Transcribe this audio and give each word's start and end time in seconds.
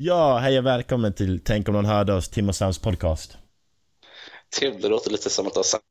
Ja, 0.00 0.38
hej 0.38 0.58
och 0.58 0.66
välkommen 0.66 1.12
till 1.12 1.40
Tänk 1.44 1.68
om 1.68 1.74
någon 1.74 1.84
hörde 1.84 2.14
oss, 2.14 2.28
Tim 2.28 2.48
och 2.48 2.56
Sams 2.56 2.78
podcast. 2.78 3.36
Tim, 4.58 4.80
det 4.80 4.88
låter 4.88 5.10
lite 5.10 5.30
som 5.30 5.46
att 5.46 5.52
du 5.52 5.58
har 5.58 5.64
sagt 5.64 5.84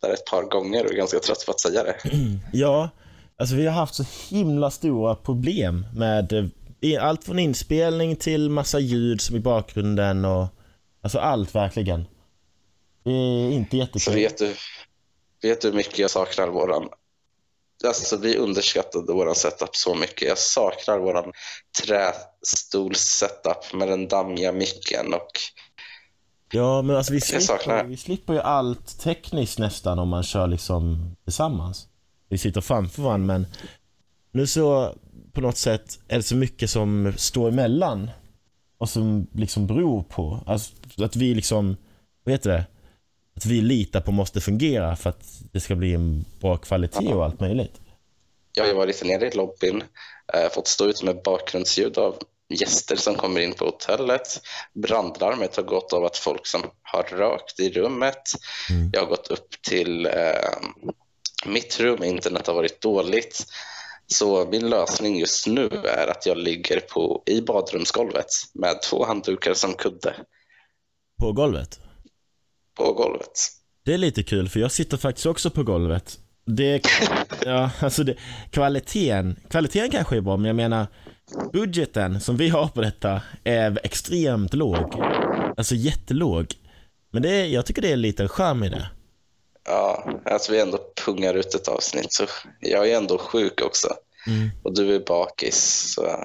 det 0.00 0.12
ett 0.12 0.24
par 0.24 0.42
gånger 0.42 0.84
och 0.84 0.90
är 0.90 0.96
ganska 0.96 1.18
trött 1.18 1.46
på 1.46 1.52
att 1.52 1.60
säga 1.60 1.82
det. 1.82 1.96
Ja, 2.52 2.90
alltså 3.36 3.56
vi 3.56 3.66
har 3.66 3.72
haft 3.72 3.94
så 3.94 4.04
himla 4.30 4.70
stora 4.70 5.14
problem 5.14 5.86
med 5.96 6.32
eh, 6.80 7.04
allt 7.04 7.24
från 7.24 7.38
inspelning 7.38 8.16
till 8.16 8.50
massa 8.50 8.78
ljud 8.78 9.20
som 9.20 9.36
i 9.36 9.40
bakgrunden 9.40 10.24
och 10.24 10.46
alltså 11.02 11.18
allt 11.18 11.54
verkligen. 11.54 12.06
Det 13.04 13.10
är 13.10 13.50
inte 13.50 13.76
jättekul. 13.76 14.00
Så 14.00 14.10
vet 14.10 14.38
du, 14.38 14.54
vet 15.42 15.60
du 15.60 15.68
hur 15.68 15.76
mycket 15.76 15.98
jag 15.98 16.10
saknar 16.10 16.48
våran 16.48 16.88
Alltså, 17.84 18.16
vi 18.16 18.36
underskattade 18.36 19.12
våran 19.12 19.34
setup 19.34 19.76
så 19.76 19.94
mycket. 19.94 20.28
Jag 20.28 20.38
saknar 20.38 20.98
våran 20.98 21.32
trästolssetup 21.82 23.72
med 23.74 23.88
den 23.88 24.08
dammiga 24.08 24.52
micken 24.52 25.14
och 25.14 25.30
Ja, 26.52 26.82
men 26.82 26.96
alltså 26.96 27.12
vi 27.12 27.20
slipper, 27.20 27.84
vi 27.84 27.96
slipper 27.96 28.32
ju 28.32 28.40
allt 28.40 29.00
tekniskt 29.00 29.58
nästan 29.58 29.98
om 29.98 30.08
man 30.08 30.22
kör 30.22 30.46
liksom 30.46 31.16
tillsammans. 31.24 31.88
Vi 32.28 32.38
sitter 32.38 32.60
framför 32.60 33.02
varandra 33.02 33.26
men 33.26 33.46
nu 34.32 34.46
så 34.46 34.94
på 35.32 35.40
något 35.40 35.56
sätt 35.56 35.98
är 36.08 36.16
det 36.16 36.22
så 36.22 36.36
mycket 36.36 36.70
som 36.70 37.12
står 37.16 37.48
emellan 37.48 38.10
och 38.78 38.88
som 38.88 39.26
liksom 39.32 39.66
beror 39.66 40.02
på 40.02 40.40
alltså, 40.46 40.74
att 41.04 41.16
vi 41.16 41.34
liksom, 41.34 41.76
vad 42.24 42.32
heter 42.32 42.50
det? 42.50 42.66
Att 43.36 43.46
vi 43.46 43.60
litar 43.60 44.00
på 44.00 44.12
måste 44.12 44.40
fungera 44.40 44.96
för 44.96 45.10
att 45.10 45.24
det 45.52 45.60
ska 45.60 45.74
bli 45.74 45.94
en 45.94 46.24
bra 46.40 46.56
kvalitet 46.56 47.14
och 47.14 47.24
allt 47.24 47.40
möjligt. 47.40 47.80
jag 48.52 48.66
har 48.66 48.74
varit 48.74 49.04
nere 49.04 49.26
i 49.26 49.30
lobbyn, 49.30 49.82
eh, 50.34 50.50
fått 50.54 50.66
stå 50.66 50.84
ut 50.84 51.02
med 51.02 51.22
bakgrundsljud 51.22 51.98
av 51.98 52.16
gäster 52.48 52.96
som 52.96 53.14
kommer 53.14 53.40
in 53.40 53.54
på 53.54 53.64
hotellet. 53.64 54.40
Brandlarmet 54.74 55.56
har 55.56 55.62
gått 55.62 55.92
av 55.92 56.04
att 56.04 56.16
folk 56.16 56.46
som 56.46 56.62
har 56.82 57.02
rökt 57.02 57.60
i 57.60 57.70
rummet. 57.70 58.22
Mm. 58.70 58.90
Jag 58.92 59.00
har 59.00 59.06
gått 59.06 59.28
upp 59.28 59.62
till 59.68 60.06
eh, 60.06 60.12
mitt 61.46 61.80
rum, 61.80 62.04
internet 62.04 62.46
har 62.46 62.54
varit 62.54 62.80
dåligt. 62.80 63.46
Så 64.06 64.46
min 64.46 64.68
lösning 64.68 65.18
just 65.18 65.46
nu 65.46 65.66
är 65.66 66.06
att 66.06 66.26
jag 66.26 66.38
ligger 66.38 66.80
på, 66.80 67.22
i 67.26 67.40
badrumsgolvet 67.40 68.26
med 68.54 68.82
två 68.82 69.04
handdukar 69.04 69.54
som 69.54 69.74
kudde 69.74 70.14
På 71.20 71.32
golvet. 71.32 71.80
På 72.76 72.92
golvet. 72.92 73.48
Det 73.84 73.94
är 73.94 73.98
lite 73.98 74.22
kul 74.22 74.48
för 74.48 74.60
jag 74.60 74.72
sitter 74.72 74.96
faktiskt 74.96 75.26
också 75.26 75.50
på 75.50 75.62
golvet. 75.62 76.18
Det, 76.46 76.82
ja, 77.44 77.70
alltså 77.80 78.04
det, 78.04 78.16
kvaliteten, 78.50 79.40
kvaliteten 79.50 79.90
kanske 79.90 80.16
är 80.16 80.20
bra 80.20 80.36
men 80.36 80.46
jag 80.46 80.56
menar 80.56 80.86
budgeten 81.52 82.20
som 82.20 82.36
vi 82.36 82.48
har 82.48 82.68
på 82.68 82.80
detta 82.80 83.20
är 83.44 83.80
extremt 83.84 84.54
låg. 84.54 84.94
Alltså 85.56 85.74
jättelåg. 85.74 86.46
Men 87.10 87.22
det 87.22 87.46
jag 87.46 87.66
tycker 87.66 87.82
det 87.82 87.92
är 87.92 87.96
lite 87.96 88.28
charm 88.28 88.64
i 88.64 88.68
det. 88.68 88.90
Ja, 89.68 90.10
alltså 90.24 90.52
vi 90.52 90.60
ändå 90.60 90.78
pungar 91.06 91.34
ut 91.34 91.54
ett 91.54 91.68
avsnitt 91.68 92.12
så 92.12 92.26
jag 92.60 92.90
är 92.90 92.96
ändå 92.96 93.18
sjuk 93.18 93.62
också. 93.62 93.88
Mm. 94.26 94.50
Och 94.62 94.74
du 94.74 94.94
är 94.94 95.00
bakis. 95.00 95.92
Så 95.94 96.24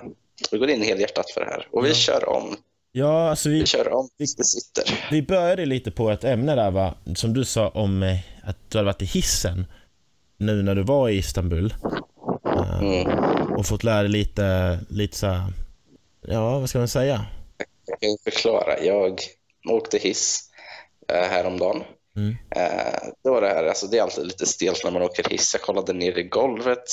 vi 0.52 0.57
går 0.57 0.69
in 0.69 0.81
helhjärtat 0.81 1.31
för 1.31 1.41
det 1.41 1.47
här. 1.47 1.67
Och 1.72 1.85
vi 1.85 1.89
Ja. 1.89 1.95
kör 1.95 2.29
om. 2.29 2.55
Ja, 2.92 3.30
alltså 3.30 3.50
vi, 3.50 3.59
Vi 3.59 3.66
kör 3.66 3.94
om 3.94 4.09
Vi- 4.17 4.25
det 4.38 4.44
sitter. 4.44 5.08
vi 5.11 5.22
började 5.22 5.66
lite 5.66 5.92
på 5.92 6.09
ett 6.11 6.23
ämne 6.23 6.56
där 6.56 6.72
va, 6.72 6.95
som 7.16 7.34
du 7.34 7.45
sa 7.45 7.70
om 7.70 8.03
eh, 8.03 8.17
att 8.44 8.58
du 8.70 8.78
hade 8.78 8.86
varit 8.86 9.02
i 9.02 9.06
hissen 9.06 9.66
nu 10.38 10.64
när 10.64 10.75
du 10.75 10.84
var 10.84 11.09
i 11.09 11.17
Istanbul. 11.17 11.73
Eh, 12.45 12.80
Mm. 12.80 13.08
och 13.58 13.66
fått 13.66 13.84
lära 13.84 14.02
dig 14.02 14.12
lite, 14.12 14.80
lite 14.89 15.17
så 15.17 15.28
här, 15.28 15.53
ja 16.28 16.59
vad 16.59 16.69
ska 16.69 16.80
man 16.80 16.88
säga? 16.88 17.25
Jag 17.86 18.00
kan 18.00 18.17
förklara. 18.34 18.80
Jag 18.84 19.19
åkte 19.69 19.97
hiss 19.97 20.39
eh, 21.14 21.30
häromdagen. 21.30 21.84
Mm. 22.16 22.36
Det 23.23 23.30
var 23.30 23.42
det 23.42 23.47
här, 23.47 23.64
alltså 23.64 23.88
det 23.88 23.97
är 23.97 24.02
alltid 24.03 24.25
lite 24.25 24.45
stelt 24.45 24.81
när 24.84 24.92
man 24.92 25.01
åker 25.01 25.30
hiss. 25.30 25.53
Jag 25.53 25.62
kollade 25.62 25.94
ner 25.94 26.18
i 26.18 26.24
golvet. 26.24 26.84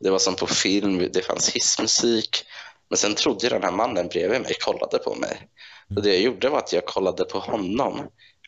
Det 0.00 0.10
var 0.10 0.18
som 0.18 0.34
på 0.34 0.46
film, 0.46 1.08
det 1.12 1.26
fanns 1.26 1.50
hissmusik. 1.50 2.44
Men 2.88 2.96
sen 2.96 3.14
trodde 3.14 3.46
jag 3.46 3.52
den 3.52 3.62
här 3.62 3.76
mannen 3.76 4.08
bredvid 4.08 4.40
mig 4.40 4.54
kollade 4.60 4.98
på 4.98 5.14
mig. 5.14 5.48
Så 5.94 6.00
det 6.00 6.08
jag 6.08 6.20
gjorde 6.20 6.48
var 6.48 6.58
att 6.58 6.72
jag 6.72 6.86
kollade 6.86 7.24
på 7.24 7.38
honom. 7.38 8.00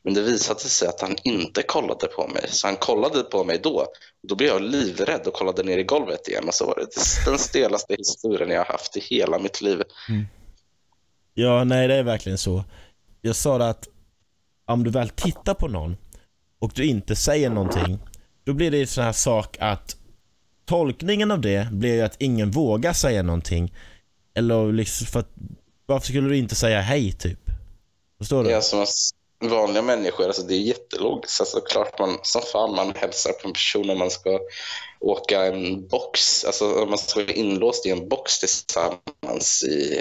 Men 0.04 0.14
det 0.14 0.22
visade 0.22 0.60
sig 0.60 0.88
att 0.88 1.00
han 1.00 1.16
inte 1.24 1.62
kollade 1.62 2.06
på 2.06 2.28
mig. 2.28 2.44
Så 2.48 2.66
han 2.66 2.76
kollade 2.76 3.22
på 3.22 3.44
mig 3.44 3.60
då. 3.62 3.86
Då 4.28 4.34
blev 4.36 4.48
jag 4.48 4.62
livrädd 4.62 5.26
och 5.26 5.34
kollade 5.34 5.62
ner 5.62 5.78
i 5.78 5.82
golvet 5.82 6.28
igen. 6.28 6.44
Och 6.48 6.54
så 6.54 6.66
var 6.66 6.74
det 6.74 7.30
den 7.30 7.38
stelaste 7.38 7.94
historien 7.94 8.50
jag 8.50 8.58
har 8.58 8.72
haft 8.72 8.96
i 8.96 9.00
hela 9.00 9.38
mitt 9.38 9.60
liv. 9.60 9.82
Mm. 10.08 10.26
Ja, 11.34 11.64
nej 11.64 11.88
det 11.88 11.94
är 11.94 12.02
verkligen 12.02 12.38
så. 12.38 12.64
Jag 13.20 13.36
sa 13.36 13.58
det 13.58 13.68
att 13.68 13.88
om 14.66 14.84
du 14.84 14.90
väl 14.90 15.08
tittar 15.08 15.54
på 15.54 15.68
någon 15.68 15.96
och 16.58 16.72
du 16.74 16.86
inte 16.86 17.16
säger 17.16 17.50
någonting, 17.50 17.98
då 18.44 18.52
blir 18.52 18.70
det 18.70 18.80
en 18.80 18.86
sån 18.86 19.04
här 19.04 19.12
sak 19.12 19.56
att 19.60 19.96
tolkningen 20.64 21.30
av 21.30 21.40
det 21.40 21.68
blir 21.72 21.94
ju 21.94 22.00
att 22.00 22.16
ingen 22.22 22.50
vågar 22.50 22.92
säga 22.92 23.22
någonting. 23.22 23.74
Eller 24.34 24.72
liksom 24.72 25.06
för 25.06 25.20
att, 25.20 25.30
varför 25.86 26.06
skulle 26.06 26.28
du 26.28 26.36
inte 26.36 26.54
säga 26.54 26.80
hej 26.80 27.12
typ? 27.12 27.40
Förstår 28.18 28.44
du? 28.44 28.50
Är 28.50 28.60
som 28.60 28.86
vanliga 29.48 29.82
människor, 29.82 30.26
alltså 30.26 30.42
det 30.42 30.54
är 30.54 30.60
jättelogiskt. 30.60 31.40
Alltså 31.40 31.60
klart 31.60 31.98
man, 31.98 32.18
som 32.22 32.42
fan 32.52 32.74
man 32.74 32.92
hälsar 32.94 33.32
på 33.32 33.48
en 33.48 33.52
person 33.52 33.90
om 33.90 33.98
man 33.98 34.10
ska 34.10 34.40
åka 35.00 35.44
en 35.44 35.88
box, 35.88 36.44
alltså 36.44 36.82
om 36.82 36.88
man 36.88 36.98
ska 36.98 37.20
vara 37.20 37.32
inlåst 37.32 37.86
i 37.86 37.90
en 37.90 38.08
box 38.08 38.38
tillsammans 38.38 39.62
i 39.62 40.00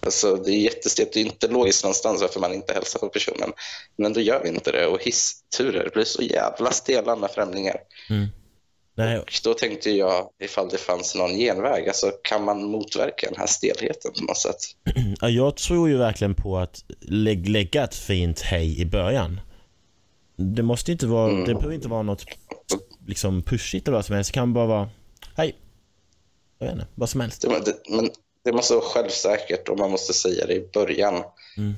Alltså, 0.00 0.36
det 0.36 0.50
är 0.50 0.60
jättestelt, 0.60 1.12
det 1.12 1.20
är 1.20 1.24
inte 1.24 1.48
logiskt 1.48 1.84
någonstans 1.84 2.20
varför 2.20 2.40
man 2.40 2.54
inte 2.54 2.72
hälsar 2.72 2.98
på 3.00 3.08
personen. 3.08 3.52
Men 3.96 4.06
ändå 4.06 4.20
gör 4.20 4.42
vi 4.42 4.48
inte 4.48 4.72
det 4.72 4.86
och 4.86 5.02
hissturer 5.02 5.90
blir 5.94 6.04
så 6.04 6.22
jävla 6.22 6.70
stela 6.70 7.16
med 7.16 7.30
främlingar. 7.30 7.76
Nej, 8.98 9.18
Och 9.18 9.32
då 9.44 9.54
tänkte 9.54 9.90
jag 9.90 10.30
ifall 10.42 10.68
det 10.68 10.78
fanns 10.78 11.14
någon 11.14 11.30
genväg, 11.36 11.88
alltså 11.88 12.10
kan 12.22 12.44
man 12.44 12.64
motverka 12.64 13.26
den 13.28 13.38
här 13.38 13.46
stelheten 13.46 14.12
på 14.18 14.24
något 14.24 14.38
sätt? 14.38 14.56
ja, 15.20 15.28
jag 15.28 15.56
tror 15.56 15.88
ju 15.88 15.96
verkligen 15.96 16.34
på 16.34 16.58
att 16.58 16.84
lä 17.00 17.34
lägga 17.34 17.84
ett 17.84 17.94
fint 17.94 18.40
hej 18.40 18.80
i 18.80 18.84
början. 18.84 19.40
Det 20.36 20.62
måste 20.62 20.92
inte 20.92 21.06
vara, 21.06 21.30
Mm. 21.30 21.44
det 21.44 21.54
behöver 21.54 21.74
inte 21.74 21.88
vara 21.88 22.02
något 22.02 22.24
liksom 23.06 23.42
pushigt 23.42 23.88
eller 23.88 23.96
vad 23.98 24.04
som 24.06 24.14
helst. 24.14 24.30
Det 24.32 24.34
kan 24.34 24.52
bara 24.52 24.66
vara 24.66 24.90
hej. 25.36 25.56
Jag 26.58 26.66
vet 26.66 26.74
inte, 26.74 26.86
vad 26.94 27.08
som 27.08 27.20
helst. 27.20 27.42
Det, 27.42 27.48
det, 27.48 27.76
men 27.88 28.10
det 28.44 28.52
måste 28.52 28.74
vara 28.74 28.84
självsäkert 28.84 29.68
och 29.68 29.78
man 29.78 29.90
måste 29.90 30.12
säga 30.14 30.46
det 30.46 30.54
i 30.54 30.68
början. 30.72 31.14
Mm. 31.56 31.74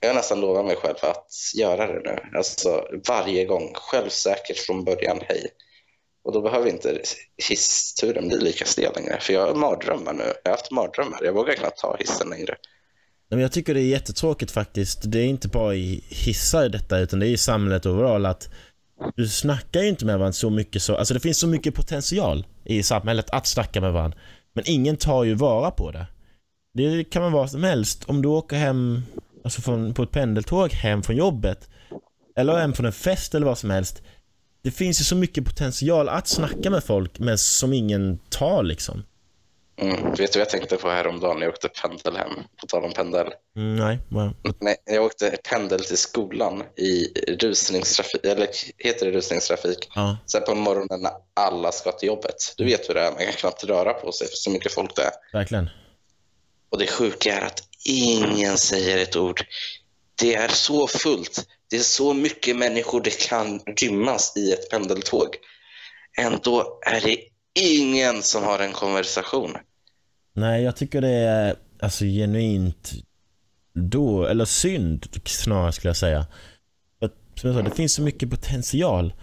Jag 0.00 0.08
har 0.08 0.14
nästan 0.14 0.40
lovat 0.40 0.64
mig 0.64 0.76
själv 0.76 0.96
att 1.02 1.26
göra 1.56 1.86
det 1.86 2.00
nu. 2.10 2.38
Alltså 2.38 2.84
varje 3.08 3.44
gång. 3.44 3.70
Självsäkert 3.74 4.58
från 4.58 4.84
början, 4.84 5.18
hej. 5.28 5.46
Och 6.24 6.32
då 6.32 6.40
behöver 6.40 6.70
inte 6.70 7.00
hissturen 7.48 8.28
bli 8.28 8.40
lika 8.40 8.64
stel 8.64 8.92
längre. 8.94 9.20
För 9.20 9.32
jag 9.32 9.46
har 9.46 9.54
mardrömmar 9.54 10.12
nu. 10.12 10.32
Jag 10.44 10.50
har 10.50 10.56
haft 10.56 10.70
mardrömmar. 10.70 11.18
Jag 11.24 11.32
vågar 11.32 11.54
knappt 11.54 11.78
ta 11.78 11.96
hissen 11.98 12.28
längre. 12.30 12.56
Nej, 13.28 13.36
men 13.36 13.40
jag 13.40 13.52
tycker 13.52 13.74
det 13.74 13.80
är 13.80 13.88
jättetråkigt 13.88 14.50
faktiskt. 14.50 15.00
Det 15.04 15.18
är 15.18 15.26
inte 15.26 15.48
bara 15.48 15.74
i 15.74 16.04
hissar 16.08 16.64
i 16.64 16.68
detta 16.68 16.98
utan 16.98 17.18
det 17.18 17.26
är 17.26 17.30
i 17.30 17.36
samhället 17.36 17.86
overall 17.86 18.26
att 18.26 18.48
du 19.16 19.28
snackar 19.28 19.82
ju 19.82 19.88
inte 19.88 20.04
med 20.04 20.18
varandra 20.18 20.32
så 20.32 20.50
mycket 20.50 20.82
så, 20.82 20.96
alltså 20.96 21.14
det 21.14 21.20
finns 21.20 21.38
så 21.38 21.46
mycket 21.46 21.74
potential 21.74 22.46
i 22.64 22.82
samhället 22.82 23.30
att 23.30 23.46
snacka 23.46 23.80
med 23.80 23.92
varandra. 23.92 24.18
Men 24.52 24.64
ingen 24.66 24.96
tar 24.96 25.24
ju 25.24 25.34
vara 25.34 25.70
på 25.70 25.90
det. 25.90 26.06
Det 26.74 27.04
kan 27.04 27.22
man 27.22 27.32
vara 27.32 27.48
som 27.48 27.64
helst. 27.64 28.04
Om 28.06 28.22
du 28.22 28.28
åker 28.28 28.56
hem, 28.56 29.02
alltså 29.44 29.62
från, 29.62 29.94
på 29.94 30.02
ett 30.02 30.10
pendeltåg 30.10 30.72
hem 30.72 31.02
från 31.02 31.16
jobbet 31.16 31.68
eller 32.36 32.56
hem 32.56 32.72
från 32.72 32.86
en 32.86 32.92
fest 32.92 33.34
eller 33.34 33.46
vad 33.46 33.58
som 33.58 33.70
helst. 33.70 34.02
Det 34.64 34.70
finns 34.70 35.00
ju 35.00 35.04
så 35.04 35.16
mycket 35.16 35.44
potential 35.44 36.08
att 36.08 36.28
snacka 36.28 36.70
med 36.70 36.84
folk 36.84 37.18
men 37.18 37.38
som 37.38 37.72
ingen 37.72 38.18
tar 38.30 38.62
liksom. 38.62 39.02
Mm. 39.76 40.10
Vet 40.10 40.32
du 40.32 40.38
vad 40.38 40.40
jag 40.40 40.48
tänkte 40.48 40.76
på 40.76 40.90
häromdagen 40.90 41.36
när 41.36 41.46
jag 41.46 41.52
åkte 41.52 41.68
pendel 41.68 42.16
hem? 42.16 42.30
På 42.60 42.66
tal 42.66 42.84
om 42.84 42.92
pendel. 42.92 43.26
Mm, 43.56 43.76
nej, 43.76 43.98
well, 44.08 44.30
Nej, 44.60 44.76
jag 44.84 45.04
åkte 45.04 45.36
pendel 45.50 45.84
till 45.84 45.98
skolan 45.98 46.62
i 46.76 47.06
rusningstrafik. 47.38 48.24
Eller 48.24 48.48
heter 48.78 49.06
det 49.06 49.12
rusningstrafik? 49.12 49.90
ja. 49.94 50.16
Sen 50.26 50.42
på 50.42 50.54
morgonen 50.54 51.00
när 51.00 51.12
alla 51.34 51.72
ska 51.72 51.92
till 51.92 52.06
jobbet. 52.06 52.54
Du 52.56 52.64
vet 52.64 52.88
hur 52.88 52.94
det 52.94 53.00
är, 53.00 53.10
man 53.10 53.24
kan 53.24 53.32
knappt 53.32 53.64
röra 53.64 53.92
på 53.92 54.12
sig 54.12 54.26
för 54.26 54.36
så 54.36 54.50
mycket 54.50 54.72
folk 54.72 54.96
det 54.96 55.02
är. 55.02 55.12
Verkligen. 55.32 55.70
Och 56.70 56.78
det 56.78 56.86
sjuka 56.86 57.34
är 57.34 57.46
att 57.46 57.62
ingen 57.84 58.56
säger 58.58 58.98
ett 58.98 59.16
ord. 59.16 59.44
Det 60.14 60.34
är 60.34 60.48
så 60.48 60.86
fullt. 60.86 61.46
Det 61.74 61.78
är 61.78 61.82
så 61.82 62.14
mycket 62.14 62.56
människor 62.56 63.00
det 63.00 63.28
kan 63.28 63.60
rymmas 63.60 64.32
i 64.36 64.52
ett 64.52 64.70
pendeltåg. 64.70 65.28
Ändå 66.18 66.78
är 66.86 67.00
det 67.00 67.18
ingen 67.60 68.22
som 68.22 68.42
har 68.44 68.58
en 68.58 68.72
konversation. 68.72 69.56
Nej, 70.34 70.62
jag 70.62 70.76
tycker 70.76 71.00
det 71.00 71.08
är 71.08 71.56
alltså 71.82 72.04
genuint 72.04 72.92
då, 73.72 74.26
eller 74.26 74.44
synd 74.44 75.06
snarare 75.24 75.72
skulle 75.72 75.88
jag 75.88 75.96
säga. 75.96 76.26
För 76.98 77.06
att, 77.06 77.14
som 77.40 77.50
jag 77.50 77.58
sa, 77.58 77.70
det 77.70 77.76
finns 77.76 77.94
så 77.94 78.02
mycket 78.02 78.30
potential. 78.30 79.14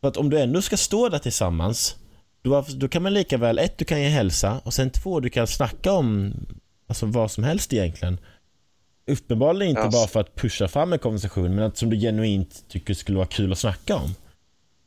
För 0.00 0.08
att 0.08 0.16
om 0.16 0.30
du 0.30 0.40
ändå 0.40 0.62
ska 0.62 0.76
stå 0.76 1.08
där 1.08 1.18
tillsammans, 1.18 1.96
då, 2.42 2.64
då 2.68 2.88
kan 2.88 3.02
man 3.02 3.14
lika 3.14 3.38
väl, 3.38 3.58
ett, 3.58 3.78
du 3.78 3.84
kan 3.84 4.00
ge 4.00 4.08
hälsa 4.08 4.60
och 4.64 4.74
sen 4.74 4.90
två, 4.90 5.20
du 5.20 5.30
kan 5.30 5.46
snacka 5.46 5.92
om 5.92 6.34
alltså 6.86 7.06
vad 7.06 7.30
som 7.30 7.44
helst 7.44 7.72
egentligen. 7.72 8.18
Uppenbarligen 9.06 9.70
inte 9.70 9.82
Ja. 9.82 9.90
bara 9.90 10.06
för 10.06 10.20
att 10.20 10.34
pusha 10.34 10.68
fram 10.68 10.92
en 10.92 10.98
konversation, 10.98 11.54
men 11.54 11.64
att 11.64 11.76
som 11.76 11.90
du 11.90 11.96
genuint 12.00 12.64
tycker 12.68 12.94
skulle 12.94 13.16
vara 13.18 13.26
kul 13.28 13.52
att 13.52 13.58
snacka 13.58 13.96
om. 13.96 14.14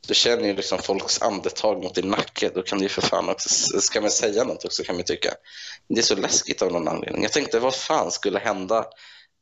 Du 0.08 0.14
känner 0.14 0.48
ju 0.48 0.56
liksom 0.56 0.78
folks 0.82 1.22
andetag 1.22 1.84
mot 1.84 1.96
din 1.96 2.10
nacke. 2.10 2.52
Då 2.56 2.62
kan 2.62 2.78
du 2.78 2.84
ju 2.86 2.90
för 2.90 3.02
fan 3.02 3.30
också, 3.30 3.80
ska 3.82 4.02
man 4.02 4.12
säga 4.12 4.44
något 4.44 4.66
också 4.66 4.84
kan 4.84 4.96
man 4.96 5.04
tycka. 5.06 5.30
Det 5.88 6.00
är 6.00 6.04
så 6.04 6.16
läskigt 6.16 6.62
av 6.62 6.72
någon 6.72 6.88
anledning. 6.88 7.24
Jag 7.24 7.32
tänkte 7.32 7.60
vad 7.60 7.76
fan 7.76 8.12
skulle 8.12 8.40
hända 8.40 8.86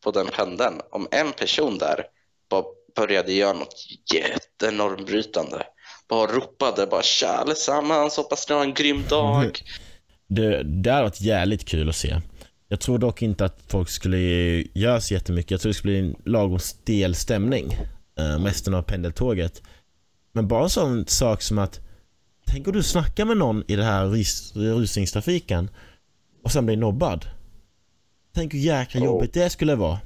på 0.03 0.11
den 0.11 0.27
pendeln 0.27 0.81
om 0.91 1.07
en 1.11 1.31
person 1.31 1.77
där 1.77 2.03
bara 2.49 2.63
började 2.95 3.33
göra 3.33 3.53
något 3.53 3.75
jättenormbrytande. 4.13 5.63
Bara 6.09 6.31
ropade 6.31 6.87
bara 6.87 7.01
tja 7.03 7.27
allesammans, 7.27 8.17
hoppas 8.17 8.49
ni 8.49 8.55
har 8.55 8.63
en 8.63 8.73
grym 8.73 9.03
dag. 9.09 9.61
Det, 10.27 10.63
det 10.63 10.91
hade 10.91 11.03
varit 11.03 11.21
jävligt 11.21 11.65
kul 11.67 11.89
att 11.89 11.95
se. 11.95 12.21
Jag 12.73 12.79
tror 12.79 12.97
dock 12.97 13.21
inte 13.21 13.45
att 13.45 13.59
folk 13.67 13.89
skulle 13.89 14.17
göra 14.73 15.01
så 15.01 15.13
jättemycket. 15.13 15.51
Jag 15.51 15.61
tror 15.61 15.69
det 15.69 15.73
skulle 15.73 15.91
bli 16.01 16.09
en 16.09 16.15
lagom 16.25 16.59
stel 16.59 17.15
stämning. 17.15 17.77
Uh, 18.19 18.43
resten 18.43 18.73
av 18.73 18.81
pendeltåget. 18.81 19.61
Men 20.31 20.47
bara 20.47 20.63
en 20.63 20.69
sån 20.69 21.07
sak 21.07 21.41
som 21.41 21.57
att 21.59 21.79
Tänk 22.47 22.67
om 22.67 22.73
du 22.73 22.83
snackar 22.83 23.25
med 23.25 23.37
någon 23.37 23.63
i 23.67 23.75
den 23.75 23.85
här 23.85 24.05
rus, 24.05 24.55
rusningstrafiken 24.55 25.69
och 26.43 26.51
sen 26.51 26.65
blir 26.65 26.77
nobbad. 26.77 27.25
Tänk 28.35 28.53
hur 28.53 28.59
jäkla 28.59 29.01
Oh. 29.01 29.05
jobbigt 29.05 29.33
det 29.33 29.49
skulle 29.49 29.75
vara. 29.75 29.99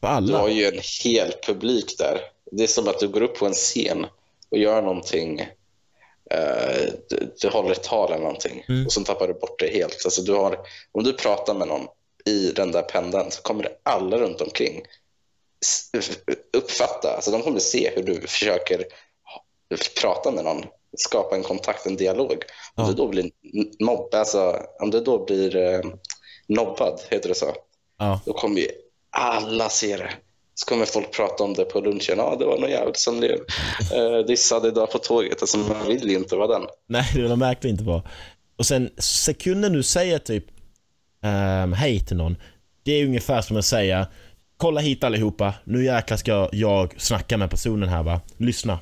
För 0.00 0.08
Du 0.08 0.14
alla. 0.14 0.38
har 0.38 0.48
ju 0.48 0.64
en 0.66 0.80
hel 1.04 1.32
publik 1.46 1.98
där. 1.98 2.18
Det 2.50 2.62
är 2.62 2.66
som 2.68 2.88
att 2.88 2.98
du 3.00 3.08
går 3.08 3.22
upp 3.22 3.38
på 3.38 3.46
en 3.46 3.52
scen 3.52 4.06
och 4.50 4.58
gör 4.58 4.82
någonting. 4.82 5.40
eh, 6.30 6.92
du, 7.08 7.34
du 7.40 7.48
håller 7.48 7.70
ett 7.72 7.82
tal 7.82 8.12
eller 8.12 8.22
någonting 8.22 8.64
Mm. 8.68 8.86
och 8.86 8.92
så 8.92 9.00
tappar 9.00 9.28
du 9.28 9.34
bort 9.34 9.58
det 9.58 9.68
helt. 9.72 10.02
Alltså 10.04 10.22
du 10.22 10.32
har, 10.32 10.56
om 10.92 11.04
du 11.04 11.12
pratar 11.12 11.54
med 11.54 11.68
någon 11.68 11.86
i 12.26 12.52
den 12.56 12.72
där 12.72 12.82
pendeln 12.82 13.30
så 13.30 13.42
kommer 13.42 13.62
det 13.62 13.70
alla 13.82 14.16
runt 14.18 14.40
omkring 14.40 14.82
uppfatta. 16.56 17.14
Alltså 17.14 17.30
de 17.30 17.42
kommer 17.42 17.58
se 17.60 17.90
hur 17.96 18.02
du 18.02 18.20
försöker 18.20 18.84
prata 20.00 20.30
med 20.30 20.44
någon, 20.44 20.64
skapa 20.96 21.36
en 21.36 21.42
kontakt, 21.42 21.86
en 21.86 21.96
dialog. 21.96 22.32
Om 22.74 22.84
Ja. 22.84 22.86
du 22.86 22.92
då 22.94 23.08
blir 23.08 23.30
mobb, 23.84 24.14
alltså, 24.14 24.56
om 24.80 24.90
du 24.90 25.00
då 25.00 25.24
blir 25.24 25.56
eh, 25.56 25.80
nobbad, 26.46 27.00
heter 27.10 27.28
det 27.28 27.34
så? 27.34 27.52
Ja. 27.98 28.20
Då 28.26 28.32
kommer 28.32 28.60
ju 28.60 28.68
alla 29.10 29.68
se 29.68 29.96
det. 29.96 30.10
Så 30.54 30.66
kommer 30.66 30.84
folk 30.84 31.10
prata 31.12 31.44
om 31.44 31.54
det 31.54 31.64
på 31.64 31.80
lunchen. 31.80 32.18
Ja, 32.18 32.36
det 32.38 32.44
var 32.44 32.58
någon 32.58 32.70
jävel 32.70 32.94
som 32.94 33.18
blev 33.20 33.32
eh, 33.94 34.18
dissad 34.26 34.66
idag 34.66 34.90
på 34.90 34.98
tåget. 34.98 35.40
Alltså, 35.42 35.58
man 35.58 35.86
vill 35.86 36.10
ju 36.10 36.16
inte 36.16 36.36
vara 36.36 36.58
den. 36.58 36.66
Nej, 36.88 37.04
det 37.14 37.36
märkte 37.36 37.66
vi 37.66 37.70
inte 37.70 37.84
på. 37.84 38.02
Och 38.58 38.66
sen 38.66 38.90
sekunden 38.98 39.72
du 39.72 39.82
säger 39.82 40.18
typ 40.18 40.44
um, 41.22 41.72
hej 41.72 42.00
till 42.00 42.16
någon. 42.16 42.36
Det 42.82 42.92
är 42.92 43.04
ungefär 43.04 43.42
som 43.42 43.56
att 43.56 43.64
säga 43.64 44.06
Kolla 44.62 44.80
hit 44.80 45.04
allihopa, 45.04 45.54
nu 45.64 45.84
jäklar 45.84 46.16
ska 46.16 46.48
jag 46.52 47.00
snacka 47.00 47.36
med 47.36 47.50
personen 47.50 47.88
här 47.88 48.02
va. 48.02 48.20
Lyssna. 48.36 48.78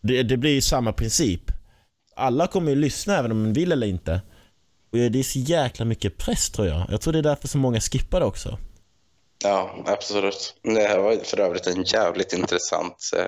Det, 0.00 0.22
det 0.22 0.36
blir 0.36 0.50
ju 0.50 0.60
samma 0.60 0.92
princip. 0.92 1.40
Alla 2.16 2.46
kommer 2.46 2.70
ju 2.70 2.76
lyssna 2.76 3.18
även 3.18 3.32
om 3.32 3.44
de 3.44 3.52
vill 3.52 3.72
eller 3.72 3.86
inte. 3.86 4.20
Och 4.92 4.98
det 4.98 5.18
är 5.18 5.22
så 5.22 5.38
jäkla 5.38 5.84
mycket 5.84 6.16
press 6.16 6.50
tror 6.50 6.68
jag. 6.68 6.86
Jag 6.90 7.00
tror 7.00 7.12
det 7.12 7.18
är 7.18 7.22
därför 7.22 7.48
så 7.48 7.58
många 7.58 7.80
skippar 7.80 8.20
det 8.20 8.26
också. 8.26 8.58
Ja, 9.44 9.84
absolut. 9.86 10.54
Det 10.62 10.88
här 10.88 10.98
var 10.98 11.16
för 11.24 11.40
övrigt 11.40 11.66
en 11.66 11.82
jävligt 11.82 12.32
intressant 12.32 13.10
eh, 13.16 13.26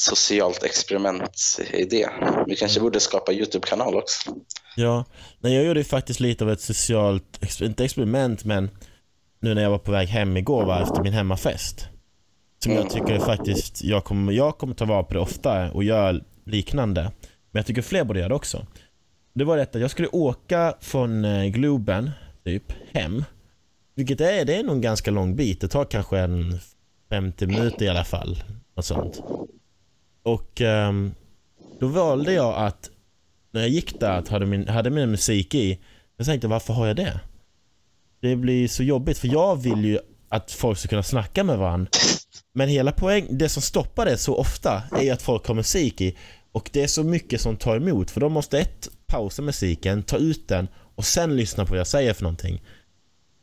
socialt 0.00 0.62
experiment-idé. 0.62 2.08
Vi 2.46 2.56
kanske 2.56 2.80
borde 2.80 3.00
skapa 3.00 3.32
YouTube-kanal 3.32 3.94
också. 3.96 4.36
Ja, 4.76 5.04
nej, 5.40 5.54
jag 5.54 5.64
gjorde 5.64 5.80
ju 5.80 5.84
faktiskt 5.84 6.20
lite 6.20 6.44
av 6.44 6.50
ett 6.50 6.60
socialt, 6.60 7.60
inte 7.62 7.84
experiment 7.84 8.44
men 8.44 8.70
nu 9.40 9.54
när 9.54 9.62
jag 9.62 9.70
var 9.70 9.78
på 9.78 9.92
väg 9.92 10.08
hem 10.08 10.36
igår 10.36 10.64
va, 10.64 10.82
efter 10.82 11.02
min 11.02 11.12
hemmafest. 11.12 11.88
Som 12.58 12.72
jag 12.72 12.90
tycker 12.90 13.18
faktiskt, 13.18 13.84
jag 13.84 14.04
kommer, 14.04 14.32
jag 14.32 14.58
kommer 14.58 14.74
ta 14.74 14.84
vara 14.84 15.02
på 15.02 15.14
det 15.14 15.20
ofta 15.20 15.72
och 15.72 15.84
göra 15.84 16.20
liknande. 16.44 17.02
Men 17.50 17.60
jag 17.60 17.66
tycker 17.66 17.82
fler 17.82 18.04
borde 18.04 18.18
göra 18.18 18.28
det 18.28 18.34
också. 18.34 18.66
Det 19.32 19.44
var 19.44 19.56
detta, 19.56 19.78
jag 19.78 19.90
skulle 19.90 20.08
åka 20.08 20.74
från 20.80 21.24
eh, 21.24 21.44
Globen, 21.46 22.10
typ, 22.44 22.72
hem. 22.92 23.24
Vilket 23.94 24.20
är, 24.20 24.44
det 24.44 24.56
är 24.56 24.62
nog 24.62 24.74
en 24.74 24.80
ganska 24.80 25.10
lång 25.10 25.36
bit. 25.36 25.60
Det 25.60 25.68
tar 25.68 25.84
kanske 25.84 26.18
en 26.18 26.58
50 27.10 27.46
minuter 27.46 27.84
i 27.84 27.88
alla 27.88 28.04
fall. 28.04 28.42
Något 28.76 28.84
sånt. 28.84 29.22
Och 30.24 30.60
um, 30.60 31.14
då 31.80 31.86
valde 31.86 32.32
jag 32.32 32.54
att 32.54 32.90
när 33.50 33.60
jag 33.60 33.70
gick 33.70 34.00
där 34.00 34.18
att 34.18 34.28
hade 34.28 34.46
min, 34.46 34.68
hade 34.68 34.90
min 34.90 35.10
musik 35.10 35.54
i. 35.54 35.78
Jag 36.16 36.26
tänkte 36.26 36.48
varför 36.48 36.72
har 36.74 36.86
jag 36.86 36.96
det? 36.96 37.20
Det 38.20 38.36
blir 38.36 38.68
så 38.68 38.82
jobbigt 38.82 39.18
för 39.18 39.28
jag 39.28 39.62
vill 39.62 39.84
ju 39.84 39.98
att 40.28 40.52
folk 40.52 40.78
ska 40.78 40.88
kunna 40.88 41.02
snacka 41.02 41.44
med 41.44 41.58
varandra. 41.58 41.90
Men 42.52 42.68
hela 42.68 42.92
poängen, 42.92 43.38
det 43.38 43.48
som 43.48 43.62
stoppar 43.62 44.04
det 44.04 44.16
så 44.16 44.36
ofta 44.36 44.82
är 44.92 45.02
ju 45.02 45.10
att 45.10 45.22
folk 45.22 45.46
har 45.46 45.54
musik 45.54 46.00
i. 46.00 46.16
Och 46.52 46.70
det 46.72 46.82
är 46.82 46.86
så 46.86 47.04
mycket 47.04 47.40
som 47.40 47.56
tar 47.56 47.76
emot 47.76 48.10
för 48.10 48.20
de 48.20 48.32
måste 48.32 48.58
ett 48.58 48.88
pausa 49.06 49.42
musiken, 49.42 50.02
ta 50.02 50.16
ut 50.16 50.48
den 50.48 50.68
och 50.94 51.04
sen 51.04 51.36
lyssna 51.36 51.64
på 51.64 51.70
vad 51.70 51.78
jag 51.78 51.86
säger 51.86 52.12
för 52.12 52.22
någonting. 52.22 52.62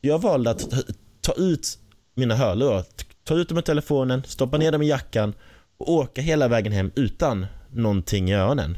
Jag 0.01 0.19
valde 0.21 0.49
att 0.49 0.69
ta, 0.71 0.77
ta 1.21 1.33
ut 1.33 1.79
mina 2.15 2.35
hörlurar, 2.35 2.83
ta 3.23 3.35
ut 3.35 3.49
dem 3.49 3.57
ur 3.57 3.61
telefonen, 3.61 4.23
stoppa 4.25 4.57
ner 4.57 4.71
dem 4.71 4.81
i 4.81 4.87
jackan 4.87 5.33
och 5.81 5.93
åka 5.93 6.21
hela 6.21 6.47
vägen 6.47 6.71
hem 6.71 6.91
utan 6.95 7.45
någonting 7.73 8.29
i 8.29 8.33
öronen. 8.33 8.77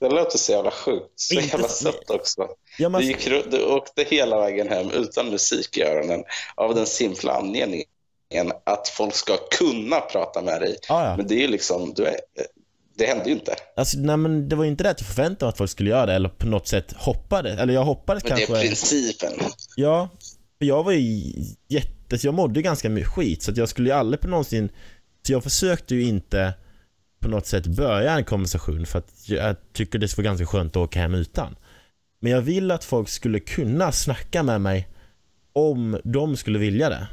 Det 0.00 0.08
låter 0.08 0.38
så 0.38 0.52
jävla 0.52 0.70
sjukt. 0.70 1.04
Så 1.16 1.34
Inte- 1.34 1.46
jävla 1.46 1.68
sött 1.68 2.10
också. 2.10 2.48
Ja, 2.78 2.88
man, 2.88 3.00
Du, 3.00 3.06
gick, 3.06 3.24
du 3.50 3.64
åkte 3.64 4.04
hela 4.08 4.40
vägen 4.40 4.68
hem 4.68 4.90
utan 4.90 5.30
musik 5.30 5.76
i 5.76 5.82
öronen 5.82 6.24
av 6.54 6.74
den 6.74 6.86
simpla 6.86 7.32
anledningen 7.32 7.86
att 8.64 8.88
folk 8.88 9.14
ska 9.14 9.36
kunna 9.50 10.00
prata 10.00 10.42
med 10.42 10.60
dig. 10.60 10.76
ja, 10.88 11.04
ja. 11.04 11.16
Men 11.16 11.26
det 11.26 11.34
är 11.34 11.40
ju 11.40 11.48
liksom, 11.48 11.92
du 11.96 12.04
är, 12.04 12.16
det 12.98 13.06
händer 13.06 13.26
ju 13.26 13.32
inte. 13.32 13.54
Alltså, 13.76 13.98
nej, 13.98 14.16
men 14.16 14.48
det 14.48 14.56
var 14.56 14.64
ju 14.64 14.70
inte 14.70 14.84
det 14.84 14.90
att 14.90 15.00
jag 15.00 15.08
förväntade 15.08 15.44
mig 15.44 15.48
att 15.48 15.58
folk 15.58 15.70
skulle 15.70 15.90
göra 15.90 16.06
det 16.06 16.12
eller 16.14 16.28
på 16.28 16.46
något 16.46 16.68
sätt 16.68 16.92
hoppades. 16.96 17.58
Eller 17.58 17.74
jag 17.74 17.84
hoppades 17.84 18.24
Men 18.24 18.32
det 18.32 18.46
kanske. 18.46 18.56
är 18.64 18.68
principen. 18.68 19.32
Ja, 19.76 20.08
jag 20.58 20.82
var 20.84 20.92
ju 20.92 21.32
jätte... 21.68 22.18
Jag 22.22 22.34
mådde 22.34 22.54
ju 22.58 22.62
ganska 22.62 22.88
mycket 22.88 23.10
skit 23.10 23.42
så 23.42 23.50
att 23.50 23.56
jag 23.56 23.68
skulle 23.68 23.88
ju 23.88 23.94
aldrig 23.94 24.20
på 24.20 24.28
någonsin... 24.28 24.70
Jag 25.28 25.42
försökte 25.42 25.94
ju 25.94 26.02
inte 26.02 26.54
på 27.20 27.28
något 27.28 27.46
sätt 27.46 27.66
börja 27.66 28.12
en 28.12 28.24
konversation 28.24 28.86
för 28.86 28.98
att 28.98 29.28
jag 29.28 29.56
tycker 29.72 29.98
det 29.98 30.08
skulle 30.08 30.28
vara 30.28 30.36
ganska 30.36 30.46
skönt 30.46 30.76
att 30.76 30.82
åka 30.82 31.00
hem 31.00 31.14
utan. 31.14 31.56
Men 32.20 32.32
jag 32.32 32.40
vill 32.40 32.70
att 32.70 32.84
folk 32.84 33.08
skulle 33.08 33.40
kunna 33.40 33.92
snacka 33.92 34.42
med 34.42 34.60
mig 34.60 34.88
om 35.52 36.00
de 36.04 36.36
skulle 36.36 36.58
vilja 36.58 36.88
det. 36.88 37.08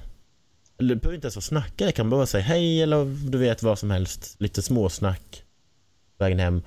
Eller 0.80 0.96
det 0.96 1.02
behöver 1.02 1.16
inte 1.16 1.26
ens 1.26 1.36
vara 1.36 1.42
snacka, 1.42 1.86
det 1.86 1.92
kan 1.92 2.10
bara 2.10 2.26
säga 2.26 2.44
hej 2.44 2.82
eller 2.82 3.30
du 3.30 3.38
vet 3.38 3.64
vad 3.64 3.80
som 3.80 3.92
helst. 3.92 4.36
Lite 4.40 4.62
småsnack 4.62 5.44
vägen 6.18 6.40
hem. 6.40 6.62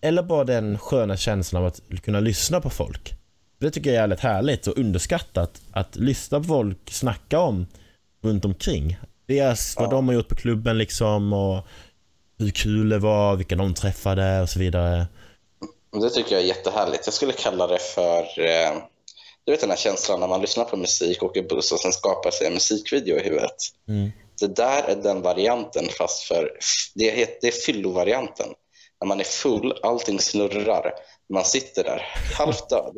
Eller 0.00 0.22
bara 0.22 0.44
den 0.44 0.78
sköna 0.78 1.16
känslan 1.16 1.62
av 1.62 1.66
att 1.66 2.02
kunna 2.02 2.20
lyssna 2.20 2.60
på 2.60 2.70
folk. 2.70 3.14
Det 3.58 3.70
tycker 3.70 3.90
jag 3.90 3.96
är 3.96 4.00
jävligt 4.00 4.20
härligt 4.20 4.66
och 4.66 4.78
underskattat 4.78 5.62
att 5.70 5.96
lyssna 5.96 6.38
på 6.38 6.44
folk 6.44 6.90
snacka 6.90 7.38
om 7.38 7.66
runt 8.22 8.44
omkring. 8.44 8.98
Deras, 9.28 9.76
vad 9.76 9.86
Ja. 9.86 9.90
de 9.90 10.08
har 10.08 10.14
gjort 10.14 10.28
på 10.28 10.34
klubben 10.34 10.78
liksom 10.78 11.32
och 11.32 11.66
hur 12.38 12.50
kul 12.50 12.88
det 12.88 12.98
var, 12.98 13.36
vilka 13.36 13.56
de 13.56 13.74
träffade 13.74 14.40
och 14.42 14.48
så 14.48 14.58
vidare. 14.58 15.06
Det 16.02 16.10
tycker 16.10 16.32
jag 16.34 16.42
är 16.42 16.46
jättehärligt. 16.46 17.02
Jag 17.06 17.14
skulle 17.14 17.32
kalla 17.32 17.66
det 17.66 17.78
för 17.78 18.20
eh, 18.40 18.76
du 19.44 19.52
vet 19.52 19.60
den 19.60 19.70
här 19.70 19.76
känslan 19.76 20.20
när 20.20 20.28
man 20.28 20.40
lyssnar 20.40 20.64
på 20.64 20.76
musik, 20.76 21.22
åker 21.22 21.42
buss 21.42 21.72
och 21.72 21.80
sen 21.80 21.92
skapar 21.92 22.30
sig 22.30 22.46
en 22.46 22.54
musikvideo 22.54 23.16
i 23.16 23.22
huvudet. 23.22 23.56
Mm. 23.88 24.10
Det 24.40 24.56
där 24.56 24.82
är 24.82 24.96
den 24.96 25.22
varianten 25.22 25.84
fast 25.98 26.22
för 26.22 26.50
det, 26.94 27.10
het- 27.10 27.38
det 27.40 27.48
är 27.48 27.52
fyllovarianten. 27.66 28.46
När 29.00 29.08
man 29.08 29.20
är 29.20 29.24
full, 29.24 29.78
allting 29.82 30.18
snurrar. 30.20 30.92
Man 31.32 31.44
sitter 31.44 31.84
där 31.84 32.02
halvt 32.38 32.68
död. 32.70 32.94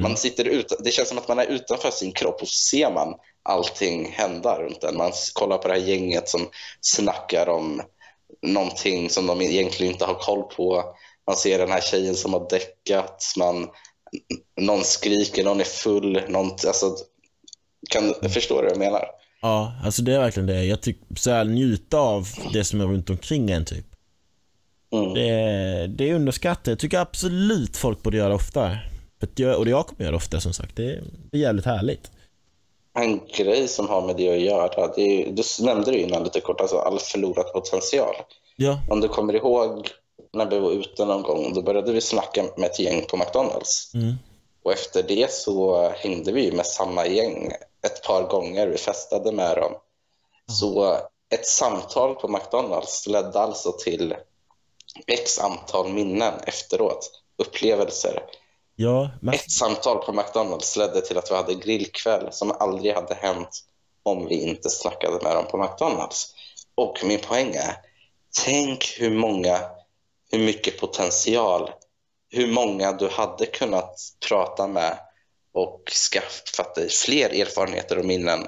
Man 0.00 0.16
sitter 0.16 0.44
ut, 0.44 0.72
det 0.84 0.90
känns 0.90 1.08
som 1.08 1.18
att 1.18 1.28
man 1.28 1.38
är 1.38 1.46
utanför 1.46 1.90
sin 1.90 2.12
kropp 2.12 2.42
och 2.42 2.48
ser 2.48 2.90
man 2.90 3.14
allting 3.48 4.12
hända 4.12 4.58
runt 4.58 4.84
en. 4.84 4.96
Man 4.96 5.12
kollar 5.32 5.58
på 5.58 5.68
det 5.68 5.74
här 5.74 5.80
gänget 5.80 6.28
som 6.28 6.48
snackar 6.80 7.48
om 7.48 7.82
någonting 8.42 9.10
som 9.10 9.26
de 9.26 9.40
egentligen 9.40 9.92
inte 9.92 10.04
har 10.04 10.14
koll 10.14 10.42
på. 10.42 10.84
Man 11.26 11.36
ser 11.36 11.58
den 11.58 11.70
här 11.70 11.80
tjejen 11.80 12.14
som 12.14 12.32
har 12.32 12.50
däckat. 12.50 13.34
Man, 13.38 13.68
någon 14.60 14.84
skriker, 14.84 15.44
någon 15.44 15.60
är 15.60 15.64
full. 15.64 16.22
Någon, 16.28 16.50
alltså, 16.50 16.96
kan, 17.90 18.14
du 18.20 18.54
vad 18.54 18.64
jag 18.64 18.78
menar? 18.78 19.04
Ja, 19.42 19.72
alltså 19.84 20.02
det 20.02 20.14
är 20.14 20.18
verkligen 20.18 20.46
det. 20.46 20.64
Jag 20.64 20.80
tycker 20.80 21.14
så 21.16 21.30
här, 21.30 21.44
njuta 21.44 21.98
av 21.98 22.28
det 22.52 22.64
som 22.64 22.80
är 22.80 22.84
runt 22.84 23.10
omkring 23.10 23.50
en 23.50 23.64
typ. 23.64 23.86
Mm. 24.92 25.14
Det, 25.14 25.86
det 25.86 26.10
är 26.10 26.14
underskattat. 26.14 26.66
Jag 26.66 26.78
tycker 26.78 26.98
absolut 26.98 27.76
folk 27.76 28.02
borde 28.02 28.16
göra 28.16 28.28
det 28.28 28.34
oftare. 28.34 28.78
För 29.20 29.28
jag, 29.36 29.58
och 29.58 29.68
jag 29.68 29.86
kommer 29.86 30.02
göra 30.02 30.10
det 30.10 30.16
ofta 30.16 30.40
som 30.40 30.52
sagt. 30.52 30.76
Det 30.76 30.84
är, 30.84 31.02
det 31.30 31.38
är 31.38 31.42
jävligt 31.42 31.64
härligt. 31.64 32.10
En 33.02 33.20
grej 33.36 33.68
som 33.68 33.88
har 33.88 34.06
med 34.06 34.16
det 34.16 34.28
att 34.28 34.40
göra, 34.40 34.92
det 34.96 35.02
är, 35.02 35.32
du 35.32 35.42
nämnde 35.64 35.90
det 35.90 36.00
innan 36.00 36.24
lite 36.24 36.40
kort, 36.40 36.60
alltså 36.60 36.78
all 36.78 36.98
förlorad 36.98 37.52
potential. 37.52 38.14
Ja, 38.56 38.78
Om 38.90 39.00
du 39.00 39.08
kommer 39.08 39.36
ihåg 39.36 39.90
när 40.32 40.46
vi 40.50 40.58
var 40.58 40.70
ute 40.70 41.04
någon 41.04 41.22
gång, 41.22 41.52
då 41.54 41.62
började 41.62 41.92
vi 41.92 42.00
snacka 42.00 42.44
med 42.56 42.70
ett 42.70 42.78
gäng 42.78 43.04
på 43.06 43.16
McDonalds. 43.16 43.94
mm. 43.94 44.14
Och 44.62 44.72
efter 44.72 45.02
det 45.02 45.32
så 45.32 45.88
hängde 45.88 46.32
vi 46.32 46.52
med 46.52 46.66
samma 46.66 47.06
gäng 47.06 47.52
ett 47.86 48.02
par 48.02 48.22
gånger. 48.22 48.66
Vi 48.66 48.78
festade 48.78 49.32
med 49.32 49.56
dem. 49.56 49.72
Så 50.60 50.96
ett 51.34 51.46
samtal 51.46 52.14
på 52.14 52.28
McDonalds 52.28 53.06
ledde 53.06 53.38
alltså 53.40 53.72
till 53.72 54.14
x 55.06 55.38
antal 55.38 55.88
minnen 55.92 56.34
efteråt, 56.46 57.10
upplevelser. 57.36 58.22
Ja, 58.80 59.10
men... 59.20 59.34
Ett 59.34 59.50
samtal 59.50 59.98
på 59.98 60.12
McDonalds 60.12 60.76
ledde 60.76 61.00
till 61.00 61.18
att 61.18 61.30
vi 61.30 61.34
hade 61.34 61.54
grillkväll 61.54 62.28
som 62.30 62.52
aldrig 62.58 62.94
hade 62.94 63.14
hänt 63.14 63.64
om 64.02 64.26
vi 64.26 64.34
inte 64.34 64.70
snackade 64.70 65.12
med 65.22 65.36
dem 65.36 65.44
på 65.50 65.56
McDonalds. 65.56 66.34
Och 66.74 66.98
min 67.04 67.18
poäng 67.18 67.54
är, 67.54 67.74
tänk 68.44 68.94
hur 68.98 69.10
många, 69.10 69.58
hur 70.30 70.38
mycket 70.38 70.80
potential, 70.80 71.70
hur 72.30 72.52
många 72.52 72.92
du 72.92 73.08
hade 73.08 73.46
kunnat 73.46 74.00
prata 74.28 74.66
med 74.66 74.98
och 75.52 75.82
skaffat 76.12 76.74
dig 76.74 76.88
fler 76.88 77.40
erfarenheter 77.40 77.98
och 77.98 78.04
minnen. 78.04 78.46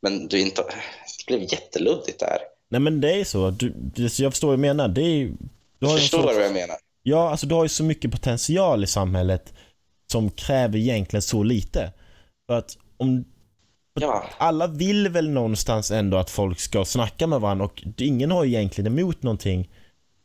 Men 0.00 0.28
du 0.28 0.40
inte, 0.40 0.62
det 0.62 1.26
blev 1.26 1.52
jätteluddigt 1.52 2.20
där. 2.20 2.38
Nej 2.68 2.80
men 2.80 3.00
det 3.00 3.20
är 3.20 3.24
så. 3.24 3.50
Du, 3.50 3.74
jag 4.16 4.32
förstår 4.32 4.48
vad 4.48 4.58
du 4.58 4.60
menar. 4.60 4.88
Det 4.88 5.02
är, 5.02 5.32
du 5.78 5.86
har 5.86 5.98
förstår 5.98 6.18
du 6.18 6.34
vad 6.34 6.44
jag 6.44 6.52
menar? 6.52 6.76
Ja, 7.02 7.30
alltså 7.30 7.46
du 7.46 7.54
har 7.54 7.62
ju 7.62 7.68
så 7.68 7.84
mycket 7.84 8.12
potential 8.12 8.84
i 8.84 8.86
samhället 8.86 9.54
som 10.12 10.30
kräver 10.30 10.78
egentligen 10.78 11.22
så 11.22 11.42
lite. 11.42 11.92
För 12.46 12.58
att 12.58 12.76
om 12.96 13.24
Ja. 13.94 14.24
Alla 14.38 14.66
vill 14.66 15.08
väl 15.08 15.30
någonstans 15.30 15.90
ändå 15.90 16.16
att 16.16 16.30
folk 16.30 16.60
ska 16.60 16.84
snacka 16.84 17.26
med 17.26 17.40
varandra 17.40 17.64
och 17.64 17.82
ingen 17.96 18.30
har 18.30 18.44
egentligen 18.44 18.98
emot 18.98 19.22
någonting 19.22 19.70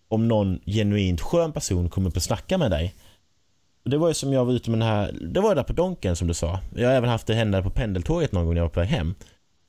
om 0.07 0.27
någon 0.27 0.59
genuint 0.65 1.21
skön 1.21 1.51
person 1.51 1.89
kommer 1.89 2.09
upp 2.09 2.15
och 2.15 2.23
snacka 2.23 2.57
med 2.57 2.71
dig. 2.71 2.95
Det 3.83 3.97
var 3.97 4.07
ju 4.07 4.13
som 4.13 4.33
jag 4.33 4.45
var 4.45 4.53
ute 4.53 4.69
med 4.69 4.79
den 4.79 4.87
här, 4.87 5.11
det 5.21 5.39
var 5.39 5.49
ju 5.49 5.55
där 5.55 5.63
på 5.63 5.73
Donken 5.73 6.15
som 6.15 6.27
du 6.27 6.33
sa. 6.33 6.59
Jag 6.75 6.89
har 6.89 6.95
även 6.95 7.09
haft 7.09 7.27
det 7.27 7.33
hända 7.33 7.63
på 7.63 7.69
pendeltåget 7.69 8.31
någon 8.31 8.45
gång 8.45 8.53
när 8.53 8.61
jag 8.61 8.65
var 8.65 8.73
på 8.73 8.79
väg 8.79 8.89
hem. 8.89 9.15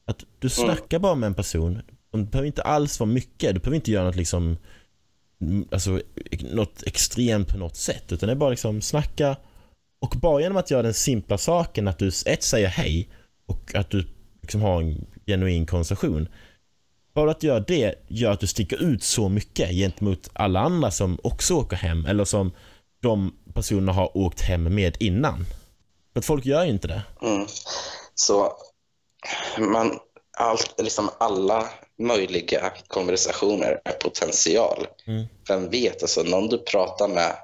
Att 0.04 0.24
du 0.38 0.48
mm. 0.48 0.50
snackar 0.50 0.96
mm. 0.96 1.02
bara 1.02 1.14
med 1.14 1.26
en 1.26 1.34
person, 1.34 1.82
det 2.10 2.18
behöver 2.18 2.46
inte 2.46 2.62
alls 2.62 3.00
vara 3.00 3.10
mycket, 3.10 3.54
du 3.54 3.60
behöver 3.60 3.76
inte 3.76 3.90
göra 3.90 4.04
något 4.04 4.16
liksom 4.16 4.56
alltså 5.72 6.00
något 6.40 6.82
extremt 6.86 7.48
på 7.48 7.58
något 7.58 7.76
sätt 7.76 8.12
utan 8.12 8.26
det 8.26 8.32
är 8.32 8.36
bara 8.36 8.50
liksom 8.50 8.82
snacka 8.82 9.36
och 10.00 10.14
bara 10.20 10.40
genom 10.40 10.56
att 10.56 10.70
göra 10.70 10.82
den 10.82 10.94
simpla 10.94 11.38
saken 11.38 11.88
att 11.88 11.98
du 11.98 12.08
ett 12.26 12.42
säger 12.42 12.68
hej 12.68 13.08
och 13.46 13.74
att 13.74 13.90
du 13.90 14.06
liksom 14.42 14.60
har 14.60 14.82
en 14.82 15.06
genuin 15.26 15.66
konversation. 15.66 16.28
Bara 17.14 17.30
att 17.30 17.42
göra 17.42 17.60
det 17.60 17.94
gör 18.08 18.32
att 18.32 18.40
du 18.40 18.46
sticker 18.46 18.82
ut 18.82 19.02
så 19.02 19.28
mycket 19.28 19.70
gentemot 19.70 20.30
alla 20.32 20.60
andra 20.60 20.90
som 20.90 21.18
också 21.22 21.54
åker 21.54 21.76
hem 21.76 22.06
eller 22.06 22.24
som 22.24 22.52
de 23.00 23.34
personerna 23.54 23.92
har 23.92 24.16
åkt 24.16 24.40
hem 24.40 24.74
med 24.74 24.96
innan. 25.00 25.44
För 26.12 26.18
att 26.18 26.24
folk 26.24 26.46
gör 26.46 26.64
ju 26.64 26.70
inte 26.70 26.88
det. 26.88 27.02
Mm. 27.22 27.46
Så 28.14 28.52
man, 29.58 29.98
allt, 30.38 30.74
liksom 30.78 31.10
alla 31.18 31.68
möjliga 31.98 32.72
konversationer 32.86 33.80
är 33.84 33.92
potential. 33.92 34.86
Mm. 35.06 35.26
Vem 35.48 35.70
vet, 35.70 36.02
alltså, 36.02 36.22
någon 36.22 36.48
du 36.48 36.58
pratar 36.58 37.08
med 37.08 37.36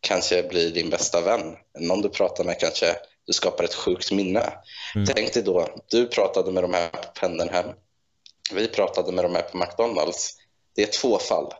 kanske 0.00 0.42
blir 0.42 0.70
din 0.70 0.90
bästa 0.90 1.20
vän. 1.20 1.56
Någon 1.78 2.02
du 2.02 2.08
pratar 2.08 2.44
med 2.44 2.60
kanske 2.60 2.86
du 3.26 3.32
skapar 3.32 3.64
ett 3.64 3.74
sjukt 3.74 4.12
minne. 4.12 4.52
Mm. 4.94 5.06
Tänk 5.06 5.34
dig 5.34 5.42
då, 5.42 5.68
du 5.90 6.06
pratade 6.06 6.52
med 6.52 6.64
de 6.64 6.74
här 6.74 6.88
på 6.88 7.20
Pendenhem. 7.20 7.66
Vi 8.52 8.68
pratade 8.68 9.12
med 9.12 9.24
de 9.24 9.34
här 9.34 9.42
på 9.42 9.58
McDonalds. 9.58 10.36
Det 10.76 10.82
är 10.82 11.00
två 11.00 11.18
fall. 11.18 11.52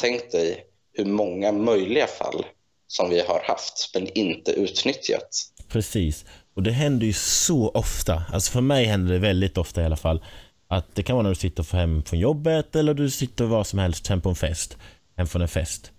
Tänk 0.00 0.32
dig 0.32 0.66
hur 0.92 1.04
många 1.04 1.52
möjliga 1.52 2.06
fall 2.06 2.46
som 2.86 3.10
vi 3.10 3.20
har 3.20 3.40
haft 3.44 3.90
men 3.94 4.18
inte 4.18 4.52
utnyttjat. 4.52 5.28
Precis. 5.68 6.24
Och 6.54 6.62
det 6.62 6.70
händer 6.70 7.06
ju 7.06 7.12
så 7.12 7.68
ofta. 7.68 8.22
Alltså 8.32 8.52
för 8.52 8.60
mig 8.60 8.84
händer 8.84 9.12
det 9.12 9.18
väldigt 9.18 9.58
ofta 9.58 9.82
i 9.82 9.84
alla 9.84 9.96
fall. 9.96 10.24
Att 10.68 10.94
det 10.94 11.02
kan 11.02 11.16
vara 11.16 11.22
när 11.22 11.30
du 11.30 11.36
sitter 11.36 11.76
hem 11.76 12.02
från 12.02 12.18
jobbet 12.18 12.76
eller 12.76 12.94
du 12.94 13.10
sitter 13.10 13.44
var 13.44 13.64
som 13.64 13.78
helst 13.78 14.06
hem 14.06 14.20
på 14.20 14.28
en 14.28 14.34
fest. 14.34 14.76
Hem 15.16 15.26
från 15.26 15.42
en 15.42 15.48
fest. 15.48 15.92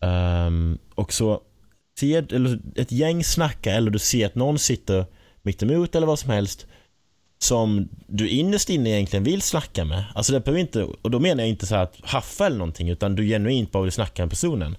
Um, 0.00 0.78
och 0.94 1.12
så 1.12 1.40
ser, 1.98 2.34
eller 2.34 2.60
ett 2.76 2.92
gäng 2.92 3.24
snackar 3.24 3.74
eller 3.74 3.90
du 3.90 3.98
ser 3.98 4.26
att 4.26 4.34
någon 4.34 4.58
sitter 4.58 5.06
mitt 5.42 5.62
emot 5.62 5.94
eller 5.94 6.06
vad 6.06 6.18
som 6.18 6.30
helst 6.30 6.66
som 7.38 7.88
du 8.06 8.28
innerst 8.28 8.70
inne 8.70 8.90
egentligen 8.90 9.24
vill 9.24 9.42
snacka 9.42 9.84
med. 9.84 10.04
Alltså 10.14 10.32
det 10.32 10.40
behöver 10.40 10.60
inte, 10.60 10.82
och 10.82 11.10
då 11.10 11.18
menar 11.18 11.42
jag 11.42 11.48
inte 11.48 11.66
så 11.66 11.74
att 11.74 11.96
haffa 12.02 12.46
eller 12.46 12.58
någonting 12.58 12.88
utan 12.88 13.14
du 13.14 13.26
genuint 13.26 13.72
bara 13.72 13.82
vill 13.82 13.92
snacka 13.92 14.22
med 14.22 14.30
personen. 14.30 14.76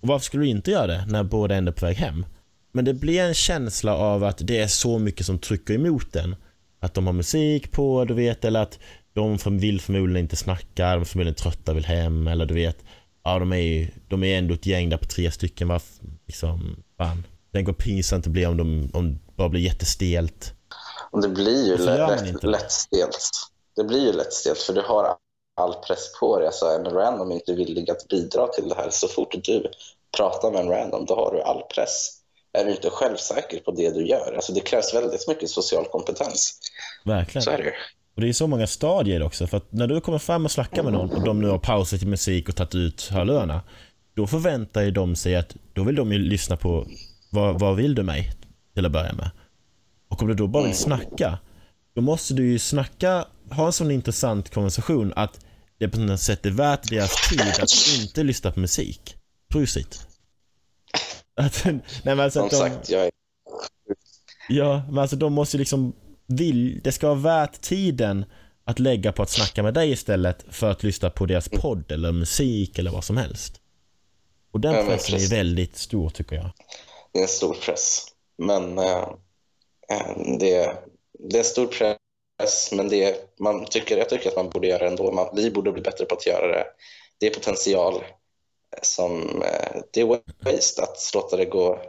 Och 0.00 0.08
varför 0.08 0.24
skulle 0.24 0.44
du 0.44 0.48
inte 0.48 0.70
göra 0.70 0.86
det 0.86 1.06
när 1.06 1.22
båda 1.22 1.54
ändå 1.56 1.72
är 1.72 1.74
på 1.74 1.86
väg 1.86 1.96
hem? 1.96 2.26
Men 2.72 2.84
det 2.84 2.94
blir 2.94 3.20
en 3.20 3.34
känsla 3.34 3.94
av 3.94 4.24
att 4.24 4.38
det 4.46 4.58
är 4.58 4.66
så 4.66 4.98
mycket 4.98 5.26
som 5.26 5.38
trycker 5.38 5.74
emot 5.74 6.12
den. 6.12 6.36
Att 6.80 6.94
de 6.94 7.06
har 7.06 7.12
musik 7.12 7.72
på, 7.72 8.04
du 8.04 8.14
vet, 8.14 8.44
eller 8.44 8.62
att 8.62 8.78
de 9.12 9.58
vill 9.58 9.80
förmodligen 9.80 10.24
inte 10.24 10.36
snacka, 10.36 10.92
de 10.92 11.00
är 11.00 11.04
förmodligen 11.04 11.34
trötta, 11.34 11.72
vill 11.72 11.84
hem, 11.84 12.26
eller 12.26 12.46
du 12.46 12.54
vet. 12.54 12.84
Ja, 13.24 13.38
de 13.38 13.52
är 13.52 13.56
ju, 13.56 13.88
de 14.08 14.24
är 14.24 14.38
ändå 14.38 14.54
ett 14.54 14.66
gäng 14.66 14.88
där 14.88 14.96
på 14.96 15.06
tre 15.06 15.30
stycken, 15.30 15.68
va? 15.68 15.80
Liksom, 16.26 16.76
fan. 16.98 17.24
Tänk 17.52 17.66
vad 17.66 17.78
pinsamt 17.78 18.24
det 18.24 18.30
blir 18.30 18.48
om, 18.48 18.56
de, 18.56 18.90
om 18.94 19.12
det 19.12 19.18
bara 19.36 19.48
blir 19.48 19.60
jättestelt. 19.60 20.54
Det 21.22 21.28
blir 21.28 21.66
ju 21.66 21.76
lätt, 21.76 22.42
lätt 22.42 22.72
stelt. 22.72 23.30
Det 23.76 23.84
blir 23.84 24.06
ju 24.06 24.12
lätt 24.12 24.32
stelt, 24.32 24.58
för 24.58 24.72
du 24.72 24.80
har 24.80 25.16
all 25.60 25.74
press 25.74 26.12
på 26.20 26.38
dig. 26.38 26.46
Alltså, 26.46 26.66
en 26.66 26.84
random 26.84 27.30
är 27.30 27.34
inte 27.34 27.52
villig 27.52 27.90
att 27.90 28.08
bidra 28.08 28.46
till 28.46 28.68
det 28.68 28.74
här. 28.74 28.90
Så 28.90 29.08
fort 29.08 29.34
du 29.44 29.70
pratar 30.16 30.50
med 30.50 30.60
en 30.60 30.68
random, 30.68 31.04
då 31.06 31.14
har 31.14 31.32
du 31.34 31.42
all 31.42 31.62
press. 31.74 32.17
Är 32.52 32.64
du 32.64 32.70
inte 32.70 32.90
självsäker 32.90 33.58
på 33.58 33.70
det 33.70 33.90
du 33.90 34.06
gör? 34.06 34.32
Alltså, 34.34 34.52
det 34.52 34.60
krävs 34.60 34.94
väldigt 34.94 35.28
mycket 35.28 35.50
social 35.50 35.84
kompetens. 35.84 36.60
Verkligen. 37.04 37.42
Så 37.42 37.50
är 37.50 37.58
det 37.58 37.72
och 38.18 38.22
det 38.22 38.28
är 38.28 38.32
så 38.32 38.46
många 38.46 38.66
stadier 38.66 39.22
också. 39.22 39.46
För 39.46 39.56
att 39.56 39.72
när 39.72 39.86
du 39.86 40.00
kommer 40.00 40.18
fram 40.18 40.44
och 40.44 40.50
snackar 40.50 40.82
med 40.82 40.92
någon 40.92 41.10
och 41.10 41.24
de 41.24 41.40
nu 41.40 41.48
har 41.48 41.58
pausat 41.58 42.02
i 42.02 42.06
musik 42.06 42.48
och 42.48 42.56
tagit 42.56 42.74
ut 42.74 43.08
hörlurarna. 43.12 43.62
Då 44.14 44.26
förväntar 44.26 44.82
ju 44.82 44.90
de 44.90 45.16
sig 45.16 45.36
att, 45.36 45.56
då 45.72 45.84
vill 45.84 45.94
de 45.94 46.12
ju 46.12 46.18
lyssna 46.18 46.56
på 46.56 46.86
vad, 47.30 47.60
vad 47.60 47.76
vill 47.76 47.94
du 47.94 48.02
mig? 48.02 48.32
Till 48.74 48.86
att 48.86 48.92
börja 48.92 49.12
med. 49.12 49.30
Och 50.08 50.22
om 50.22 50.28
du 50.28 50.34
då 50.34 50.46
bara 50.46 50.64
vill 50.64 50.74
snacka, 50.74 51.38
då 51.94 52.00
måste 52.00 52.34
du 52.34 52.46
ju 52.46 52.58
snacka, 52.58 53.24
ha 53.50 53.66
en 53.66 53.72
sån 53.72 53.90
intressant 53.90 54.54
konversation 54.54 55.12
att 55.16 55.40
det 55.78 55.88
på 55.88 56.00
något 56.00 56.20
sätt 56.20 56.46
är 56.46 56.50
värt 56.50 56.90
deras 56.90 57.28
tid 57.28 57.40
att 57.40 58.00
inte 58.00 58.22
lyssna 58.22 58.50
på 58.50 58.60
musik. 58.60 59.16
Prosit. 59.52 60.07
Att, 61.38 61.64
nej 61.64 61.82
men 62.02 62.20
alltså 62.20 62.40
att 62.40 62.50
de, 62.50 62.56
sagt, 62.56 62.90
jag 62.90 63.04
är... 63.04 63.10
Ja, 64.48 64.82
men 64.88 64.98
alltså 64.98 65.16
de 65.16 65.32
måste 65.32 65.58
liksom 65.58 65.92
vill, 66.26 66.80
det 66.84 66.92
ska 66.92 67.06
vara 67.06 67.18
värt 67.18 67.60
tiden 67.60 68.24
att 68.64 68.78
lägga 68.78 69.12
på 69.12 69.22
att 69.22 69.30
snacka 69.30 69.62
med 69.62 69.74
dig 69.74 69.90
istället 69.90 70.44
för 70.50 70.70
att 70.70 70.82
lyssna 70.82 71.10
på 71.10 71.26
deras 71.26 71.48
podd 71.48 71.92
eller 71.92 72.12
musik 72.12 72.78
eller 72.78 72.90
vad 72.90 73.04
som 73.04 73.16
helst. 73.16 73.60
Och 74.50 74.60
den 74.60 74.86
pressen 74.86 75.14
är 75.14 75.30
väldigt 75.30 75.76
stor 75.76 76.10
tycker 76.10 76.36
jag. 76.36 76.50
Det 77.12 77.18
är 77.18 77.22
en 77.22 77.28
stor 77.28 77.54
press. 77.54 78.06
Men 78.38 78.78
äh, 78.78 79.08
det, 80.40 80.72
det 81.18 81.36
är 81.36 81.38
en 81.38 81.44
stor 81.44 81.66
press, 81.66 82.72
men 82.72 82.88
det, 82.88 83.36
man 83.40 83.64
tycker, 83.64 83.96
jag 83.96 84.08
tycker 84.08 84.28
att 84.28 84.36
man 84.36 84.50
borde 84.50 84.68
göra 84.68 84.78
det 84.78 84.86
ändå. 84.86 85.12
Man, 85.12 85.28
vi 85.36 85.50
borde 85.50 85.72
bli 85.72 85.82
bättre 85.82 86.04
på 86.04 86.14
att 86.14 86.26
göra 86.26 86.46
det. 86.46 86.64
Det 87.20 87.26
är 87.26 87.34
potential 87.34 88.04
som... 88.82 89.42
Äh, 89.42 89.82
det 89.92 90.00
är 90.00 90.20
waste 90.44 90.82
att 90.82 91.10
låta 91.14 91.36
det 91.36 91.44
gå 91.44 91.80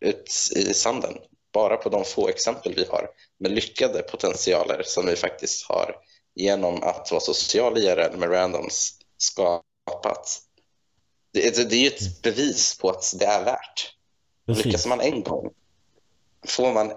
ut 0.00 0.32
i 0.56 0.74
sanden. 0.74 1.18
Bara 1.52 1.76
på 1.76 1.88
de 1.88 2.04
få 2.04 2.28
exempel 2.28 2.74
vi 2.74 2.84
har 2.84 3.08
med 3.38 3.50
lyckade 3.50 4.02
potentialer 4.02 4.82
som 4.84 5.06
vi 5.06 5.16
faktiskt 5.16 5.66
har 5.68 5.96
genom 6.34 6.82
att 6.82 7.10
vara 7.10 7.20
social 7.20 7.78
IRL 7.78 8.16
med 8.16 8.30
randoms 8.30 8.98
skapat. 9.18 10.40
Det, 11.32 11.56
det, 11.56 11.70
det 11.70 11.76
är 11.76 11.80
ju 11.80 11.86
ett 11.86 12.00
mm. 12.00 12.12
bevis 12.22 12.78
på 12.78 12.90
att 12.90 13.14
det 13.18 13.24
är 13.24 13.44
värt. 13.44 13.94
Precis. 14.46 14.64
Lyckas 14.64 14.86
man 14.86 15.00
en 15.00 15.22
gång, 15.22 15.50
får 16.46 16.72
man 16.72 16.92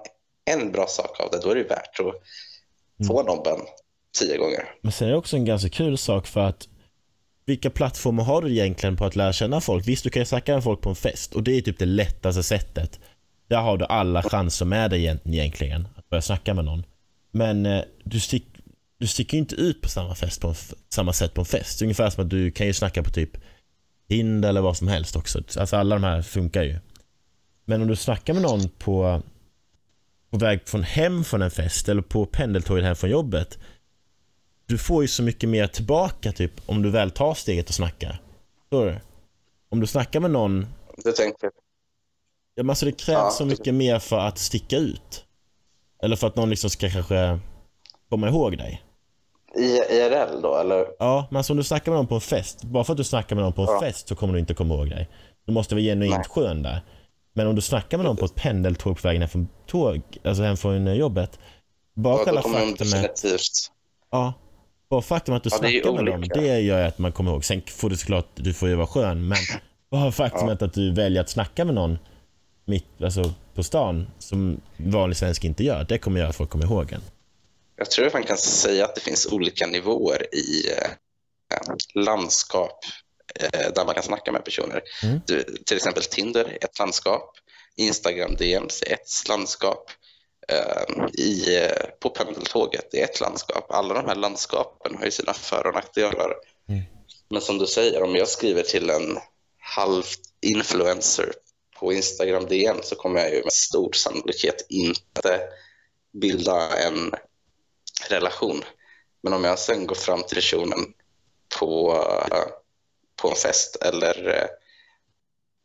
en 0.45 0.71
bra 0.71 0.87
sak 0.87 1.19
av 1.19 1.31
det, 1.31 1.39
då 1.39 1.49
är 1.49 1.55
det 1.55 1.63
värt 1.63 1.99
att 1.99 2.05
mm. 2.05 3.07
få 3.07 3.23
nobben 3.23 3.59
tio 4.19 4.37
gånger. 4.37 4.75
Men 4.81 4.91
sen 4.91 5.07
är 5.07 5.11
det 5.11 5.17
också 5.17 5.35
en 5.35 5.45
ganska 5.45 5.69
kul 5.69 5.97
sak 5.97 6.27
för 6.27 6.39
att 6.39 6.67
vilka 7.51 7.69
plattformar 7.69 8.23
har 8.23 8.41
du 8.41 8.51
egentligen 8.51 8.97
på 8.97 9.05
att 9.05 9.15
lära 9.15 9.33
känna 9.33 9.61
folk? 9.61 9.87
Visst, 9.87 10.03
du 10.03 10.09
kan 10.09 10.21
ju 10.21 10.25
snacka 10.25 10.53
med 10.53 10.63
folk 10.63 10.81
på 10.81 10.89
en 10.89 10.95
fest 10.95 11.35
och 11.35 11.43
det 11.43 11.57
är 11.57 11.61
typ 11.61 11.79
det 11.79 11.85
lättaste 11.85 12.43
sättet. 12.43 12.99
Där 13.47 13.61
har 13.61 13.77
du 13.77 13.85
alla 13.85 14.23
chanser 14.23 14.65
med 14.65 14.89
dig 14.89 15.05
egentligen, 15.25 15.87
att 15.95 16.09
börja 16.09 16.21
snacka 16.21 16.53
med 16.53 16.65
någon. 16.65 16.85
Men 17.31 17.65
eh, 17.65 17.81
du, 18.03 18.19
stick, 18.19 18.45
du 18.97 19.07
sticker 19.07 19.37
inte 19.37 19.55
ut 19.55 19.81
på 19.81 19.89
samma, 19.89 20.15
fest 20.15 20.41
på 20.41 20.47
en, 20.47 20.55
samma 20.89 21.13
sätt 21.13 21.33
på 21.33 21.41
en 21.41 21.45
fest. 21.45 21.81
Ungefär 21.81 22.09
som 22.09 22.23
att 22.23 22.29
du 22.29 22.51
kan 22.51 22.67
ju 22.67 22.73
snacka 22.73 23.03
på 23.03 23.09
typ 23.09 23.37
Tinder 24.09 24.49
eller 24.49 24.61
vad 24.61 24.77
som 24.77 24.87
helst 24.87 25.15
också. 25.15 25.41
Alltså 25.57 25.75
alla 25.75 25.95
de 25.95 26.03
här 26.03 26.21
funkar 26.21 26.63
ju. 26.63 26.79
Men 27.65 27.81
om 27.81 27.87
du 27.87 27.95
snackar 27.95 28.33
med 28.33 28.43
någon 28.43 28.69
på, 28.69 29.21
på 30.29 30.37
väg 30.37 30.59
från 30.65 30.83
hem 30.83 31.23
från 31.23 31.41
en 31.41 31.51
fest 31.51 31.89
eller 31.89 32.01
på 32.01 32.25
pendeltåget 32.25 32.85
hem 32.85 32.95
från 32.95 33.09
jobbet. 33.09 33.59
Du 34.71 34.77
får 34.77 35.01
ju 35.01 35.07
så 35.07 35.23
mycket 35.23 35.49
mer 35.49 35.67
tillbaka 35.67 36.31
typ 36.31 36.51
om 36.65 36.81
du 36.81 36.89
väl 36.89 37.11
tar 37.11 37.33
steget 37.33 37.69
och 37.69 37.75
snackar. 37.75 38.21
Förstår 38.61 38.85
du? 38.85 38.99
Om 39.69 39.79
du 39.79 39.87
snackar 39.87 40.19
med 40.19 40.31
någon 40.31 40.67
det 41.03 41.11
tänker 41.11 41.51
Ja, 42.55 42.63
men 42.63 42.69
alltså 42.69 42.85
det 42.85 42.91
krävs 42.91 43.17
Ja, 43.17 43.29
så 43.31 43.45
mycket 43.45 43.73
mer 43.73 43.99
för 43.99 44.19
att 44.19 44.37
sticka 44.37 44.77
ut. 44.77 45.25
Eller 46.03 46.15
för 46.15 46.27
att 46.27 46.35
någon 46.35 46.49
liksom 46.49 46.69
ska 46.69 46.89
kanske 46.89 47.39
komma 48.09 48.27
ihåg 48.29 48.57
dig. 48.57 48.83
I, 49.55 49.77
IRL 49.77 50.41
då, 50.41 50.57
eller? 50.57 50.87
Ja, 50.99 51.27
men 51.29 51.37
alltså 51.37 51.53
om 51.53 51.57
du 51.57 51.63
snackar 51.63 51.91
med 51.91 51.97
någon 51.99 52.07
på 52.07 52.15
en 52.15 52.21
fest. 52.21 52.63
Bara 52.63 52.83
för 52.83 52.93
att 52.93 52.97
du 52.97 53.03
snackar 53.03 53.35
med 53.35 53.43
någon 53.43 53.53
på 53.53 53.61
en 53.61 53.67
Ja. 53.67 53.79
fest 53.79 54.07
så 54.07 54.15
kommer 54.15 54.33
du 54.33 54.39
inte 54.39 54.53
komma 54.53 54.73
ihåg 54.75 54.89
dig. 54.89 55.09
Du 55.45 55.51
måste 55.51 55.75
vara 55.75 55.83
genuint 55.83 56.15
Nej. 56.15 56.25
skön 56.29 56.63
där. 56.63 56.81
Men 57.33 57.47
om 57.47 57.55
du 57.55 57.61
snackar 57.61 57.97
med 57.97 58.05
någon 58.05 58.17
på 58.17 58.25
ett 58.25 58.35
pendeltåg 58.35 59.01
på 59.01 59.07
vägen 59.07 59.21
hem 59.21 59.29
från 59.29 59.47
tåg, 59.67 60.01
alltså 60.23 60.43
hem 60.43 60.57
från 60.57 60.95
jobbet. 60.95 61.39
Bara 61.93 62.17
Ja, 62.17 62.25
själva 62.25 62.41
faktumet, 62.41 62.77
definitivt... 62.79 63.71
ja, 64.11 64.33
bara 64.91 65.01
faktum 65.01 65.35
att 65.35 65.43
du 65.43 65.49
Ja, 65.53 65.57
snackar 65.57 65.91
med 65.91 66.05
dem, 66.05 66.23
det 66.33 66.59
gör 66.59 66.87
att 66.87 66.97
man 66.97 67.11
kommer 67.11 67.31
ihåg. 67.31 67.45
Sen 67.45 67.61
får 67.67 67.89
du 67.89 67.97
såklart, 67.97 68.27
du 68.35 68.53
får 68.53 68.69
ju 68.69 68.75
vara 68.75 68.87
skön, 68.87 69.27
men 69.27 69.37
bara 69.91 70.11
faktumet 70.11 70.61
att 70.61 70.73
du 70.73 70.93
väljer 70.93 71.21
att 71.21 71.29
snacka 71.29 71.65
med 71.65 71.75
någon 71.75 71.97
mitt, 72.65 73.01
alltså 73.03 73.33
på 73.55 73.63
stan, 73.63 74.07
som 74.19 74.61
vanlig 74.77 75.17
svensk 75.17 75.43
inte 75.43 75.63
gör, 75.63 75.85
det 75.89 75.97
kommer 75.97 76.19
göra 76.19 76.29
att 76.29 76.35
folk 76.35 76.49
kommer 76.49 76.65
ihåg 76.65 76.91
en. 76.91 77.01
Jag 77.75 77.91
tror 77.91 78.07
att 78.07 78.13
man 78.13 78.23
kan 78.23 78.37
säga 78.37 78.85
att 78.85 78.95
det 78.95 79.01
finns 79.01 79.27
olika 79.31 79.67
nivåer 79.67 80.35
i 80.35 80.69
eh, 80.71 82.03
landskap 82.03 82.79
eh, 83.39 83.73
där 83.75 83.85
man 83.85 83.93
kan 83.93 84.03
snacka 84.03 84.31
med 84.31 84.43
personer. 84.43 84.81
Mm. 85.03 85.21
Du, 85.27 85.43
till 85.65 85.77
exempel 85.77 86.03
Tinder 86.03 86.57
ett 86.61 86.79
landskap, 86.79 87.31
Instagram 87.75 88.35
DMs 88.35 88.83
ett 88.87 89.29
landskap, 89.29 89.91
i, 91.17 91.57
eh, 91.57 91.85
på 91.99 92.09
pendeltåget 92.09 92.93
är 92.93 93.03
ett 93.03 93.19
landskap. 93.19 93.71
Alla 93.71 93.93
de 93.93 94.05
här 94.05 94.15
landskapen 94.15 94.95
har 94.95 95.05
ju 95.05 95.11
sina 95.11 95.33
för 95.33 95.67
och 95.67 95.73
nackdelar. 95.73 96.35
Mm. 96.69 96.81
Men 97.29 97.41
som 97.41 97.57
du 97.57 97.67
säger, 97.67 98.03
om 98.03 98.15
jag 98.15 98.27
skriver 98.27 98.63
till 98.63 98.89
en 98.89 99.17
halv 99.59 100.03
influencer 100.41 101.33
på 101.79 101.93
Instagram 101.93 102.45
DM 102.45 102.77
så 102.83 102.95
kommer 102.95 103.19
jag 103.19 103.33
ju 103.33 103.43
med 103.43 103.53
stor 103.53 103.91
sannolikhet 103.91 104.65
inte 104.69 105.39
bilda 106.13 106.77
en 106.77 107.11
relation. 108.09 108.63
Men 109.23 109.33
om 109.33 109.43
jag 109.43 109.59
sen 109.59 109.87
går 109.87 109.95
fram 109.95 110.23
till 110.23 110.35
personen 110.35 110.93
på, 111.59 111.91
eh, 112.31 112.47
på 113.21 113.29
en 113.29 113.35
fest 113.35 113.75
eller 113.75 114.47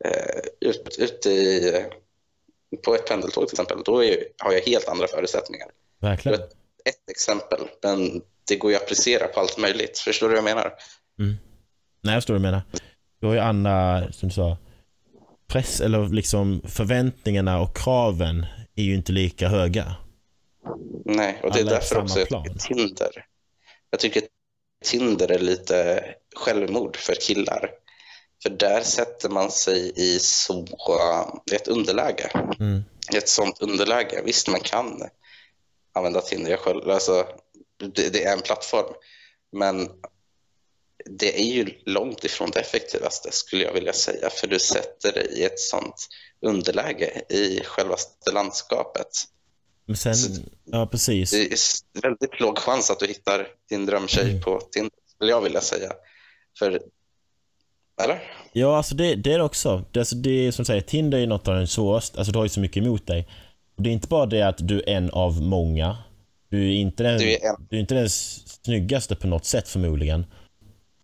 eh, 0.05 0.41
ut, 0.61 0.97
ute 0.99 1.31
i, 1.31 1.85
på 2.85 2.95
ett 2.95 3.07
pendeltåg 3.07 3.49
till 3.49 3.55
exempel, 3.55 3.83
då 3.85 4.05
är, 4.05 4.17
har 4.39 4.53
jag 4.53 4.61
helt 4.61 4.89
andra 4.89 5.07
förutsättningar. 5.07 5.69
Verkligen. 6.01 6.41
Ett, 6.41 6.51
ett 6.85 7.11
exempel, 7.11 7.61
men 7.83 8.23
det 8.49 8.57
går 8.57 8.71
ju 8.71 8.77
att 8.77 8.83
applicera 8.83 9.27
på 9.27 9.41
allt 9.41 9.59
möjligt. 9.59 9.99
Förstår 9.99 10.29
du 10.29 10.35
vad 10.35 10.39
jag 10.39 10.57
menar? 10.57 10.73
Nej, 12.01 12.15
jag 12.15 12.23
förstår 12.23 12.35
vad 12.35 12.41
du 12.41 12.47
menar. 12.47 12.63
Du 13.21 13.27
har 13.27 13.35
ju 13.35 13.41
andra, 13.41 14.13
som 14.13 14.29
du 14.29 14.35
sa, 14.35 14.57
press 15.47 15.81
eller 15.81 16.09
liksom 16.09 16.63
förväntningarna 16.69 17.61
och 17.61 17.77
kraven 17.77 18.47
är 18.75 18.83
ju 18.83 18.95
inte 18.95 19.13
lika 19.13 19.49
höga. 19.49 19.97
Nej, 21.05 21.41
och 21.43 21.53
det 21.53 21.59
är 21.59 21.63
Alla 21.63 21.71
är 21.71 21.75
därför 21.75 21.99
också 21.99 22.19
jag 22.19 22.29
tycker 22.29 22.59
Tinder. 22.59 23.27
Jag 23.91 24.01
tycker 24.01 24.23
Tinder 24.85 25.31
är 25.31 25.39
lite 25.39 26.05
självmord 26.37 26.97
för 26.97 27.15
killar. 27.15 27.71
För 28.43 28.51
där 28.51 28.83
sätter 28.83 29.29
man 29.29 29.51
sig 29.51 29.93
i 29.97 30.19
så, 30.19 30.67
ett 31.53 31.69
underläge. 31.69 32.31
Mm. 32.61 32.85
Ett 33.15 33.29
sånt 33.29 33.61
underläge. 33.61 34.23
Visst, 34.25 34.49
man 34.49 34.61
kan 34.61 35.03
använda 35.95 36.21
Tinder. 36.21 36.51
Jag 36.51 36.61
själv, 36.61 36.91
alltså, 36.91 37.27
det, 37.95 38.09
det 38.09 38.25
är 38.25 38.33
en 38.33 38.43
plattform. 38.43 38.95
Men 39.53 39.89
det 41.05 41.41
är 41.41 41.45
ju 41.45 41.71
långt 41.85 42.25
ifrån 42.25 42.51
det 42.51 42.61
effektivaste 42.61 43.33
skulle 43.33 43.65
jag 43.65 43.73
vilja 43.73 43.93
säga. 43.93 44.31
För 44.31 44.47
du 44.47 44.59
sätter 44.59 45.13
dig 45.13 45.27
i 45.39 45.45
ett 45.45 45.61
sånt 45.61 46.09
underläge 46.41 47.23
i 47.29 47.61
självaste 47.65 48.33
landskapet. 48.33 49.09
Men 49.87 49.97
sen, 49.97 50.15
Så- 50.17 50.43
ja 50.65 50.87
precis. 50.87 51.31
Det 51.31 51.53
är 51.53 52.01
väldigt 52.03 52.41
låg 52.41 52.59
chans 52.59 52.91
att 52.91 52.99
du 53.01 53.07
hittar 53.07 53.49
din 53.69 53.87
drömtjej 53.87 54.31
Mm. 54.31 54.43
på 54.43 54.61
Tinder, 54.61 54.93
skulle 55.15 55.31
jag 55.31 55.41
vilja 55.41 55.61
säga. 55.61 55.93
För, 56.59 56.83
eller? 58.03 58.23
Ja, 58.53 58.77
alltså 58.77 58.95
det, 58.95 59.15
det 59.15 59.33
är 59.33 59.39
det 59.39 59.45
också. 59.45 59.85
Det, 59.93 59.99
alltså 59.99 60.17
det 60.17 60.47
är 60.47 60.53
som 60.53 60.65
säger, 60.65 60.81
Tinder 60.81 61.19
är 61.19 61.27
något 61.27 61.49
av 61.49 61.55
den 61.55 61.67
svåraste. 61.67 62.19
Alltså 62.19 62.33
du 62.33 62.39
har 62.39 62.45
ju 62.45 62.49
så 62.49 62.61
mycket 62.61 62.77
emot 62.83 63.07
dig. 63.07 63.29
Och 63.77 63.83
det 63.83 63.91
är 63.91 63.93
inte 63.93 64.09
bara 64.09 64.27
det 64.27 64.43
att 64.43 64.69
du 64.69 64.81
är 64.81 64.89
en 64.89 65.11
av 65.11 65.43
många. 65.43 65.97
Du 66.49 66.69
är 66.69 66.73
inte 66.75 67.03
den, 67.03 67.19
Du 67.19 67.33
är 67.33 67.47
en. 67.49 67.67
du 67.71 67.77
är 67.77 67.81
inte 67.81 67.95
den 67.95 68.11
snyggaste 68.11 69.17
på 69.17 69.27
något 69.27 69.45
sätt 69.45 69.69
förmodligen. 69.69 70.27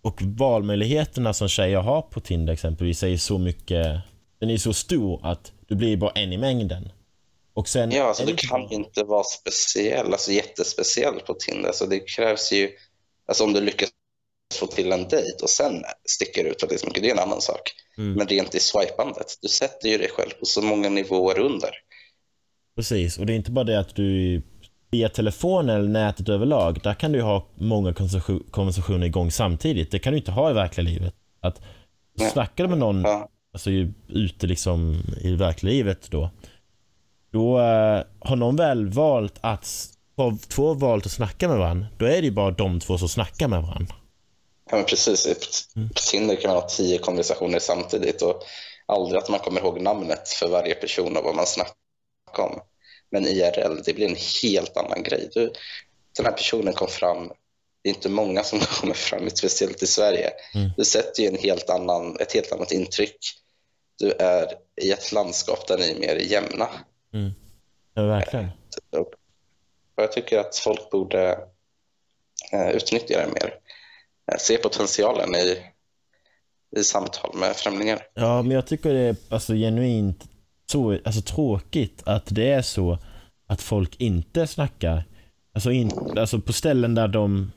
Och 0.03 0.23
valmöjligheterna 0.23 1.35
som 1.35 1.49
tjejer 1.49 1.79
har 1.79 2.03
på 2.03 2.21
Tinder 2.21 2.53
exempelvis 2.53 3.03
är 3.03 3.17
så 3.17 3.39
mycket... 3.39 4.01
Den 4.39 4.51
är 4.51 4.57
så 4.57 4.73
stor 4.73 5.21
att 5.27 5.53
du 5.69 5.75
blir 5.75 5.97
bara 5.97 6.11
en 6.11 6.33
i 6.33 6.39
mängden. 6.39 6.93
Och 7.55 7.69
sen... 7.69 7.91
Ja, 7.91 8.05
alltså 8.05 8.27
du 8.27 8.33
det 8.33 8.49
kan 8.49 8.69
ju 8.69 8.77
inte 8.77 9.05
vara 9.05 9.25
speciell, 9.25 10.13
alltså 10.13 10.33
jättespeciell 10.33 11.21
på 11.21 11.35
Tinder. 11.35 11.73
Så 11.73 11.87
det 11.87 12.01
krävs 12.01 12.53
ju, 12.53 12.71
alltså 13.27 13.45
om 13.45 13.53
du 13.53 13.61
lyckas 13.61 13.91
få 14.55 14.67
till 14.67 14.93
en 14.93 15.09
dejt 15.09 15.43
och 15.43 15.51
sen 15.51 15.83
sticker 16.05 16.45
ut 16.45 16.63
väldigt 16.63 16.87
mycket, 16.87 17.03
det 17.03 17.09
är 17.11 17.13
en 17.13 17.19
annan 17.29 17.41
sak. 17.41 17.73
Mm. 17.99 18.13
Men 18.13 18.27
rent 18.27 18.55
i 18.55 18.61
swipandet, 18.61 19.39
du 19.43 19.49
sätter 19.49 19.89
ju 19.89 19.99
dig 19.99 20.09
själv 20.09 20.31
på 20.31 20.47
så 20.47 20.63
många 20.63 20.89
nivåer 20.89 21.39
under. 21.39 21.71
Precis, 22.77 23.19
och 23.19 23.27
det 23.27 23.33
är 23.33 23.37
inte 23.37 23.51
bara 23.51 23.65
det 23.65 23.79
att 23.81 23.95
du 23.97 24.43
via 24.91 25.09
telefon 25.09 25.69
eller 25.69 25.89
nätet 25.89 26.29
överlag, 26.29 26.81
där 26.83 26.95
kan 26.95 27.13
du 27.13 27.23
ha 27.23 27.47
många 27.55 27.93
konversation- 27.93 28.51
konversationer 28.51 29.07
igång 29.07 29.31
samtidigt. 29.31 29.91
Det 29.91 29.99
kan 29.99 30.13
du 30.13 30.19
inte 30.19 30.31
ha 30.31 30.51
i 30.51 30.55
verkliga 30.55 30.85
livet. 30.85 31.15
Att 31.41 31.61
Nej. 32.19 32.31
snackar 32.31 32.65
du 32.65 32.71
med 32.71 32.79
någon 32.79 33.03
Ja. 33.03 33.29
alltså, 33.53 33.71
ute 34.09 34.47
liksom 34.47 35.03
i 35.21 35.35
verkliga 35.35 35.73
livet 35.73 36.11
då, 36.11 36.31
då 37.33 37.59
eh, 37.61 38.03
har 38.21 38.37
någon 38.37 38.57
väl 38.57 38.89
valt 38.89 39.35
att, 39.41 39.89
två 40.49 40.75
valt 40.75 41.07
att 41.07 41.13
snacka 41.13 41.49
med 41.49 41.59
varandra, 41.59 41.87
då 41.99 42.05
är 42.05 42.11
det 42.21 42.25
ju 42.27 42.31
bara 42.31 42.51
de 42.51 42.81
två 42.81 42.99
som 42.99 43.09
snackar 43.09 43.49
med 43.49 43.63
varandra. 43.63 43.95
Ja, 44.73 44.77
men 44.77 44.87
precis. 44.87 45.25
På- 45.27 45.79
Mm. 45.81 45.89
Tinder 46.11 46.37
kan 46.37 46.51
man 46.53 46.63
ha 46.63 46.69
tio 46.69 46.99
konversationer 46.99 47.59
samtidigt 47.59 48.23
och 48.23 48.43
aldrig 48.87 49.19
att 49.23 49.29
man 49.29 49.41
kommer 49.41 49.61
ihåg 49.61 49.81
namnet 49.81 50.29
för 50.29 50.49
varje 50.49 50.75
person 50.75 51.17
och 51.17 51.25
vad 51.25 51.35
man 51.35 51.47
snackar 51.47 51.73
om. 52.39 52.61
Men 53.11 53.27
IRL, 53.27 53.83
det 53.85 53.93
blir 53.95 54.09
en 54.09 54.17
helt 54.43 54.77
annan 54.77 55.03
grej. 55.03 55.29
Du, 55.33 55.53
den 56.17 56.27
här 56.27 56.33
personen 56.33 56.73
kom 56.73 56.89
fram, 56.89 57.29
det 57.83 57.89
är 57.91 57.95
inte 57.95 58.09
många 58.09 58.43
som 58.45 58.61
kommer 58.81 58.95
fram, 58.95 59.31
speciellt 59.31 59.83
i 59.83 59.87
Sverige. 59.87 60.31
Mm. 60.55 60.71
Du 60.77 60.85
sätter 60.85 61.23
ju 61.23 61.29
en 61.29 61.39
helt 61.39 61.71
annan, 61.71 62.17
ett 62.21 62.33
helt 62.33 62.53
annat 62.53 62.73
intryck. 62.73 63.17
Du 63.99 64.13
är 64.13 64.55
i 64.83 64.93
ett 64.93 65.13
landskap 65.13 65.69
där 65.69 65.79
ni 65.79 65.91
är 65.91 65.99
mer 66.01 66.17
jämna. 66.17 66.69
Ja, 67.95 68.03
verkligen. 68.07 68.49
Och 69.97 70.03
jag 70.03 70.13
tycker 70.13 70.39
att 70.39 70.57
folk 70.59 70.91
borde 70.91 71.39
eh, 72.53 72.71
utnyttja 72.71 73.19
det 73.19 73.33
mer. 73.33 73.55
Se 74.39 74.57
potentialen 74.57 75.35
i, 75.35 75.59
i 76.77 76.85
samtal 76.85 77.31
med 77.35 77.57
främlingar. 77.57 77.99
Ja, 78.15 78.43
men 78.43 78.51
jag 78.51 78.67
tycker 78.67 78.95
det 78.95 79.01
är 79.01 79.17
alltså 79.29 79.55
genuint 79.55 80.25
så, 80.67 80.99
alltså, 81.05 81.23
tråkigt 81.23 82.03
att 82.07 82.27
det 82.27 82.51
är 82.51 82.63
så 82.63 82.99
att 83.47 83.63
folk 83.63 84.01
inte 84.01 84.47
snackar. 84.47 85.05
Alltså, 85.55 85.71
in, 85.71 85.93
alltså 86.19 86.41
på 86.41 86.53
ställen 86.53 86.95
där 86.95 87.09
de 87.09 87.53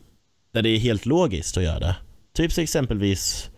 där 0.53 0.61
det 0.61 0.69
är 0.69 0.77
helt 0.77 1.05
logiskt 1.05 1.57
att 1.57 1.63
göra 1.63 1.79
det. 1.79 1.95
Typ 2.33 2.57
exempelvis 2.57 3.49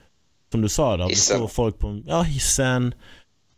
som 0.52 0.62
du 0.62 0.70
sa 0.70 0.98
då, 0.98 1.08
Hissen. 1.08 1.38
står 1.38 1.48
folk 1.48 1.80
på 1.80 2.02
ja, 2.06 2.22
hissen, 2.22 2.94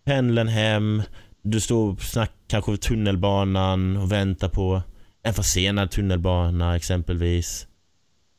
pendeln 0.05 0.47
hem, 0.47 1.03
du 1.41 1.59
står 1.59 1.91
och 1.91 2.01
snackar 2.01 2.33
kanske 2.47 2.77
tunnelbanan 2.77 3.97
och 3.97 4.11
väntar 4.11 4.49
på 4.49 4.81
en 5.23 5.33
försenad 5.33 5.91
tunnelbana 5.91 6.75
exempelvis. 6.75 7.67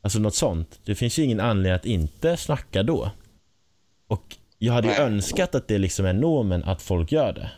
Alltså 0.01 0.19
något 0.19 0.35
sånt. 0.35 0.79
Det 0.85 0.95
finns 0.95 1.19
ju 1.19 1.23
ingen 1.23 1.39
anledning 1.39 1.75
att 1.75 1.85
inte 1.85 2.37
snacka 2.37 2.83
då. 2.83 3.11
Och 4.07 4.35
jag 4.57 4.73
hade 4.73 4.87
ju 4.87 4.93
önskat 4.93 5.55
att 5.55 5.67
det 5.67 5.77
liksom 5.77 6.05
är 6.05 6.13
normen 6.13 6.63
att 6.63 6.81
folk 6.81 7.11
gör 7.11 7.33
det. 7.33 7.51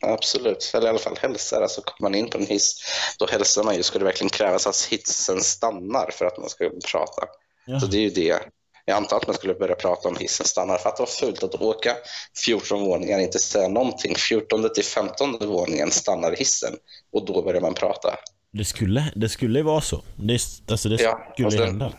Absolut, 0.00 0.70
eller 0.74 0.86
i 0.86 0.90
alla 0.90 0.98
fall 0.98 1.16
hälsar. 1.20 1.62
Alltså 1.62 1.80
kommer 1.80 2.10
man 2.10 2.18
in 2.18 2.30
på 2.30 2.38
en 2.38 2.46
hiss, 2.46 2.80
då 3.18 3.26
hälsar 3.26 3.64
man 3.64 3.76
ju. 3.76 3.82
Ska 3.82 3.98
det 3.98 4.04
verkligen 4.04 4.30
krävas 4.30 4.66
att 4.66 4.88
hissen 4.90 5.40
stannar 5.40 6.10
för 6.12 6.24
att 6.24 6.38
man 6.38 6.48
ska 6.48 6.70
prata? 6.92 7.22
Ja. 7.66 7.80
Så 7.80 7.86
det 7.86 7.96
är 7.96 8.00
ju 8.00 8.10
det. 8.10 8.38
Jag 8.84 8.96
antar 8.96 9.16
att 9.16 9.26
man 9.26 9.36
skulle 9.36 9.54
börja 9.54 9.74
prata 9.74 10.08
om 10.08 10.16
hissen 10.16 10.46
stannar. 10.46 10.78
För 10.78 10.88
att 10.88 10.96
det 10.96 11.02
var 11.02 11.06
fult 11.06 11.42
att 11.42 11.54
åka 11.54 11.96
14 12.44 12.80
våningar, 12.80 13.18
inte 13.18 13.38
säga 13.38 13.68
någonting. 13.68 14.14
14 14.14 14.68
till 14.74 14.84
15 14.84 15.38
våningen 15.40 15.90
stannar 15.90 16.36
hissen 16.36 16.76
och 17.12 17.26
då 17.26 17.42
börjar 17.42 17.60
man 17.60 17.74
prata. 17.74 18.18
Det 18.52 18.64
skulle, 18.64 19.12
det 19.16 19.28
skulle 19.28 19.62
vara 19.62 19.80
så. 19.80 20.02
Det, 20.16 20.40
alltså 20.70 20.88
det 20.88 21.00
Ja, 21.02 21.28
skulle 21.32 21.50
sen- 21.50 21.60
hända. 21.66 21.92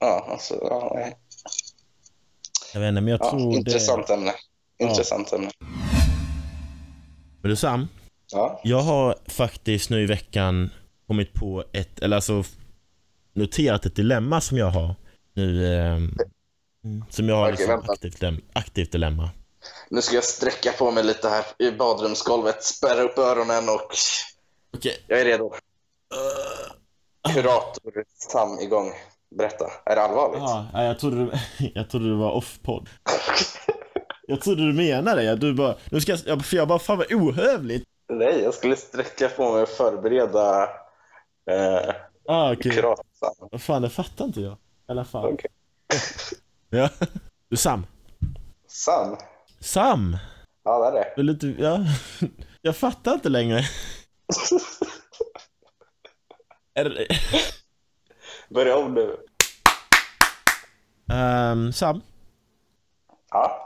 Ja, 0.00 0.26
alltså, 0.30 0.54
ja, 0.62 0.92
nej. 0.94 1.16
Jag 2.74 2.80
vet 2.80 2.88
inte, 2.88 3.00
men 3.00 3.10
jag 3.10 3.20
ja 3.20 3.30
tror 3.30 3.54
intressant 3.54 4.10
ämne. 4.10 4.32
Intressant 4.78 5.32
ämne. 5.32 5.50
det... 5.60 5.66
Men 7.42 7.50
du 7.50 7.56
Sam, 7.56 7.88
Ja. 8.32 8.60
jag 8.64 8.80
har 8.80 9.18
faktiskt 9.28 9.90
nu 9.90 10.02
i 10.02 10.06
veckan 10.06 10.70
kommit 11.06 11.32
på 11.32 11.64
ett, 11.72 11.98
eller 11.98 12.16
alltså 12.16 12.44
noterat 13.34 13.86
ett 13.86 13.96
dilemma 13.96 14.40
som 14.40 14.58
jag 14.58 14.70
har 14.70 14.94
nu. 15.34 15.74
ehm, 15.76 16.14
som 17.10 17.28
jag 17.28 17.36
har 17.36 17.52
Okej, 17.52 17.66
liksom 17.66 17.90
aktivt, 17.90 18.22
aktivt 18.52 18.92
dilemma. 18.92 19.30
Nu 19.90 20.02
ska 20.02 20.14
jag 20.14 20.24
sträcka 20.24 20.72
på 20.72 20.90
mig 20.90 21.04
lite 21.04 21.28
här 21.28 21.44
i 21.58 21.70
badrumsgolvet, 21.70 22.64
spärra 22.64 23.02
upp 23.02 23.18
öronen 23.18 23.68
och 23.68 23.88
Okej. 24.76 25.04
jag 25.06 25.20
är 25.20 25.24
redo. 25.24 25.52
Kurator 27.34 28.04
Sam 28.30 28.58
igång. 28.60 28.92
Berätta, 29.38 29.64
är 29.84 29.96
det 29.96 30.02
allvarligt? 30.02 30.38
Ja, 30.38 30.66
nej, 30.72 30.86
jag 30.86 30.98
trodde, 30.98 31.16
du, 31.16 31.30
jag 31.74 31.90
trodde 31.90 32.08
det 32.08 32.16
var 32.16 32.32
off-podd. 32.32 32.88
Jag 34.28 34.40
trodde 34.40 34.66
du 34.66 34.72
menade 34.72 35.22
det. 35.22 35.36
Du 35.36 35.54
bara, 35.54 35.74
nu 35.90 36.00
ska 36.00 36.16
jag, 36.26 36.44
för 36.44 36.56
jag 36.56 36.68
bara, 36.68 36.78
fan 36.78 36.98
vad 36.98 37.12
ohövligt. 37.12 37.84
Nej, 38.08 38.42
jag 38.42 38.54
skulle 38.54 38.76
sträcka 38.76 39.28
på 39.28 39.52
mig 39.52 39.62
och 39.62 39.68
förbereda 39.68 40.62
eh, 41.50 41.94
Ah, 42.28 42.52
okej. 42.52 42.72
Kurator 42.72 43.04
Sam. 43.12 43.48
Vad 43.50 43.62
fan, 43.62 43.82
det 43.82 43.90
fattar 43.90 44.24
inte 44.24 44.40
jag. 44.40 44.56
Alla 44.88 45.04
fall. 45.04 45.32
Okej. 45.34 45.50
Ja. 46.70 46.88
Du 47.48 47.56
Sam. 47.56 47.86
Sam? 48.68 49.16
Sam! 49.60 50.16
Ja, 50.64 50.90
det 50.90 50.98
är 50.98 51.02
det. 51.04 51.12
Vill 51.16 51.26
du 51.26 51.32
inte, 51.32 51.62
ja. 51.62 51.78
Jag 52.62 52.76
fattar 52.76 53.14
inte 53.14 53.28
längre. 53.28 53.60
Är 56.74 56.84
det, 56.84 57.06
Börja 58.48 58.76
om 58.76 58.94
nu. 58.94 59.16
Ehm, 61.12 61.72
Sam. 61.72 62.02
Ja. 63.30 63.62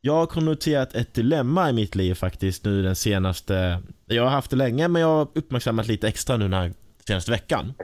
Jag 0.00 0.32
har 0.32 0.40
noterat 0.40 0.94
ett 0.94 1.14
dilemma 1.14 1.70
i 1.70 1.72
mitt 1.72 1.94
liv 1.94 2.14
faktiskt 2.14 2.64
nu 2.64 2.82
den 2.82 2.96
senaste... 2.96 3.82
Jag 4.06 4.22
har 4.22 4.30
haft 4.30 4.50
det 4.50 4.56
länge 4.56 4.88
men 4.88 5.02
jag 5.02 5.08
har 5.08 5.28
uppmärksammat 5.34 5.86
lite 5.86 6.08
extra 6.08 6.36
nu 6.36 6.44
den 6.44 6.52
här 6.52 6.72
senaste 7.06 7.30
veckan. 7.30 7.74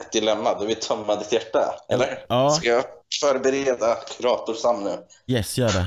Ett 0.00 0.12
dilemma. 0.12 0.60
Du 0.60 0.66
vill 0.66 0.80
tömma 0.80 1.16
ditt 1.16 1.32
hjärta, 1.32 1.74
eller? 1.88 2.26
Ja. 2.28 2.50
Ska 2.50 2.68
jag 2.68 2.84
förbereda 3.20 3.94
Kurator 3.94 4.54
Sam 4.54 4.84
nu? 4.84 4.98
Yes, 5.26 5.58
gör 5.58 5.72
det. 5.72 5.86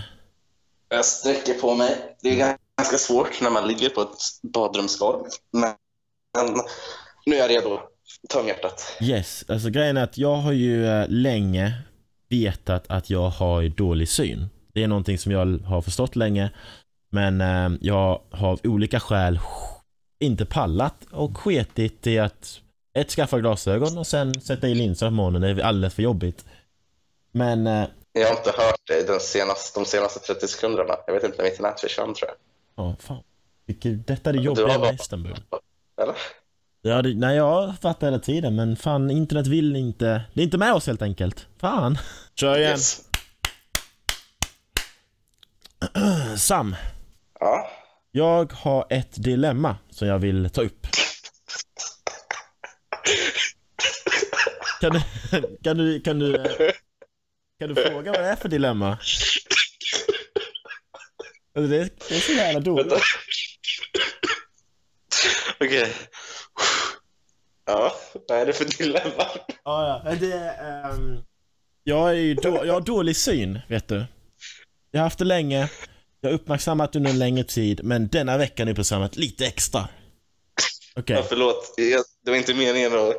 Jag 0.90 1.06
sträcker 1.06 1.54
på 1.54 1.76
mig. 1.76 2.18
Det 2.22 2.42
är 2.42 2.58
ganska 2.78 2.98
svårt 2.98 3.42
när 3.42 3.50
man 3.50 3.68
ligger 3.68 3.90
på 3.90 4.02
ett 4.02 4.18
badrumsgolv. 4.44 5.24
Men 5.52 6.56
nu 7.26 7.36
är 7.36 7.40
jag 7.40 7.50
redo. 7.50 7.80
Töm 8.30 8.48
hjärtat. 8.48 8.98
Yes, 9.02 9.46
alltså 9.48 9.70
grejen 9.70 9.98
är 9.98 10.04
att 10.04 10.18
jag 10.18 10.36
har 10.36 10.52
ju 10.52 10.88
eh, 10.88 11.06
länge 11.10 11.74
vetat 12.30 12.86
att 12.90 13.10
jag 13.10 13.30
har 13.30 13.70
dålig 13.70 14.10
syn. 14.10 14.50
Det 14.74 14.84
är 14.84 14.88
någonting 14.88 15.18
som 15.18 15.32
jag 15.32 15.60
har 15.60 15.82
förstått 15.82 16.16
länge. 16.16 16.52
Men 17.12 17.42
eh, 17.42 17.78
jag 17.82 18.22
har 18.32 18.52
av 18.52 18.60
olika 18.64 19.00
skäl 19.00 19.40
inte 20.20 20.46
pallat 20.46 20.96
och 21.12 21.38
sketit 21.38 22.08
i 22.08 22.20
att 22.20 22.60
ett, 22.98 23.12
skaffa 23.12 23.40
glasögon 23.40 23.98
och 23.98 24.08
sen 24.08 24.42
sätta 24.42 24.68
i 24.68 24.76
linser 24.76 25.08
på 25.08 25.12
morgonen. 25.12 25.42
Det 25.42 25.62
är 25.64 25.66
alldeles 25.66 25.94
för 25.94 26.04
jobbigt. 26.04 26.46
Men 27.32 27.68
eh, 27.68 27.88
Jag 28.14 28.28
har 28.28 28.38
inte 28.38 28.52
hört 28.52 28.88
dig 28.88 29.04
den 29.04 29.20
senaste, 29.20 29.80
de 29.80 29.86
senaste 29.86 30.20
30 30.20 30.48
sekunderna. 30.48 30.96
Jag 31.08 31.14
vet 31.14 31.24
inte, 31.24 31.44
mitt 31.44 31.60
nät 31.60 31.80
försvann 31.80 32.14
tror 32.14 32.30
jag. 32.30 32.47
Ja, 32.78 32.96
fan. 33.00 33.24
Vilket, 33.66 34.08
detta 34.08 34.30
är 34.30 34.34
det 34.34 34.40
jobbiga 34.40 34.80
med 34.80 34.96
Istanbul. 34.96 35.36
Eller? 36.02 36.16
Ja, 36.82 37.02
det, 37.02 37.14
nej, 37.16 37.36
jag 37.38 37.80
fattar 37.80 38.08
hela 38.08 38.20
tiden, 38.20 38.56
men 38.56 38.76
fan, 38.76 39.12
internet 39.12 39.48
vill 39.48 39.76
inte. 39.76 40.22
Det 40.34 40.42
är 40.42 40.44
inte 40.46 40.58
med 40.58 40.74
oss 40.74 40.88
helt 40.88 41.02
enkelt. 41.02 41.48
Fan. 41.60 41.98
Kör 42.36 42.58
igen. 42.58 42.72
Yes. 42.72 43.02
Sam, 46.38 46.76
Ja. 47.40 47.70
jag 48.12 48.54
har 48.54 48.86
ett 48.90 49.24
dilemma 49.24 49.76
som 49.90 50.08
jag 50.08 50.20
vill 50.20 50.50
ta 50.50 50.62
upp. 50.62 50.88
Kan 54.82 54.92
du, 54.94 55.02
kan 55.64 55.78
du, 55.78 56.02
kan 56.02 56.20
du, 56.20 56.36
eh, 56.36 56.72
kan 57.60 57.70
du 57.70 57.76
fråga 57.76 58.12
vad 58.12 58.22
det 58.22 58.28
är 58.28 58.36
för 58.36 58.50
dilemma? 58.50 58.98
Alltså 61.58 61.70
det, 61.72 61.78
är, 61.78 61.90
det 62.10 62.16
är 62.16 62.20
så 62.20 62.32
jävla 62.32 62.60
dåligt. 62.60 62.94
Okej. 65.60 65.94
Ja, 67.66 67.96
vad 68.28 68.38
är 68.38 68.46
det 68.46 68.54
för 68.54 68.66
dilemma? 68.66 69.26
Ja, 69.64 70.02
ja. 70.06 70.16
Det 70.16 70.34
är, 70.34 70.90
ehm, 70.92 71.24
jag, 71.84 72.10
är 72.10 72.14
ju 72.14 72.34
då, 72.34 72.66
jag 72.66 72.74
har 72.74 72.82
dålig 72.82 73.16
syn, 73.18 73.60
vet 73.70 73.88
du. 73.88 74.06
Jag 74.92 75.00
har 75.00 75.04
haft 75.04 75.20
det 75.20 75.26
länge. 75.26 75.70
Jag 76.22 76.30
har 76.30 76.36
uppmärksammat 76.36 76.96
under 76.96 77.10
en 77.12 77.20
längre 77.20 77.44
tid, 77.44 77.84
men 77.84 78.08
denna 78.08 78.38
veckan 78.38 78.68
har 78.68 78.70
jag 78.70 78.74
uppmärksammat 78.74 79.16
lite 79.16 79.46
extra. 79.48 79.90
Okej, 80.96 81.16
Ja, 81.16 81.24
förlåt, 81.30 81.74
jag, 81.78 82.04
det 82.26 82.32
var 82.32 82.38
inte 82.38 82.54
meningen 82.54 82.94
att... 82.94 83.16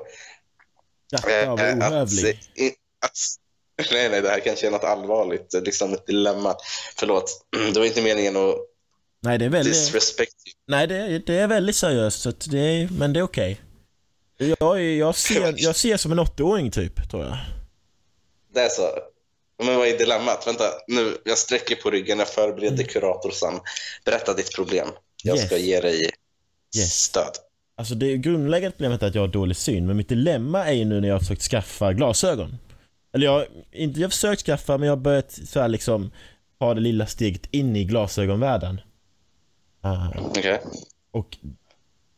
var 1.22 1.58
eh, 1.60 2.02
att, 2.02 2.12
i- 2.56 2.74
att, 3.04 3.16
nej, 3.92 4.08
nej, 4.08 4.22
det 4.22 4.28
här 4.28 4.40
kanske 4.40 4.66
är 4.66 4.70
något 4.70 4.84
allvarligt, 4.84 5.54
liksom 5.64 5.94
ett 5.94 6.06
dilemma. 6.06 6.56
Förlåt, 6.96 7.46
det 7.74 7.78
var 7.80 7.86
inte 7.86 8.02
meningen 8.02 8.36
att 8.36 8.54
Nej, 9.22 9.38
det 9.38 9.44
är 9.44 9.48
väldigt, 9.48 9.74
disrespect 9.74 10.32
nej, 10.68 10.86
det, 10.86 10.96
är- 10.96 11.22
det 11.26 11.34
är 11.38 11.46
väldigt 11.46 11.76
seriöst, 11.76 12.20
så 12.22 12.32
det 12.50 12.58
är, 12.58 12.88
men 12.98 13.12
det 13.12 13.20
är 13.20 13.24
okej. 13.24 13.60
Jag, 14.38 14.76
är- 14.80 14.96
jag, 14.98 15.14
ser, 15.16 15.54
jag 15.56 15.76
ser 15.76 15.96
som 15.96 16.12
en 16.12 16.20
80-åring 16.20 16.70
typ, 16.70 17.10
tror 17.10 17.24
jag. 17.24 17.36
Det 18.54 18.60
är 18.60 18.68
så. 18.68 18.88
Men 19.62 19.76
vad 19.76 19.88
är 19.88 19.98
dilemmat? 19.98 20.46
Vänta, 20.46 20.64
nu, 20.88 21.16
jag 21.24 21.38
sträcker 21.38 21.76
på 21.76 21.90
ryggen, 21.90 22.18
jag 22.18 22.28
förbereder 22.28 22.84
kurator 22.84 23.30
Sam. 23.30 23.60
Berätta 24.04 24.34
ditt 24.34 24.54
problem. 24.54 24.88
Jag 25.24 25.36
Yes. 25.36 25.46
ska 25.46 25.56
ge 25.56 25.80
dig 25.80 26.10
Yes. 26.78 26.92
stöd. 27.02 27.32
Alltså 27.76 27.94
det 27.94 28.16
grundläggande 28.16 28.70
problemet 28.76 29.02
är 29.02 29.06
att 29.06 29.14
jag 29.14 29.22
har 29.22 29.28
dålig 29.28 29.56
syn, 29.56 29.86
men 29.86 29.96
mitt 29.96 30.08
dilemma 30.08 30.64
är 30.66 30.72
ju 30.72 30.84
nu 30.84 31.00
när 31.00 31.08
jag 31.08 31.14
har 31.14 31.20
försökt 31.20 31.42
skaffa 31.42 31.92
glasögon. 31.92 32.58
Eller 33.12 33.26
jag, 33.26 33.46
inte 33.72 34.00
jag 34.00 34.06
har 34.06 34.10
försökt 34.10 34.42
skaffa, 34.42 34.78
men 34.78 34.86
jag 34.86 34.96
har 34.96 35.02
börjat 35.02 35.32
så 35.32 35.60
här 35.60 35.68
liksom 35.68 36.10
ha 36.58 36.74
det 36.74 36.80
lilla 36.80 37.06
steget 37.06 37.54
in 37.54 37.76
i 37.76 37.84
glasögonvärlden. 37.84 38.80
Ah, 39.80 40.08
Okej. 40.18 40.60
och, 41.10 41.36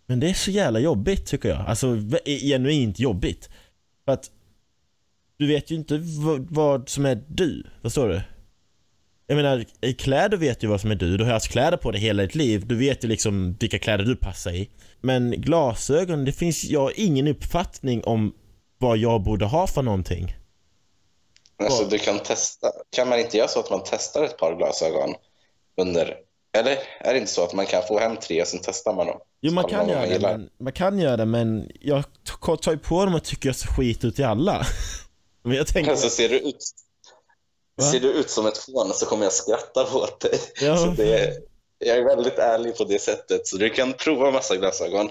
men 0.07 0.20
det 0.20 0.31
är 0.31 0.35
så 0.35 0.50
jävla 0.50 0.79
jobbigt 0.79 1.26
tycker 1.26 1.48
jag. 1.48 1.59
Alltså 1.66 1.96
genuint 2.26 2.98
jobbigt. 2.98 3.50
För 4.05 4.12
att 4.12 4.31
du 5.37 5.46
vet 5.46 5.70
ju 5.70 5.74
inte 5.74 5.98
vad, 5.98 6.50
vad 6.50 6.88
som 6.88 7.07
är 7.07 7.22
du, 7.29 7.66
förstår 7.83 8.09
du? 8.09 8.22
Jag 9.26 9.37
menar, 9.37 9.64
i 9.81 9.92
kläder 9.92 10.37
vet 10.37 10.61
du 10.61 10.66
vad 10.66 10.81
som 10.81 10.90
är 10.90 10.94
du. 10.94 11.16
Du 11.16 11.24
har 11.24 11.33
haft 11.33 11.48
kläder 11.48 11.76
på 11.76 11.90
dig 11.90 12.00
hela 12.00 12.22
ditt 12.22 12.35
liv. 12.35 12.66
Du 12.66 12.76
vet 12.76 13.05
ju 13.05 13.09
liksom 13.09 13.57
vilka 13.61 13.79
kläder 13.79 14.05
du 14.05 14.16
passar 14.16 14.53
i. 14.53 14.68
Men 15.00 15.31
glasögon, 15.31 16.24
det 16.24 16.33
finns, 16.33 16.64
jag 16.64 16.81
har 16.81 16.92
ingen 16.96 17.26
uppfattning 17.26 18.05
om 18.05 18.35
vad 18.79 18.98
jag 18.98 19.22
borde 19.22 19.44
ha 19.44 19.66
för 19.66 19.83
någonting. 19.83 20.35
Alltså, 21.64 21.85
du 21.85 21.99
kan 21.99 22.18
testa. 22.18 22.73
Kan 22.90 23.09
man 23.09 23.18
inte 23.18 23.37
göra 23.37 23.49
så 23.49 23.61
att 23.61 23.70
man 23.70 23.83
testar 23.85 24.25
ett 24.25 24.37
par 24.37 24.57
glasögon 24.57 25.14
under... 25.77 26.16
Eller 26.53 26.79
är 27.01 27.12
det 27.12 27.18
inte 27.18 27.33
så 27.33 27.44
att 27.44 27.53
man 27.53 27.66
kan 27.66 27.83
få 27.83 27.99
hem 27.99 28.16
tre 28.16 28.42
och 28.42 28.49
sen 28.49 28.61
testar 28.62 28.94
man 28.94 29.07
dem? 29.07 29.20
Jo, 29.40 29.53
man 29.53 29.64
kan 29.64 29.88
göra 29.88 30.07
det, 30.07 30.20
men, 30.20 30.51
man 30.61 30.73
kan 30.73 30.99
göra 30.99 31.16
det, 31.16 31.25
men 31.25 31.70
jag 31.81 32.05
tar 32.62 32.73
ju 32.73 32.79
på 32.79 33.05
dem 33.05 33.14
och 33.14 33.25
tycker 33.25 33.49
jag 33.49 33.57
ser 33.57 33.66
skit 33.66 34.05
ut 34.05 34.18
i 34.18 34.23
alla. 34.23 34.66
men 35.42 35.57
jag 35.57 35.66
tänker... 35.66 35.90
Alltså, 35.90 36.11
ser 36.11 36.29
du 36.29 36.38
ut... 36.38 36.57
Va? 37.77 37.85
Ser 37.85 38.01
du 38.01 38.12
ut 38.12 38.31
som 38.31 38.46
ett 38.46 38.59
fån 38.59 38.92
så 38.94 39.07
kommer 39.07 39.25
jag 39.25 39.33
skratta 39.33 39.96
åt 39.96 40.20
dig. 40.20 40.40
Ja. 40.61 40.77
Så 40.77 40.87
det 40.87 41.18
är, 41.18 41.35
jag 41.79 41.99
är 41.99 42.05
väldigt 42.05 42.38
ärlig 42.38 42.77
på 42.77 42.85
det 42.85 42.99
sättet. 42.99 43.46
Så 43.46 43.57
du 43.57 43.70
kan 43.70 43.92
prova 43.92 44.31
massa 44.31 44.57
glasögon 44.57 45.11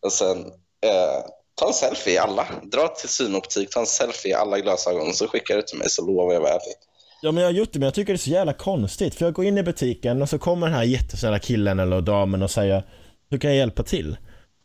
och 0.00 0.12
sen 0.12 0.38
eh, 0.80 1.24
ta 1.54 1.66
en 1.66 1.72
selfie 1.74 2.12
i 2.14 2.18
alla. 2.18 2.46
Dra 2.72 2.88
till 2.88 3.08
synoptik, 3.08 3.70
ta 3.70 3.80
en 3.80 3.86
selfie 3.86 4.30
i 4.30 4.34
alla 4.34 4.58
glasögon 4.60 5.12
så 5.14 5.28
skickar 5.28 5.56
du 5.56 5.62
till 5.62 5.78
mig 5.78 5.90
så 5.90 6.06
lovar 6.06 6.32
jag 6.34 6.40
vara 6.40 6.50
ärlig. 6.50 6.74
Ja 7.22 7.32
men 7.32 7.42
jag 7.42 7.48
har 7.50 7.54
gjort 7.54 7.72
det 7.72 7.78
men 7.78 7.86
jag 7.86 7.94
tycker 7.94 8.12
det 8.12 8.16
är 8.16 8.18
så 8.18 8.30
jävla 8.30 8.52
konstigt 8.52 9.14
för 9.14 9.24
jag 9.24 9.34
går 9.34 9.44
in 9.44 9.58
i 9.58 9.62
butiken 9.62 10.22
och 10.22 10.28
så 10.28 10.38
kommer 10.38 10.66
den 10.66 10.76
här 10.76 10.82
jättesnälla 10.84 11.38
killen 11.38 11.78
eller 11.80 12.00
damen 12.00 12.42
och 12.42 12.50
säger 12.50 12.84
Hur 13.30 13.38
kan 13.38 13.50
jag 13.50 13.56
hjälpa 13.58 13.82
till? 13.82 14.16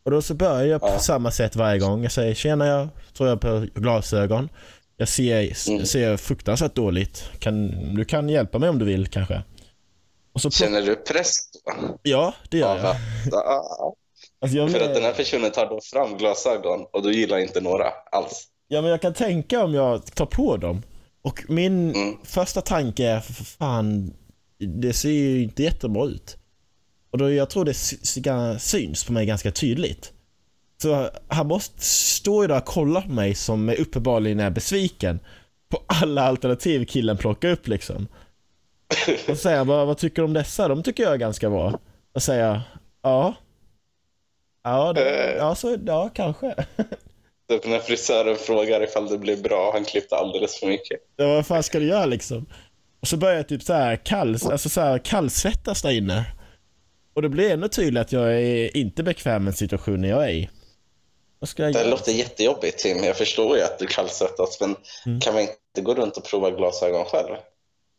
Och 0.06 0.12
då 0.12 0.22
så 0.22 0.34
börjar 0.34 0.64
jag 0.66 0.82
på 0.82 0.88
Ja. 0.88 1.00
samma 1.00 1.32
sätt 1.32 1.56
varje 1.56 1.80
gång. 1.80 2.04
Jag 2.04 2.12
säger 2.12 2.34
tjena 2.34 2.68
jag 2.68 2.88
tror 3.18 3.30
jag 3.30 3.42
på 3.42 3.66
glasögon. 3.76 4.50
Jag 4.98 5.08
ser, 5.10 5.70
Mm. 5.70 5.86
ser 5.86 6.18
fruktansvärt 6.18 6.76
dåligt. 6.76 7.24
Kan, 7.40 7.68
du 7.96 8.06
kan 8.06 8.30
hjälpa 8.30 8.60
mig 8.60 8.70
om 8.70 8.80
du 8.80 8.86
vill 8.86 9.08
kanske. 9.08 9.42
Och 10.34 10.42
så 10.42 10.50
plock- 10.50 10.60
Känner 10.60 10.82
du 10.82 10.96
press 10.96 11.32
då? 11.66 11.98
Ja, 12.04 12.34
det 12.50 12.58
gör 12.58 12.78
Ja, 12.78 12.84
jag. 12.84 12.96
ja. 13.32 13.94
Alltså 14.42 14.58
jag 14.58 14.72
För 14.72 14.80
att 14.82 14.94
den 14.94 15.04
här 15.04 15.14
personen 15.14 15.52
tar 15.52 15.70
då 15.70 15.80
fram 15.82 16.18
glasögon 16.18 16.86
och 16.94 17.04
du 17.04 17.14
gillar 17.14 17.38
inte 17.38 17.62
några 17.62 17.86
alls. 18.12 18.48
ja 18.68 18.82
men 18.82 18.92
jag 18.92 19.02
kan 19.02 19.14
tänka 19.14 19.64
om 19.64 19.74
jag 19.74 20.06
tar 20.16 20.26
på 20.26 20.58
dem. 20.58 20.82
Och 21.22 21.44
min 21.48 21.96
Mm. 21.96 22.18
första 22.24 22.62
tanke 22.62 23.06
är 23.06 23.20
för 23.20 23.34
fan, 23.34 24.14
det 24.60 24.94
ser 24.94 25.10
ju 25.10 25.44
inte 25.44 25.64
jättebra 25.64 26.06
ut. 26.06 26.38
Och 27.12 27.18
då 27.18 27.32
jag 27.32 27.50
tror 27.50 27.66
det 27.66 27.74
sy- 27.74 27.98
sy- 28.04 28.60
syns 28.60 29.04
på 29.04 29.14
mig 29.14 29.26
ganska 29.26 29.52
tydligt. 29.52 30.14
Så 30.82 31.10
han 31.28 31.48
måste 31.48 31.82
stå 31.86 32.42
ju 32.44 32.48
där 32.48 32.58
och 32.58 32.66
kolla 32.66 33.02
på 33.02 33.10
mig 33.12 33.36
som 33.36 33.70
är 33.70 33.82
uppenbarligen 33.82 34.40
är 34.40 34.50
besviken 34.50 35.20
på 35.70 35.84
alla 35.88 36.22
alternativ 36.24 36.86
killen 36.86 37.18
plockar 37.18 37.50
upp 37.50 37.68
liksom. 37.68 38.08
Och 39.30 39.38
säga 39.38 39.64
vad, 39.64 39.88
vad 39.88 39.98
tycker 39.98 40.16
du 40.22 40.26
om 40.26 40.34
dessa? 40.34 40.68
De 40.68 40.84
tycker 40.84 41.04
jag 41.04 41.14
är 41.14 41.18
ganska 41.18 41.50
bra. 41.50 41.80
Och 42.14 42.24
säga 42.24 42.62
ja. 43.02 43.34
Ja, 44.70 44.94
det, 44.94 45.36
ja, 45.38 45.56
så, 45.56 45.78
ja 45.86 46.10
kanske. 46.14 46.56
Typ 47.50 47.66
när 47.68 47.80
frisören 47.80 48.36
frågar 48.36 48.84
ifall 48.84 49.10
det 49.10 49.18
blir 49.18 49.38
bra, 49.38 49.72
han 49.74 49.86
klippte 49.86 50.16
alldeles 50.16 50.60
för 50.60 50.68
mycket. 50.68 51.00
Ja, 51.16 51.28
vad 51.28 51.46
fan 51.48 51.64
ska 51.64 51.80
du 51.80 51.86
göra 51.88 52.06
liksom? 52.06 52.46
Och 53.02 53.08
så 53.08 53.18
börjar 53.18 53.36
jag 53.36 53.48
typ 53.48 53.64
så 53.64 53.74
här 53.74 53.96
kall, 53.96 54.30
alltså 54.52 54.70
så 54.70 54.82
här 54.82 54.98
kallsvettas 55.00 55.82
där 55.82 55.92
inne. 55.92 56.26
Och 57.16 57.22
det 57.22 57.30
blir 57.30 57.52
ännu 57.52 57.68
tydligare 57.68 58.02
att 58.06 58.12
jag 58.12 58.34
är 58.42 58.78
inte 58.78 59.04
bekväm 59.04 59.44
med 59.44 59.56
situationen 59.56 60.10
jag 60.10 60.24
är 60.24 60.30
i. 60.30 60.50
Jag 61.56 61.74
Det 61.74 61.90
låter 61.90 62.12
jättejobbigt 62.12 62.78
Tim. 62.80 63.04
Jag 63.04 63.18
förstår 63.18 63.58
ju 63.58 63.64
att 63.64 63.80
du 63.80 63.88
kallsvettas, 63.88 64.60
men 64.62 64.76
Mm. 65.06 65.20
kan 65.20 65.34
man 65.34 65.42
inte 65.42 65.82
gå 65.82 65.94
runt 65.96 66.18
och 66.18 66.24
prova 66.26 66.52
glasögon 66.52 67.06
själv? 67.06 67.36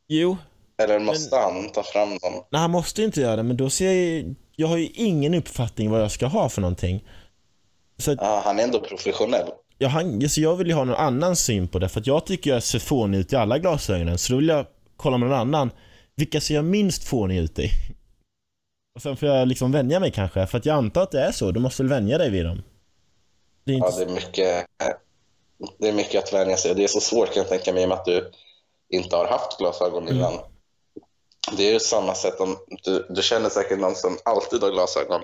Jo, 0.09 0.37
Eller 0.83 0.99
måste 0.99 1.37
han 1.37 1.69
ta 1.69 1.83
fram 1.83 2.09
dem? 2.11 2.45
nej 2.51 2.61
han 2.61 2.71
måste 2.71 3.03
inte 3.03 3.21
göra 3.21 3.37
det 3.37 3.43
men 3.43 3.57
då 3.57 3.71
ser 3.71 3.85
jag 3.87 3.95
ju- 3.95 4.35
Jag 4.61 4.69
har 4.69 4.77
ju 4.77 4.87
ingen 4.95 5.35
uppfattning 5.35 5.91
vad 5.91 6.03
jag 6.03 6.11
ska 6.11 6.27
ha 6.27 6.49
för 6.49 6.61
någonting. 6.61 7.05
Så 7.99 8.11
att, 8.13 8.19
Ja, 8.21 8.43
han 8.45 8.59
är 8.59 8.63
ändå 8.63 8.81
professionell. 8.81 9.49
jag, 9.79 9.89
han, 9.89 10.29
så 10.29 10.41
jag 10.41 10.57
vill 10.57 10.67
ju 10.67 10.73
ha 10.73 10.85
någon 10.85 10.97
annan 10.97 11.37
syn 11.37 11.69
på 11.69 11.79
det 11.79 11.89
för 11.89 12.03
jag 12.05 12.27
tycker 12.27 12.51
jag 12.51 12.63
ser 12.63 12.79
fånig 12.79 13.19
ut 13.19 13.33
i 13.33 13.37
alla 13.37 13.59
glasögonen. 13.59 14.19
Så 14.19 14.33
då 14.33 14.39
vill 14.39 14.49
jag 14.49 14.67
kolla 14.97 15.19
med 15.19 15.29
någon 15.29 15.39
annan. 15.39 15.71
Vilka 16.17 16.41
ser 16.41 16.55
jag 16.55 16.65
minst 16.65 17.05
fånig 17.05 17.39
ut 17.39 17.59
i? 17.59 17.69
Och 18.95 19.03
sen 19.03 19.17
får 19.17 19.29
jag 19.29 19.49
liksom 19.49 19.73
vänja 19.73 20.01
mig 20.01 20.11
kanske. 20.13 20.47
För 20.47 20.59
att 20.59 20.67
jag 20.67 20.77
antar 20.77 21.03
att 21.03 21.11
det 21.11 21.21
är 21.21 21.33
så. 21.33 21.51
Du 21.51 21.61
måste 21.61 21.83
väl 21.83 21.91
vänja 21.91 22.19
dig 22.19 22.31
vid 22.31 22.45
dem. 22.45 22.63
Det 23.65 23.73
är 23.73 23.77
inte... 23.77 23.89
Ja, 23.99 24.05
det 24.05 24.11
är 24.11 24.15
mycket, 24.15 24.67
det 25.79 25.89
är 25.89 25.93
mycket 25.93 26.25
att 26.25 26.33
vänja 26.33 26.57
sig. 26.57 26.75
Det 26.75 26.85
är 26.85 26.89
så 26.89 27.01
svårt 27.01 27.29
kan 27.35 27.37
jag 27.43 27.49
tänka 27.49 27.73
mig 27.73 27.83
i 27.83 27.85
och 27.85 27.89
med 27.89 27.99
att 27.99 28.05
du 28.05 28.31
inte 28.89 29.17
har 29.17 29.27
haft 29.27 29.59
glasögon 29.59 30.09
innan. 30.09 30.33
Det 31.57 31.69
är 31.69 31.73
ju 31.73 31.81
samma 31.81 32.15
sätt 32.15 32.41
om 32.41 32.57
du, 32.85 33.07
du 33.11 33.23
känner 33.23 33.49
säkert 33.49 33.79
någon 33.79 33.95
som 33.95 34.19
alltid 34.25 34.63
har 34.63 34.71
glasögon. 34.71 35.21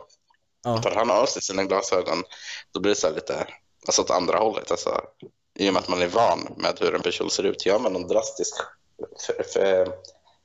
Ja. 0.65 0.79
Tar 0.83 0.91
han 0.95 1.11
av 1.11 1.27
sig 1.27 1.43
sina 1.43 1.65
glasögon, 1.65 2.23
då 2.75 2.81
blir 2.81 2.93
det 2.93 3.01
så 3.01 3.11
lite 3.15 3.47
alltså 3.87 4.03
åt 4.03 4.11
andra 4.11 4.39
hållet. 4.39 4.71
Alltså, 4.71 5.01
I 5.59 5.69
och 5.69 5.73
med 5.73 5.81
att 5.81 5.89
man 5.89 6.03
är 6.03 6.09
van 6.09 6.55
med 6.57 6.77
hur 6.81 6.95
en 6.95 7.03
person 7.03 7.31
ser 7.31 7.43
ut. 7.43 7.67
Gör 7.67 7.79
man 7.79 7.97
en 7.97 8.09
drastisk, 8.09 8.55
för, 9.27 9.43
för, 9.53 9.89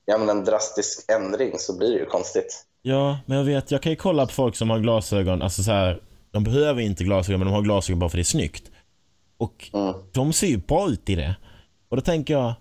gör 0.08 0.18
man 0.18 0.30
en 0.30 0.46
drastisk 0.46 1.12
ändring 1.12 1.60
så 1.60 1.78
blir 1.78 1.92
det 1.92 2.00
ju 2.00 2.06
konstigt. 2.06 2.66
Ja, 2.82 3.20
men 3.26 3.38
jag 3.38 3.46
vet, 3.46 3.72
jag 3.72 3.84
kan 3.84 3.92
ju 3.92 3.96
kolla 3.96 4.26
på 4.26 4.32
folk 4.32 4.56
som 4.56 4.70
har 4.70 4.80
glasögon, 4.80 5.42
alltså 5.42 5.64
så 5.64 5.72
här, 5.72 6.02
de 6.32 6.44
behöver 6.44 6.82
inte 6.82 7.04
glasögon 7.04 7.40
men 7.40 7.48
de 7.48 7.54
har 7.54 7.62
glasögon 7.62 8.00
bara 8.00 8.10
för 8.10 8.18
det 8.18 8.22
är 8.22 8.24
snyggt. 8.24 8.64
Och 9.38 9.70
Mm. 9.74 9.94
de 10.12 10.34
ser 10.34 10.48
ju 10.48 10.58
bra 10.58 10.90
ut 10.90 11.10
i 11.10 11.16
det. 11.16 11.36
Och 11.90 11.96
då 11.98 12.02
tänker 12.02 12.34
jag, 12.34 12.54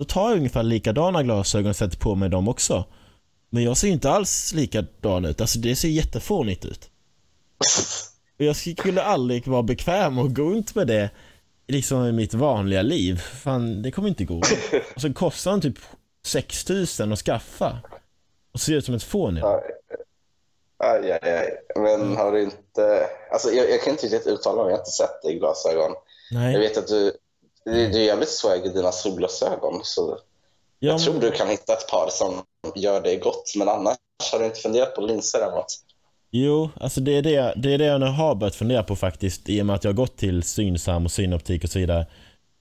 då 0.00 0.04
tar 0.04 0.28
jag 0.28 0.36
ungefär 0.36 0.62
likadana 0.62 1.22
glasögon 1.22 1.70
och 1.70 1.76
sätter 1.76 1.98
på 1.98 2.14
mig 2.14 2.28
dem 2.28 2.48
också. 2.48 2.84
Men 3.50 3.62
jag 3.62 3.76
ser 3.76 3.88
inte 3.88 4.10
alls 4.10 4.52
likadan 4.52 5.24
ut, 5.24 5.40
alltså 5.40 5.58
det 5.58 5.76
ser 5.76 5.88
jättefånigt 5.88 6.64
ut. 6.64 6.90
Och 8.38 8.44
jag 8.44 8.56
skulle 8.56 9.02
aldrig 9.02 9.46
vara 9.46 9.62
bekväm 9.62 10.18
och 10.18 10.36
gå 10.36 10.42
runt 10.42 10.74
med 10.74 10.86
det 10.86 11.10
liksom 11.68 12.06
i 12.06 12.12
mitt 12.12 12.34
vanliga 12.34 12.82
liv. 12.82 13.16
Fan, 13.16 13.82
det 13.82 13.90
kommer 13.90 14.08
inte 14.08 14.24
gå. 14.24 14.40
Och 14.94 15.00
så 15.00 15.12
kostar 15.12 15.50
de 15.50 15.60
typ 15.60 15.78
6000 16.26 17.12
att 17.12 17.18
skaffa. 17.18 17.78
Och 18.52 18.60
ser 18.60 18.72
ut 18.72 18.84
som 18.84 18.94
ett 18.94 19.02
fån. 19.02 19.36
Ja. 19.36 19.62
Aj, 20.78 21.12
aj, 21.12 21.18
aj. 21.22 21.58
Men 21.76 22.16
har 22.16 22.32
du 22.32 22.42
inte... 22.42 23.06
Alltså, 23.32 23.50
jag, 23.50 23.70
jag 23.70 23.82
kan 23.82 23.90
inte 23.92 24.06
riktigt 24.06 24.26
uttala 24.26 24.62
mig, 24.62 24.70
jag 24.70 24.76
har 24.76 24.82
inte 24.82 24.90
sett 24.90 25.22
dig 25.22 25.34
i 25.34 25.38
glasögon. 25.38 25.92
Jag 26.30 26.40
Nej. 26.40 26.58
vet 26.58 26.76
att 26.76 26.88
du, 26.88 27.12
du, 27.64 27.72
du 27.72 27.98
är 27.98 28.04
jävligt 28.04 28.28
swag 28.28 28.66
i 28.66 28.68
dina 28.68 28.92
solglasögon. 28.92 29.80
Så 29.84 30.18
Ja, 30.82 30.90
jag 30.90 31.00
tror 31.00 31.20
du 31.20 31.30
kan 31.30 31.48
hitta 31.48 31.72
ett 31.72 31.88
par 31.88 32.08
som 32.10 32.42
gör 32.74 33.00
dig 33.00 33.16
gott. 33.16 33.52
Men 33.56 33.68
annars 33.68 33.96
har 34.32 34.38
du 34.38 34.44
inte 34.44 34.60
funderat 34.60 34.94
på 34.94 35.00
linser 35.00 35.38
eller 35.38 35.52
något. 35.52 35.84
Jo, 36.30 36.70
alltså 36.80 37.00
det 37.00 37.12
är 37.12 37.22
det, 37.22 37.54
det 37.56 37.74
är 37.74 37.78
det 37.78 37.84
jag 37.84 38.00
nu 38.00 38.06
har 38.06 38.34
börjat 38.34 38.54
fundera 38.54 38.82
på 38.82 38.96
faktiskt 38.96 39.48
i 39.48 39.62
och 39.62 39.66
med 39.66 39.76
att 39.76 39.84
jag 39.84 39.88
har 39.88 39.96
gått 39.96 40.16
till 40.16 40.42
Synsam 40.42 41.04
och 41.04 41.12
synoptik 41.12 41.64
och 41.64 41.70
så 41.70 41.78
vidare. 41.78 42.06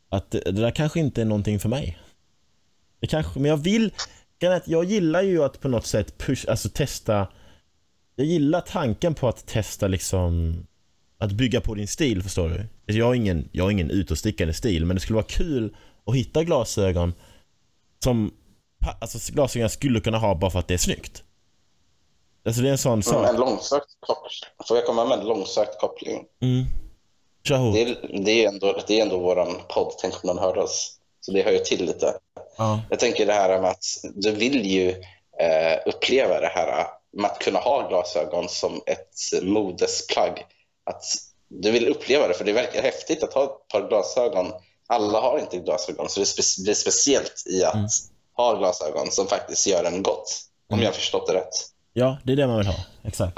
Att 0.09 0.31
det, 0.31 0.39
det 0.39 0.51
där 0.51 0.71
kanske 0.71 0.99
inte 0.99 1.21
är 1.21 1.25
någonting 1.25 1.59
för 1.59 1.69
mig. 1.69 1.99
Det 2.99 3.07
kanske, 3.07 3.39
men 3.39 3.49
jag 3.49 3.57
vill, 3.57 3.93
jag 4.65 4.83
gillar 4.85 5.21
ju 5.21 5.43
att 5.43 5.59
på 5.59 5.67
något 5.67 5.85
sätt 5.85 6.17
push, 6.17 6.45
alltså 6.49 6.69
testa. 6.69 7.27
Jag 8.15 8.25
gillar 8.25 8.61
tanken 8.61 9.15
på 9.15 9.27
att 9.27 9.45
testa 9.47 9.87
liksom 9.87 10.55
att 11.19 11.31
bygga 11.31 11.61
på 11.61 11.75
din 11.75 11.87
stil, 11.87 12.23
förstår 12.23 12.49
du? 12.49 12.55
Alltså, 12.55 12.99
Jag 12.99 13.05
har 13.05 13.13
ingen, 13.13 13.49
jag 13.51 13.63
har 13.63 13.71
ingen 13.71 13.91
utåtstickande 13.91 14.53
stil, 14.53 14.85
men 14.85 14.95
det 14.95 15.01
skulle 15.01 15.15
vara 15.15 15.25
kul 15.25 15.75
att 16.05 16.15
hitta 16.15 16.43
glasögon 16.43 17.13
som 18.03 18.31
alltså 19.01 19.33
glasögon 19.33 19.61
jag 19.61 19.71
skulle 19.71 19.99
kunna 19.99 20.17
ha 20.17 20.35
bara 20.35 20.51
för 20.51 20.59
att 20.59 20.67
det 20.67 20.73
är 20.73 20.77
snyggt. 20.77 21.23
Alltså 22.45 22.61
det 22.61 22.67
är 22.67 22.71
en 22.71 22.77
sån 22.77 23.03
sak. 23.03 23.29
En 23.29 23.35
långsökt 23.35 23.85
koppling. 23.99 24.49
Får 24.67 24.77
jag 24.77 24.85
komma 24.85 25.05
med 25.05 25.19
en 25.19 25.25
långsökt 25.25 25.79
koppling? 25.79 26.23
Mm. 26.41 26.65
Det 27.47 27.81
är, 27.81 28.21
det 28.23 28.43
är 28.43 28.47
ändå, 28.47 28.79
det 28.87 28.99
är 28.99 29.01
ändå 29.01 29.17
våran 29.19 29.55
podd, 29.69 29.93
tänk 30.01 30.13
om 30.13 30.27
någon 30.27 30.37
hör 30.37 30.57
oss. 30.57 30.95
Så 31.21 31.31
det 31.31 31.41
hör 31.41 31.51
ju 31.51 31.59
till 31.59 31.85
lite. 31.85 32.13
Ja. 32.57 32.81
Jag 32.89 32.99
tänker 32.99 33.25
det 33.25 33.33
här 33.33 33.61
med 33.61 33.69
att 33.69 33.83
du 34.13 34.31
vill 34.31 34.65
ju 34.65 34.89
eh, 35.39 35.79
uppleva 35.85 36.39
det 36.39 36.47
här 36.47 36.87
med 37.17 37.31
att 37.31 37.39
kunna 37.39 37.59
ha 37.59 37.89
glasögon 37.89 38.49
som 38.49 38.81
ett 38.85 39.43
modesplagg. 39.43 40.45
Att 40.89 41.03
du 41.47 41.71
vill 41.71 41.87
uppleva 41.87 42.27
det, 42.27 42.33
för 42.33 42.45
det 42.45 42.53
verkar 42.53 42.81
häftigt 42.81 43.23
att 43.23 43.33
ha 43.33 43.43
ett 43.43 43.67
par 43.67 43.87
glasögon. 43.87 44.51
Alla 44.87 45.19
har 45.21 45.39
inte 45.39 45.57
glasögon, 45.57 46.09
så 46.09 46.19
det 46.19 46.25
spe- 46.25 46.63
blir 46.63 46.73
speciellt 46.73 47.43
i 47.45 47.63
att 47.63 47.73
Mm. 47.75 47.87
ha 48.37 48.55
glasögon 48.57 49.11
som 49.11 49.27
faktiskt 49.27 49.67
gör 49.67 49.83
en 49.83 50.03
gott. 50.03 50.41
Om 50.69 50.73
Mm. 50.73 50.83
jag 50.83 50.89
har 50.91 50.95
förstått 50.95 51.27
det 51.27 51.33
rätt. 51.33 51.53
ja, 51.93 52.17
det 52.23 52.31
är 52.31 52.35
det 52.35 52.47
man 52.47 52.57
vill 52.57 52.67
ha. 52.67 52.75
Exakt. 53.03 53.37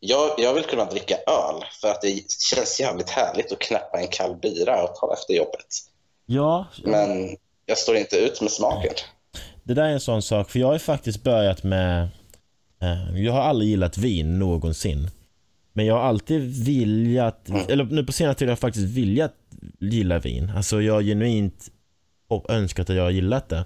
Jag, 0.00 0.34
jag 0.38 0.54
vill 0.54 0.64
kunna 0.64 0.84
dricka 0.84 1.14
öl 1.14 1.64
för 1.80 1.88
att 1.90 2.02
det 2.02 2.30
känns 2.54 2.80
jävligt 2.80 3.10
härligt 3.10 3.52
att 3.52 3.58
knäppa 3.58 3.98
en 4.00 4.08
kall 4.08 4.36
bira 4.36 4.82
och 4.82 4.94
ta 4.94 5.12
efter 5.14 5.34
jobbet. 5.34 5.66
Ja, 6.26 6.66
Men 6.84 7.36
jag 7.66 7.78
står 7.78 7.96
inte 7.96 8.16
ut 8.16 8.40
med 8.40 8.50
smaken. 8.50 8.92
det 9.64 9.74
där 9.74 9.82
är 9.82 9.88
en 9.88 10.00
sån 10.00 10.22
sak. 10.22 10.50
För 10.50 10.58
jag 10.58 10.66
har 10.66 10.78
faktiskt 10.78 11.22
börjat 11.22 11.62
med... 11.62 12.08
Eh, 12.82 13.20
jag 13.24 13.32
har 13.32 13.40
aldrig 13.40 13.70
gillat 13.70 13.98
vin 13.98 14.38
någonsin. 14.38 15.10
Men 15.76 15.86
jag 15.86 15.94
har 15.94 16.02
alltid 16.02 16.64
viljat, 16.64 17.50
eller 17.68 17.84
nu 17.84 18.04
på 18.04 18.12
senare 18.12 18.34
tid 18.34 18.48
har 18.48 18.52
jag 18.52 18.58
faktiskt 18.58 18.86
viljat 18.86 19.34
gilla 19.80 20.18
vin. 20.18 20.52
Alltså 20.56 20.82
jag 20.82 20.94
har 20.94 21.02
genuint 21.02 21.70
och 22.28 22.50
önskat 22.50 22.90
att 22.90 22.96
jag 22.96 23.02
har 23.02 23.10
gillat 23.10 23.48
det. 23.48 23.64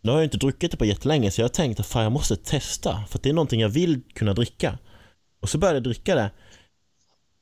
Nu 0.00 0.10
har 0.10 0.18
jag 0.18 0.24
inte 0.24 0.36
druckit 0.36 0.70
det 0.70 0.76
på 0.76 0.84
jättelänge 0.84 1.30
så 1.30 1.40
jag 1.40 1.44
har 1.44 1.52
tänkt 1.52 1.80
att 1.80 1.86
fan 1.86 2.02
jag 2.02 2.12
måste 2.12 2.36
testa. 2.36 3.04
För 3.08 3.18
att 3.18 3.22
det 3.22 3.28
är 3.28 3.32
någonting 3.32 3.60
jag 3.60 3.68
vill 3.68 4.00
kunna 4.14 4.34
dricka. 4.34 4.78
Och 5.40 5.48
så 5.48 5.58
började 5.58 5.76
jag 5.76 5.84
dricka 5.84 6.14
det. 6.14 6.30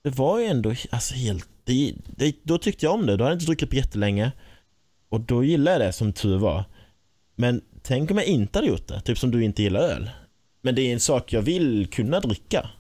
Det 0.05 0.11
var 0.11 0.39
ju 0.39 0.47
ändå 0.47 0.75
alltså 0.91 1.15
helt... 1.15 1.49
Det, 1.65 1.95
det, 2.17 2.37
då 2.43 2.59
tyckte 2.59 2.87
jag 2.87 2.95
om 2.95 3.07
det. 3.07 3.17
Då 3.17 3.25
hade 3.25 3.33
jag 3.33 3.37
inte 3.37 3.47
druckit 3.47 3.71
på 3.71 3.77
jättelänge. 3.77 4.33
Och 5.09 5.21
då 5.21 5.45
gillade 5.45 5.77
jag 5.77 5.89
det 5.89 5.93
som 5.93 6.13
tur 6.13 6.39
var. 6.39 6.65
Men 7.35 7.63
tänk 7.83 8.11
om 8.11 8.17
jag 8.17 8.27
inte 8.27 8.59
hade 8.59 8.69
gjort 8.69 8.89
det. 8.89 9.01
Typ 9.01 9.19
som 9.19 9.31
du 9.31 9.45
inte 9.45 9.63
gillar 9.63 9.81
öl. 9.81 10.11
Men 10.63 10.75
det 10.75 10.83
är 10.83 10.93
en 10.93 11.01
sak 11.01 11.33
jag 11.33 11.43
vill 11.43 11.87
kunna 11.87 12.21
dricka. 12.21 12.71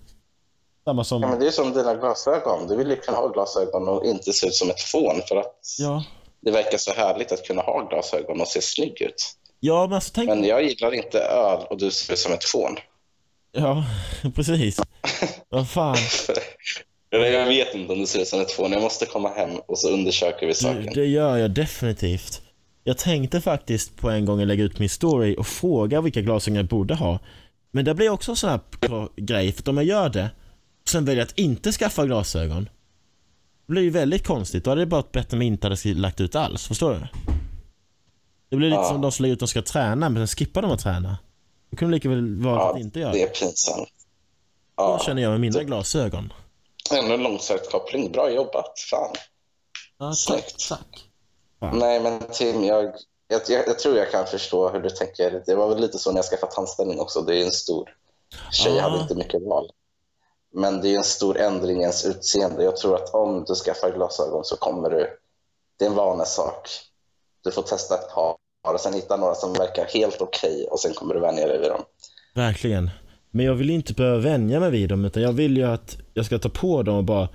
Samma 0.84 1.04
som... 1.04 1.22
Ja, 1.22 1.28
men 1.28 1.40
det 1.40 1.46
är 1.46 1.50
som 1.50 1.72
dina 1.72 1.94
glasögon. 1.94 2.68
Du 2.68 2.76
vill 2.76 2.90
ju 2.90 2.96
kunna 2.96 3.16
ha 3.16 3.28
glasögon 3.28 3.88
och 3.88 4.06
inte 4.06 4.32
se 4.32 4.46
ut 4.46 4.54
som 4.54 4.70
ett 4.70 4.80
fån 4.80 5.20
för 5.28 5.36
att 5.36 5.54
Ja, 5.78 6.04
det 6.40 6.50
verkar 6.50 6.78
så 6.78 6.92
härligt 6.92 7.32
att 7.32 7.44
kunna 7.46 7.62
ha 7.62 7.88
glasögon 7.88 8.40
och 8.40 8.48
se 8.48 8.62
snygg 8.62 9.00
ut. 9.02 9.32
ja 9.60 9.86
men 9.86 9.92
alltså 9.94 10.10
tänk... 10.14 10.28
Men 10.28 10.44
jag 10.44 10.62
gillar 10.64 10.94
inte 10.94 11.20
öl 11.20 11.66
och 11.70 11.78
du 11.78 11.90
ser 11.90 12.12
ut 12.12 12.18
som 12.18 12.32
ett 12.32 12.44
fån. 12.44 12.76
Ja, 13.52 13.84
precis. 14.34 14.80
Vad 15.48 15.68
fan. 15.70 15.96
Jag 17.10 17.46
vet 17.46 17.74
inte 17.74 17.92
om 17.92 17.98
du 17.98 18.06
ser 18.06 18.20
ut 18.20 18.28
som 18.28 18.40
ett 18.40 18.52
fån. 18.52 18.72
Jag 18.72 18.82
måste 18.82 19.06
komma 19.06 19.28
hem 19.28 19.50
och 19.66 19.78
så 19.78 19.90
undersöker 19.90 20.40
vi 20.46 20.52
Det, 20.52 20.54
saken. 20.54 20.90
det 20.94 21.06
gör 21.06 21.36
jag 21.36 21.50
definitivt. 21.50 22.42
Jag 22.84 22.98
tänkte 22.98 23.40
faktiskt 23.40 23.96
på 23.96 24.10
en 24.10 24.24
gång 24.24 24.40
lägga 24.44 24.64
ut 24.64 24.78
min 24.78 24.88
story 24.88 25.36
och 25.38 25.46
fråga 25.46 26.00
vilka 26.00 26.20
glasögon 26.20 26.56
jag 26.56 26.66
borde 26.66 26.94
ha. 26.94 27.18
Men 27.70 27.84
det 27.84 27.94
blir 27.94 28.08
också 28.10 28.30
en 28.32 28.36
sån 28.36 28.50
här 28.50 28.60
gr- 28.80 29.08
grej, 29.16 29.52
för 29.52 29.68
om 29.68 29.76
jag 29.76 29.86
gör 29.86 30.08
det 30.08 30.30
sen 30.88 31.04
väljer 31.04 31.22
att 31.22 31.38
inte 31.38 31.72
skaffa 31.72 32.06
glasögon. 32.06 32.64
Det 33.66 33.72
blir 33.72 33.82
ju 33.82 33.90
väldigt 33.90 34.26
konstigt. 34.26 34.64
Då 34.64 34.70
hade 34.70 34.82
det 34.82 34.86
bara 34.86 35.00
varit 35.02 35.12
bättre 35.12 35.36
om 35.36 35.42
jag 35.42 35.46
inte 35.46 35.66
hade 35.68 35.94
lagt 35.94 36.20
ut 36.20 36.34
alls. 36.36 36.66
Förstår 36.66 36.92
du? 36.94 37.06
Det 38.48 38.56
blir 38.56 38.68
lite 38.70 38.80
Ja. 38.82 38.88
som 38.88 39.00
de 39.00 39.12
som 39.12 39.22
lägger 39.22 39.32
ut 39.32 39.36
att 39.36 39.40
de 39.40 39.46
ska 39.48 39.62
träna, 39.62 40.08
men 40.08 40.28
sen 40.28 40.36
skippar 40.36 40.62
de 40.62 40.70
att 40.70 40.80
träna. 40.80 41.18
Då 41.70 41.76
kunde 41.76 41.92
de 41.92 41.96
lika 41.96 42.08
väl 42.08 42.36
valt 42.44 42.60
Ja, 42.60 42.72
att 42.74 42.80
inte 42.80 43.00
göra 43.00 43.12
det 43.12 43.18
det. 43.18 43.22
är 43.24 43.28
pinsamt. 43.46 43.88
Ja, 44.76 45.02
känner 45.06 45.22
jag 45.22 45.30
med 45.30 45.40
mina 45.40 45.62
glasögon. 45.62 46.32
ännu 46.94 47.14
en 47.14 47.22
långsökt 47.22 47.70
koppling. 47.70 48.12
Bra 48.12 48.30
jobbat. 48.30 48.78
Fan. 48.90 49.14
Ja, 49.98 50.06
tack, 50.06 50.16
Snyggt. 50.18 50.68
tack. 50.68 51.04
Nej, 51.74 52.00
men 52.02 52.20
Tim, 52.32 52.64
jag, 52.64 52.84
jag, 53.28 53.40
jag, 53.48 53.68
jag 53.68 53.78
tror 53.78 53.96
jag 53.96 54.10
kan 54.10 54.26
förstå 54.26 54.68
hur 54.70 54.80
du 54.80 54.90
tänker. 54.90 55.42
Det 55.46 55.54
var 55.54 55.68
väl 55.68 55.80
lite 55.80 55.98
så 55.98 56.10
när 56.12 56.18
jag 56.18 56.24
skaffade 56.24 56.52
tandställning 56.52 57.00
också. 57.00 57.20
Det 57.22 57.36
är 57.40 57.44
en 57.44 57.52
stor 57.52 57.88
tjej, 58.52 58.74
Ja. 58.76 58.82
hade 58.82 59.02
inte 59.02 59.14
mycket 59.14 59.42
val. 59.42 59.70
Men 60.54 60.80
det 60.80 60.88
är 60.88 60.96
en 60.96 61.04
stor 61.04 61.38
ändring 61.38 61.78
i 61.78 61.80
ens 61.80 62.06
utseende. 62.06 62.64
Jag 62.64 62.76
tror 62.76 62.94
att 62.94 63.14
om 63.14 63.44
du 63.48 63.54
skaffar 63.54 63.90
glasögon 63.96 64.44
så 64.44 64.56
kommer 64.56 64.90
du... 64.90 65.06
Det 65.78 65.84
är 65.84 65.88
en 65.88 65.96
vanesak. 65.96 66.68
Du 67.44 67.50
får 67.50 67.62
testa 67.62 67.94
ett 67.94 68.14
par 68.14 68.36
och 68.74 68.80
sen 68.80 68.94
hitta 68.94 69.16
några 69.16 69.34
som 69.34 69.52
verkar 69.52 69.84
helt 69.84 70.20
okej 70.20 70.66
och 70.70 70.80
sen 70.80 70.94
kommer 70.94 71.14
du 71.14 71.20
vänja 71.20 71.46
dig 71.46 71.58
vid 71.60 71.70
dem. 71.70 71.82
Verkligen. 72.34 72.90
Men 73.30 73.46
jag 73.46 73.54
vill 73.54 73.70
inte 73.70 73.92
behöva 73.94 74.18
vänja 74.18 74.60
mig 74.60 74.70
vid 74.70 74.88
dem 74.88 75.04
utan 75.04 75.22
jag 75.22 75.32
vill 75.32 75.56
ju 75.56 75.64
att 75.64 75.96
jag 76.14 76.26
ska 76.26 76.38
ta 76.38 76.48
på 76.48 76.82
dem 76.82 76.96
och 76.96 77.04
bara 77.04 77.28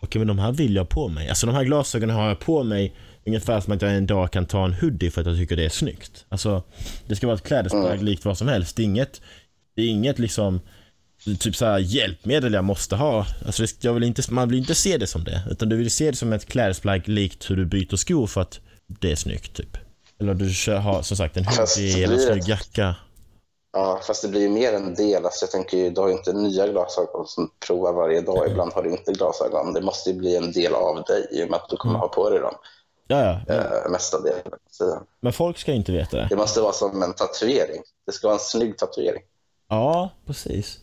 okej 0.00 0.18
men 0.18 0.28
de 0.28 0.38
här 0.38 0.52
vill 0.52 0.76
jag 0.76 0.88
på 0.88 1.08
mig. 1.08 1.28
Alltså 1.28 1.46
de 1.46 1.54
här 1.54 1.64
glasögonen 1.64 2.16
har 2.16 2.28
jag 2.28 2.38
på 2.38 2.62
mig 2.62 2.96
ungefär 3.26 3.60
som 3.60 3.72
att 3.72 3.82
jag 3.82 3.96
en 3.96 4.06
dag 4.06 4.30
kan 4.30 4.46
ta 4.46 4.64
en 4.64 4.74
hoodie 4.74 5.10
för 5.10 5.20
att 5.20 5.26
jag 5.26 5.36
tycker 5.36 5.56
det 5.56 5.64
är 5.64 5.68
snyggt. 5.68 6.24
Alltså 6.28 6.62
det 7.06 7.16
ska 7.16 7.26
vara 7.26 7.36
ett 7.36 7.42
klädesplagg 7.42 7.92
Mm. 7.92 8.04
likt 8.04 8.24
vad 8.24 8.38
som 8.38 8.48
helst. 8.48 8.76
Det 8.76 8.82
är 8.82 8.84
inget, 8.84 9.20
det 9.76 9.82
är 9.82 9.88
inget 9.88 10.18
liksom 10.18 10.60
typ 11.40 11.56
så 11.56 11.64
här 11.64 11.78
hjälpmedel 11.78 12.52
jag 12.52 12.64
måste 12.64 12.96
ha. 12.96 13.26
Alltså 13.46 13.64
jag 13.80 13.92
vill 13.94 14.02
inte, 14.02 14.22
man 14.32 14.48
vill 14.48 14.58
inte 14.58 14.74
se 14.74 14.96
det 14.96 15.06
som 15.06 15.24
det. 15.24 15.42
Utan 15.50 15.68
du 15.68 15.76
vill 15.76 15.90
se 15.90 16.10
det 16.10 16.16
som 16.16 16.32
ett 16.32 16.46
klädesplagg 16.46 17.08
likt 17.08 17.50
hur 17.50 17.56
du 17.56 17.64
byter 17.66 17.96
skor 17.96 18.26
för 18.26 18.40
att 18.40 18.60
det 18.86 19.12
är 19.12 19.16
snyggt 19.16 19.56
typ. 19.56 19.76
Eller 20.20 20.34
du 20.34 20.50
kör, 20.54 20.76
har 20.76 21.02
som 21.02 21.16
sagt 21.16 21.36
en 21.36 21.44
hoodie 21.44 22.04
eller 22.04 22.14
en 22.14 22.20
snygg 22.20 22.48
jacka. 22.48 22.96
Ja, 23.72 24.00
fast 24.06 24.22
det 24.22 24.28
blir 24.28 24.40
ju 24.40 24.48
mer 24.48 24.72
en 24.72 24.94
del. 24.94 25.24
Alltså 25.24 25.44
jag 25.44 25.50
tänker 25.50 25.76
ju, 25.76 25.90
du 25.90 26.00
har 26.00 26.08
ju 26.08 26.14
inte 26.14 26.32
nya 26.32 26.66
glasögon 26.68 27.26
som 27.26 27.50
provar 27.66 27.92
varje 27.92 28.20
dag. 28.20 28.46
Ibland 28.50 28.72
har 28.72 28.82
du 28.82 28.90
inte 28.90 29.12
glasögon. 29.12 29.72
Det 29.72 29.80
måste 29.80 30.10
ju 30.10 30.16
bli 30.16 30.36
en 30.36 30.52
del 30.52 30.74
av 30.74 31.02
dig 31.02 31.26
i 31.32 31.44
och 31.44 31.50
med 31.50 31.56
att 31.56 31.68
du 31.68 31.76
kommer 31.76 31.94
Mm. 31.94 32.00
ha 32.00 32.08
på 32.08 32.30
dig 32.30 32.38
dem 32.40 32.54
Ja, 33.06 33.40
ja. 33.46 33.54
eh, 33.54 33.90
mesta 33.90 34.20
delen 34.20 34.40
av 34.46 34.58
tiden. 34.78 35.02
Men 35.20 35.32
folk 35.32 35.58
ska 35.58 35.72
inte 35.72 35.92
veta 35.92 36.16
det. 36.16 36.26
Det 36.30 36.36
måste 36.36 36.60
vara 36.60 36.72
som 36.72 37.02
en 37.02 37.12
tatuering. 37.12 37.82
Det 38.06 38.12
ska 38.12 38.26
vara 38.26 38.34
en 38.34 38.40
snygg 38.44 38.78
tatuering. 38.78 39.22
Ja, 39.68 40.10
precis. 40.26 40.78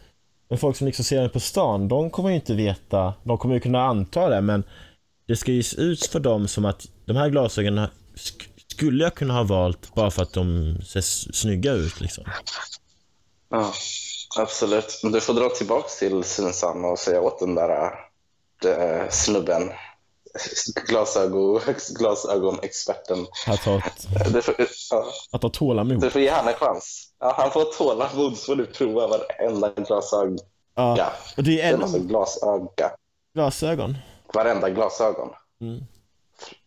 Men 0.50 0.58
folk 0.58 0.78
som 0.78 0.88
liksom 0.88 1.06
ser 1.06 1.20
mig 1.20 1.30
på 1.30 1.40
stan, 1.40 1.88
de 1.88 2.10
kommer 2.10 2.30
ju 2.30 2.36
inte 2.36 2.54
veta. 2.54 3.14
De 3.24 3.38
kommer 3.38 3.56
ju 3.56 3.62
kunna 3.62 3.82
anta 3.84 4.30
det, 4.30 4.42
men 4.42 4.64
det 5.28 5.36
ska 5.36 5.52
ju 5.52 5.64
se 5.64 5.82
ut 5.82 6.06
för 6.06 6.20
dem 6.20 6.48
som 6.48 6.66
att 6.66 6.86
de 7.06 7.16
här 7.16 7.30
glasögonen 7.30 7.90
sk- 8.16 8.48
skulle 8.72 9.04
jag 9.04 9.16
kunna 9.16 9.34
ha 9.34 9.44
valt 9.44 9.94
bara 9.96 10.12
för 10.12 10.22
att 10.24 10.34
de 10.34 10.78
ser 10.86 11.02
snygga 11.34 11.72
ut 11.72 12.02
liksom. 12.02 12.24
Ja, 13.50 13.74
absolut. 14.40 15.00
Men 15.04 15.12
du 15.12 15.20
får 15.22 15.34
dra 15.34 15.50
tillbaka 15.50 15.88
till 16.00 16.24
Synsam 16.24 16.86
och 16.86 17.00
säga 17.00 17.22
åt 17.22 17.40
den 17.40 17.56
där 17.56 17.92
äh, 18.66 19.10
snubben, 19.10 19.70
glasögon, 20.88 21.62
glasögonexperten. 22.00 23.28
Att 23.48 23.60
ha, 23.60 23.78
ett, 23.78 24.08
Du 24.34 24.42
får, 24.42 24.56
ja, 24.92 25.06
att 25.32 25.44
ha 25.44 25.50
tålamod. 25.50 26.02
du 26.02 26.10
får 26.10 26.22
ge 26.22 26.30
han 26.30 26.48
en 26.48 26.54
chans. 26.54 27.04
Ja, 27.20 27.34
han 27.38 27.52
får 27.52 27.63
tålamod 27.78 28.38
så 28.38 28.46
får 28.46 28.56
du 28.56 28.66
prova 28.66 29.08
varenda 29.08 29.70
glasögon. 29.88 30.38
Ja, 30.76 30.98
Ja, 30.98 31.12
och 31.38 31.44
det 31.44 31.52
är 31.52 31.56
det 31.56 31.74
ännu 31.74 31.84
alltså 31.84 32.00
glasöga. 32.00 32.92
glasögon. 33.34 33.98
Varenda 34.34 34.70
glasögon. 34.70 35.30
Mm. 35.62 35.80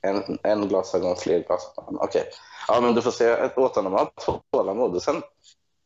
En, 0.02 0.38
en 0.42 0.68
glasögon, 0.68 1.16
fler 1.16 1.44
glasögon. 1.46 1.96
Okej. 2.00 2.24
Ja, 2.68 2.80
men 2.80 2.94
du 2.94 3.02
får 3.02 3.10
säga 3.10 3.50
åt 3.56 3.76
honom 3.76 3.94
att 3.94 4.22
ha 4.26 4.40
tålamod. 4.52 4.94
Och 4.96 5.02
sen 5.02 5.22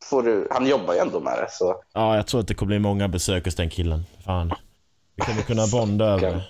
får 0.09 0.23
du... 0.23 0.47
Han 0.51 0.67
jobbar 0.67 0.93
ju 0.93 0.99
ändå 0.99 1.19
med 1.19 1.37
det, 1.37 1.47
så... 1.51 1.81
Ja, 1.93 2.15
jag 2.15 2.27
tror 2.27 2.39
att 2.41 2.47
det 2.47 2.53
kommer 2.53 2.67
bli 2.67 2.79
många 2.79 3.07
besök 3.07 3.45
hos 3.45 3.55
den 3.55 3.69
killen. 3.69 4.05
Fan. 4.25 4.53
Vi 5.15 5.21
kommer 5.25 5.41
kunna 5.41 5.67
bonda 5.67 6.05
över 6.05 6.21
det. 6.31 6.43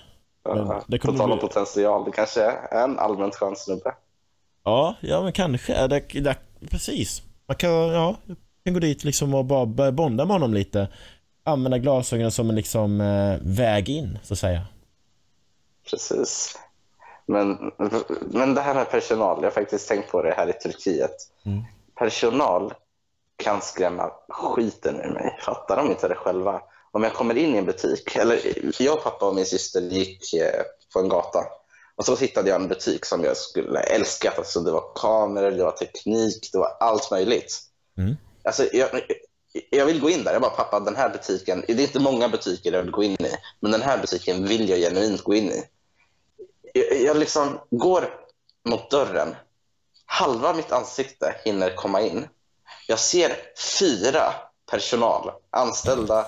Men 0.46 0.82
det 0.88 1.00
kommer 1.00 1.20
tal 1.20 1.32
om 1.32 1.38
bli- 1.38 1.48
potential, 1.48 2.06
det 2.06 2.12
kanske 2.12 2.42
är 2.42 2.84
en 2.84 3.00
allmänt 3.00 3.36
skön 3.36 3.56
snubbe. 3.56 3.96
Ja, 4.64 4.96
ja 5.02 5.22
men 5.22 5.32
kanske. 5.32 5.88
Det, 5.88 6.00
det, 6.00 6.38
precis. 6.72 7.22
Man 7.48 7.58
kan, 7.58 7.72
ja, 7.72 8.16
kan 8.66 8.74
gå 8.74 8.80
dit 8.80 9.04
liksom 9.04 9.34
och 9.34 9.46
bara 9.46 9.66
börja 9.66 9.92
bonda 9.92 10.26
med 10.26 10.34
honom 10.34 10.54
lite. 10.54 10.88
Använda 11.44 11.78
glasögonen 11.78 12.32
som 12.32 12.50
en 12.50 12.56
liksom 12.56 13.02
eh, 13.02 13.38
väg 13.42 13.90
in, 13.90 14.20
så 14.24 14.34
att 14.34 14.40
säga. 14.40 14.62
Precis. 15.90 16.60
Men, 17.26 17.72
men 18.22 18.54
det 18.54 18.62
här 18.62 18.74
med 18.76 18.92
personal, 18.92 19.38
jag 19.38 19.46
har 19.46 19.52
faktiskt 19.52 19.88
tänkt 19.88 20.12
på 20.12 20.22
det 20.22 20.34
här 20.38 20.50
i 20.50 20.54
Turkiet. 20.54 21.16
Mm. 21.46 21.64
Personal 21.96 22.74
kan 23.44 23.62
skrämma 23.62 24.12
skiten 24.30 25.00
ur 25.00 25.10
mig. 25.14 25.38
Fattar 25.42 25.78
de 25.78 25.92
inte 25.92 26.08
det 26.08 26.16
själva? 26.16 26.62
Om 26.96 27.04
jag 27.04 27.14
kommer 27.14 27.38
in 27.38 27.56
i 27.56 27.58
en 27.58 27.66
butik, 27.66 28.16
eller 28.16 28.42
jag, 28.82 29.04
pappa 29.04 29.28
och 29.28 29.36
min 29.36 29.46
syster 29.46 29.82
gick 29.82 30.34
eh, 30.34 30.62
på 30.94 31.00
en 31.00 31.10
gata 31.10 31.46
och 31.96 32.06
så 32.06 32.16
hittade 32.16 32.50
jag 32.50 32.62
en 32.62 32.68
butik 32.68 33.06
som 33.06 33.24
jag 33.24 33.38
skulle 33.38 33.80
älskat. 33.80 34.38
Alltså, 34.38 34.60
det 34.60 34.72
var 34.72 34.84
kameror, 34.96 35.52
det 35.52 35.64
var 35.64 35.72
teknik, 35.72 36.50
det 36.52 36.58
var 36.58 36.78
allt 36.80 37.12
möjligt. 37.12 37.60
Mm. 37.98 38.16
Alltså, 38.44 38.64
jag, 38.74 38.90
jag 39.70 39.86
vill 39.86 40.02
gå 40.02 40.10
in 40.10 40.24
där. 40.24 40.34
Jag 40.34 40.42
bara, 40.42 40.52
pappa, 40.52 40.80
den 40.80 40.96
här 40.96 41.10
butiken, 41.10 41.64
det 41.68 41.74
är 41.74 41.80
inte 41.80 42.00
många 42.00 42.30
butiker 42.30 42.72
jag 42.72 42.82
vill 42.82 42.92
gå 42.92 43.04
in 43.04 43.26
i, 43.26 43.32
men 43.60 43.72
den 43.72 43.82
här 43.82 43.98
butiken 43.98 44.48
vill 44.48 44.70
jag 44.70 44.80
genuint 44.80 45.24
gå 45.24 45.36
in 45.36 45.52
i. 45.52 45.64
Jag, 46.74 47.02
jag 47.02 47.18
liksom 47.18 47.60
går 47.70 48.10
mot 48.70 48.92
dörren. 48.92 49.36
Halva 50.06 50.54
mitt 50.54 50.72
ansikte 50.72 51.36
hinner 51.46 51.76
komma 51.76 52.02
in. 52.02 52.28
Jag 52.88 53.00
ser 53.00 53.36
fyra 53.80 54.34
personal 54.72 55.32
anställda 55.50 56.26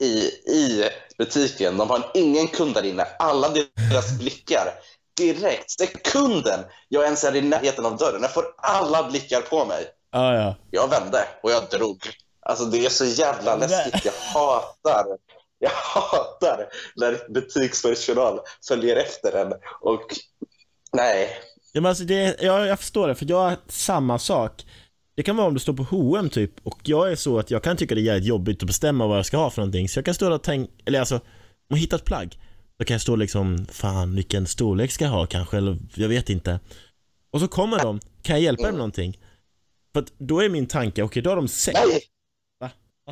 i, 0.00 0.06
i 0.52 0.88
butiken. 1.18 1.76
De 1.76 1.90
har 1.90 2.10
ingen 2.14 2.48
kund 2.48 2.74
där 2.74 2.82
inne. 2.82 3.06
Alla 3.18 3.48
deras 3.48 4.18
blickar 4.18 4.74
direkt, 5.16 5.70
sekunden 5.70 6.60
jag 6.88 7.04
ens 7.04 7.24
är 7.24 7.36
i 7.36 7.40
närheten 7.40 7.86
av 7.86 7.96
dörren. 7.96 8.22
Jag 8.22 8.34
får 8.34 8.44
alla 8.56 9.10
blickar 9.10 9.40
på 9.40 9.64
mig. 9.64 9.86
Ja, 10.12 10.34
ja. 10.34 10.54
Jag 10.70 10.88
vände 10.88 11.24
och 11.42 11.50
jag 11.50 11.62
drog. 11.70 11.98
Alltså 12.42 12.64
det 12.64 12.86
är 12.86 12.90
så 12.90 13.04
jävla 13.04 13.56
läskigt. 13.56 14.04
Jag 14.04 14.12
hatar, 14.12 15.06
jag 15.58 15.70
hatar 15.70 16.66
när 16.96 17.32
butikspersonal 17.32 18.40
följer 18.68 18.96
efter 18.96 19.32
en. 19.32 19.52
Och 19.80 20.02
nej, 20.92 21.38
Ja, 21.72 21.80
men 21.80 21.88
alltså 21.88 22.04
det, 22.04 22.36
ja, 22.40 22.66
jag 22.66 22.78
förstår 22.78 23.08
det, 23.08 23.14
för 23.14 23.26
jag 23.28 23.36
har 23.36 23.56
samma 23.68 24.18
sak. 24.18 24.66
Det 25.20 25.24
kan 25.24 25.36
vara 25.36 25.46
om 25.46 25.54
du 25.54 25.60
står 25.60 25.72
på 25.72 25.82
H&M 25.82 26.30
typ 26.30 26.50
och 26.62 26.78
jag 26.82 27.12
är 27.12 27.16
så 27.16 27.38
att 27.38 27.50
jag 27.50 27.62
kan 27.62 27.76
tycka 27.76 27.94
det 27.94 28.00
är 28.00 28.02
jävligt 28.02 28.28
jobbigt 28.28 28.62
att 28.62 28.66
bestämma 28.66 29.06
vad 29.06 29.18
jag 29.18 29.26
ska 29.26 29.36
ha 29.36 29.50
för 29.50 29.62
någonting. 29.62 29.88
Så 29.88 29.98
jag 29.98 30.04
kan 30.04 30.14
stå 30.14 30.24
där 30.24 30.34
och 30.34 30.42
tänka, 30.42 30.72
eller 30.84 30.98
alltså, 30.98 31.14
om 31.14 31.20
jag 31.68 31.76
hittar 31.76 31.96
ett 31.96 32.04
plagg, 32.04 32.38
då 32.78 32.84
kan 32.84 32.94
jag 32.94 33.00
stå 33.00 33.16
liksom, 33.16 33.66
fan 33.72 34.14
vilken 34.14 34.46
storlek 34.46 34.92
ska 34.92 35.04
jag 35.04 35.12
ha 35.12 35.26
kanske, 35.26 35.56
eller 35.56 35.78
jag 35.94 36.08
vet 36.08 36.30
inte. 36.30 36.60
Och 37.30 37.40
så 37.40 37.48
kommer 37.48 37.78
de, 37.78 38.00
kan 38.22 38.36
jag 38.36 38.42
hjälpa 38.42 38.62
dem 38.62 38.70
med 38.70 38.78
någonting? 38.78 39.18
För 39.92 40.00
att 40.00 40.12
då 40.18 40.40
är 40.40 40.48
min 40.48 40.66
tanke, 40.66 41.02
okej 41.02 41.22
då 41.22 41.30
har 41.30 41.36
de 41.36 41.48
sett. 41.48 41.74
nej! 41.74 42.02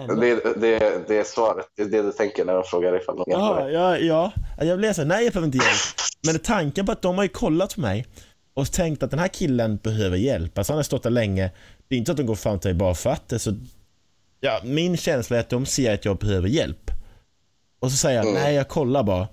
Det, 0.07 0.61
det, 0.61 1.09
det 1.09 1.17
är 1.19 1.25
svaret. 1.25 1.67
Det 1.77 1.83
är 1.83 1.87
det 1.87 2.03
du 2.03 2.13
tänker 2.13 2.45
när 2.45 2.55
de 2.55 2.65
frågar 2.65 2.97
ifall 2.97 3.17
de 3.17 3.25
dig. 3.31 3.73
ja, 3.73 3.99
ja. 3.99 4.33
Jag 4.61 4.79
blir 4.79 4.93
så 4.93 5.01
här, 5.01 5.09
nej 5.09 5.25
jag 5.25 5.33
behöver 5.33 5.47
inte 5.47 5.59
hjälp. 5.59 5.81
Men 6.27 6.39
tanken 6.39 6.87
på 6.87 6.93
att 6.93 7.03
de 7.03 7.17
har 7.17 7.25
ju 7.25 7.29
kollat 7.29 7.75
på 7.75 7.81
mig 7.81 8.07
och 8.59 8.73
tänkt 8.73 9.03
att 9.03 9.11
den 9.11 9.21
här 9.21 9.29
killen 9.29 9.77
behöver 9.77 10.17
hjälp. 10.17 10.59
Alltså 10.59 10.73
han 10.73 10.79
har 10.79 10.83
stått 10.83 11.03
där 11.03 11.11
länge. 11.11 11.51
Det 11.89 11.95
är 11.95 11.99
inte 11.99 12.11
att 12.11 12.17
de 12.17 12.27
går 12.27 12.35
fram 12.35 12.59
till 12.59 12.69
mig 12.71 12.75
bara 12.79 12.95
för 12.95 13.11
att 13.11 13.29
det. 13.29 13.39
Så, 13.39 13.53
ja, 14.41 14.61
min 14.65 14.97
känsla 14.97 15.37
är 15.37 15.41
att 15.41 15.51
de 15.51 15.67
ser 15.67 15.95
att 15.95 16.05
jag 16.05 16.19
behöver 16.19 16.49
hjälp. 16.49 16.91
Och 17.81 17.91
så 17.91 17.97
säger 17.97 18.17
jag, 18.19 18.27
Mm. 18.29 18.43
nej 18.43 18.55
jag 18.55 18.69
kollar 18.69 19.03
bara. 19.03 19.29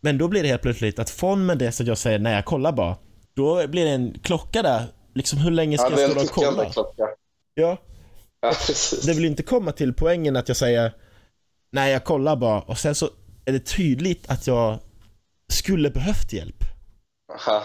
Men 0.00 0.18
då 0.18 0.28
blir 0.28 0.42
det 0.42 0.48
helt 0.48 0.62
plötsligt 0.62 0.98
att 0.98 1.10
från 1.10 1.46
med 1.46 1.58
det 1.58 1.72
så 1.72 1.82
att 1.82 1.86
jag 1.86 1.98
säger, 1.98 2.18
nej 2.18 2.34
jag 2.34 2.44
kollar 2.44 2.72
bara. 2.72 2.96
Då 3.34 3.68
blir 3.68 3.84
det 3.84 3.90
en 3.90 4.18
klocka 4.22 4.62
där. 4.62 4.84
Liksom 5.14 5.38
hur 5.38 5.50
länge 5.50 5.78
ska 5.78 5.90
Ja, 5.90 6.00
jag 6.00 6.10
stå 6.10 6.20
och 6.20 6.28
kolla? 6.30 6.70
klocka. 6.70 7.02
Ja, 7.54 7.76
Ja, 8.40 8.54
det 9.06 9.12
vill 9.14 9.24
inte 9.24 9.42
komma 9.42 9.72
till 9.72 9.92
poängen 9.94 10.36
att 10.36 10.48
jag 10.48 10.56
säger 10.56 10.92
Nej, 11.72 11.92
jag 11.92 12.04
kollar 12.04 12.36
bara 12.36 12.60
och 12.60 12.78
sen 12.78 12.94
så 12.94 13.08
är 13.44 13.52
det 13.52 13.60
tydligt 13.66 14.30
att 14.30 14.46
jag 14.46 14.78
skulle 15.48 15.90
behövt 15.90 16.32
hjälp. 16.32 16.64
Aha. 17.34 17.64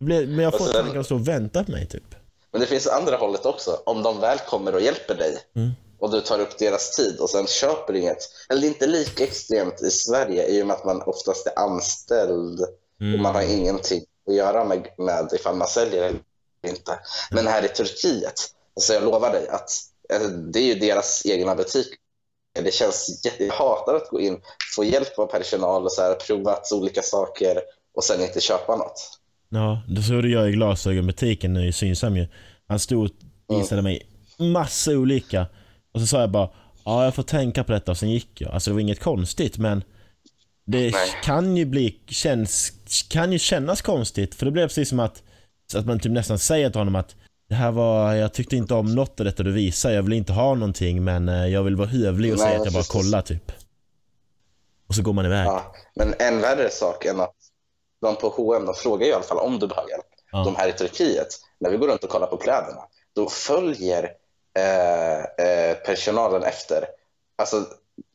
Men 0.00 0.38
jag 0.38 0.58
får 0.58 0.64
sen- 0.64 0.98
att 1.00 1.06
stå 1.06 1.14
och 1.14 1.28
vänta 1.28 1.64
på 1.64 1.70
mig 1.70 1.86
typ. 1.86 2.14
Men 2.52 2.60
det 2.60 2.66
finns 2.66 2.86
andra 2.86 3.16
hållet 3.16 3.46
också. 3.46 3.80
Om 3.86 4.02
de 4.02 4.20
väl 4.20 4.38
kommer 4.38 4.74
och 4.74 4.80
hjälper 4.80 5.14
dig 5.14 5.38
Mm. 5.56 5.70
och 5.98 6.10
du 6.10 6.20
tar 6.20 6.40
upp 6.40 6.58
deras 6.58 6.96
tid 6.96 7.20
och 7.20 7.30
sen 7.30 7.46
köper 7.46 7.96
inget. 7.96 8.18
Eller 8.48 8.66
inte 8.68 8.86
lika 8.86 9.24
extremt 9.24 9.82
i 9.82 9.90
Sverige 9.90 10.46
i 10.46 10.62
och 10.62 10.66
med 10.66 10.76
att 10.76 10.84
man 10.84 11.02
oftast 11.02 11.46
är 11.46 11.58
anställd 11.58 12.60
Mm. 13.00 13.14
och 13.14 13.20
man 13.20 13.34
har 13.34 13.42
ingenting 13.42 14.04
att 14.28 14.34
göra 14.34 14.64
med, 14.64 14.88
med 14.98 15.28
ifall 15.32 15.56
man 15.56 15.68
säljer 15.68 16.02
eller 16.02 16.20
inte. 16.66 16.98
Men 17.30 17.46
här 17.46 17.64
i 17.64 17.68
Turkiet, 17.68 18.34
alltså 18.76 18.94
jag 18.94 19.02
lovar 19.02 19.32
dig 19.32 19.48
att 19.48 19.70
alltså, 20.12 20.28
det 20.28 20.58
är 20.58 20.64
ju 20.64 20.74
deras 20.74 21.26
egna 21.26 21.54
butik. 21.54 21.86
Det 22.52 22.70
känns 22.74 23.24
jätte... 23.24 23.44
Jag 23.44 23.54
hatar 23.54 23.94
att 23.94 24.08
gå 24.08 24.20
in, 24.20 24.42
få 24.76 24.84
hjälp 24.84 25.18
av 25.18 25.26
personal 25.26 25.84
och 25.84 25.92
så 25.92 26.02
här, 26.02 26.14
provat 26.14 26.72
olika 26.72 27.02
saker 27.02 27.62
och 27.94 28.04
sen 28.04 28.20
inte 28.20 28.40
köpa 28.40 28.76
något. 28.76 29.17
Ja, 29.50 29.82
det 29.88 30.22
det 30.22 30.28
jag 30.28 30.48
i 30.48 30.52
glasögonbutiken 30.52 31.54
nu 31.54 31.66
i 31.66 31.72
Synsam 31.72 32.16
ju. 32.16 32.26
Han 32.68 32.78
stod 32.78 33.10
och 33.46 33.60
visade 33.60 33.82
mig 33.82 34.02
massa 34.38 34.90
olika. 34.90 35.46
Och 35.92 36.00
så 36.00 36.06
sa 36.06 36.20
jag 36.20 36.30
bara, 36.30 36.50
ja 36.84 37.04
jag 37.04 37.14
får 37.14 37.22
tänka 37.22 37.64
på 37.64 37.72
detta 37.72 37.90
och 37.90 37.98
sen 37.98 38.10
gick 38.10 38.40
jag. 38.40 38.52
Alltså 38.52 38.70
det 38.70 38.74
var 38.74 38.80
inget 38.80 39.00
konstigt 39.00 39.58
men 39.58 39.84
det 40.66 40.90
Nej. 40.90 40.92
kan 41.24 41.56
ju 41.56 41.64
bli, 41.64 42.00
känns, 42.06 42.72
kan 43.08 43.32
ju 43.32 43.38
kännas 43.38 43.82
konstigt. 43.82 44.34
För 44.34 44.46
det 44.46 44.52
blev 44.52 44.68
precis 44.68 44.88
som 44.88 45.00
att, 45.00 45.22
att 45.74 45.86
man 45.86 46.00
typ 46.00 46.12
nästan 46.12 46.38
säger 46.38 46.70
till 46.70 46.80
honom 46.80 46.94
att 46.94 47.16
det 47.48 47.54
här 47.54 47.70
var, 47.70 48.14
jag 48.14 48.32
tyckte 48.32 48.56
inte 48.56 48.74
om 48.74 48.94
något 48.94 49.20
av 49.20 49.26
detta 49.26 49.42
du 49.42 49.52
visar. 49.52 49.90
Jag 49.90 50.02
vill 50.02 50.12
inte 50.12 50.32
ha 50.32 50.54
någonting 50.54 51.04
men 51.04 51.28
eh, 51.28 51.46
jag 51.46 51.62
vill 51.62 51.76
vara 51.76 51.88
hövlig 51.88 52.32
och 52.32 52.38
Nej, 52.38 52.46
säga 52.46 52.58
att 52.58 52.64
jag 52.64 52.74
bara 52.74 52.84
kollar 52.84 53.22
typ. 53.22 53.52
Och 54.88 54.94
så 54.94 55.02
går 55.02 55.12
man 55.12 55.26
iväg. 55.26 55.46
Ja, 55.46 55.74
men 55.96 56.14
en 56.18 56.40
värre 56.40 56.70
sak 56.70 57.04
än 57.04 57.20
att 57.20 57.34
de 58.00 58.16
på 58.16 58.28
H&M 58.28 58.66
de 58.66 58.74
frågar 58.74 59.06
i 59.06 59.12
alla 59.12 59.22
fall 59.22 59.38
om 59.38 59.58
du 59.58 59.66
behöver 59.66 59.90
hjälp. 59.90 60.06
Ja. 60.32 60.44
De 60.44 60.56
här 60.56 60.68
i 60.68 60.72
Turkiet, 60.72 61.28
när 61.58 61.70
vi 61.70 61.76
går 61.76 61.88
runt 61.88 62.04
och 62.04 62.10
kollar 62.10 62.26
på 62.26 62.36
kläderna, 62.36 62.82
då 63.14 63.28
följer 63.28 64.12
eh, 64.58 65.46
eh, 65.46 65.74
personalen 65.74 66.42
efter. 66.42 66.86
Alltså, 67.36 67.64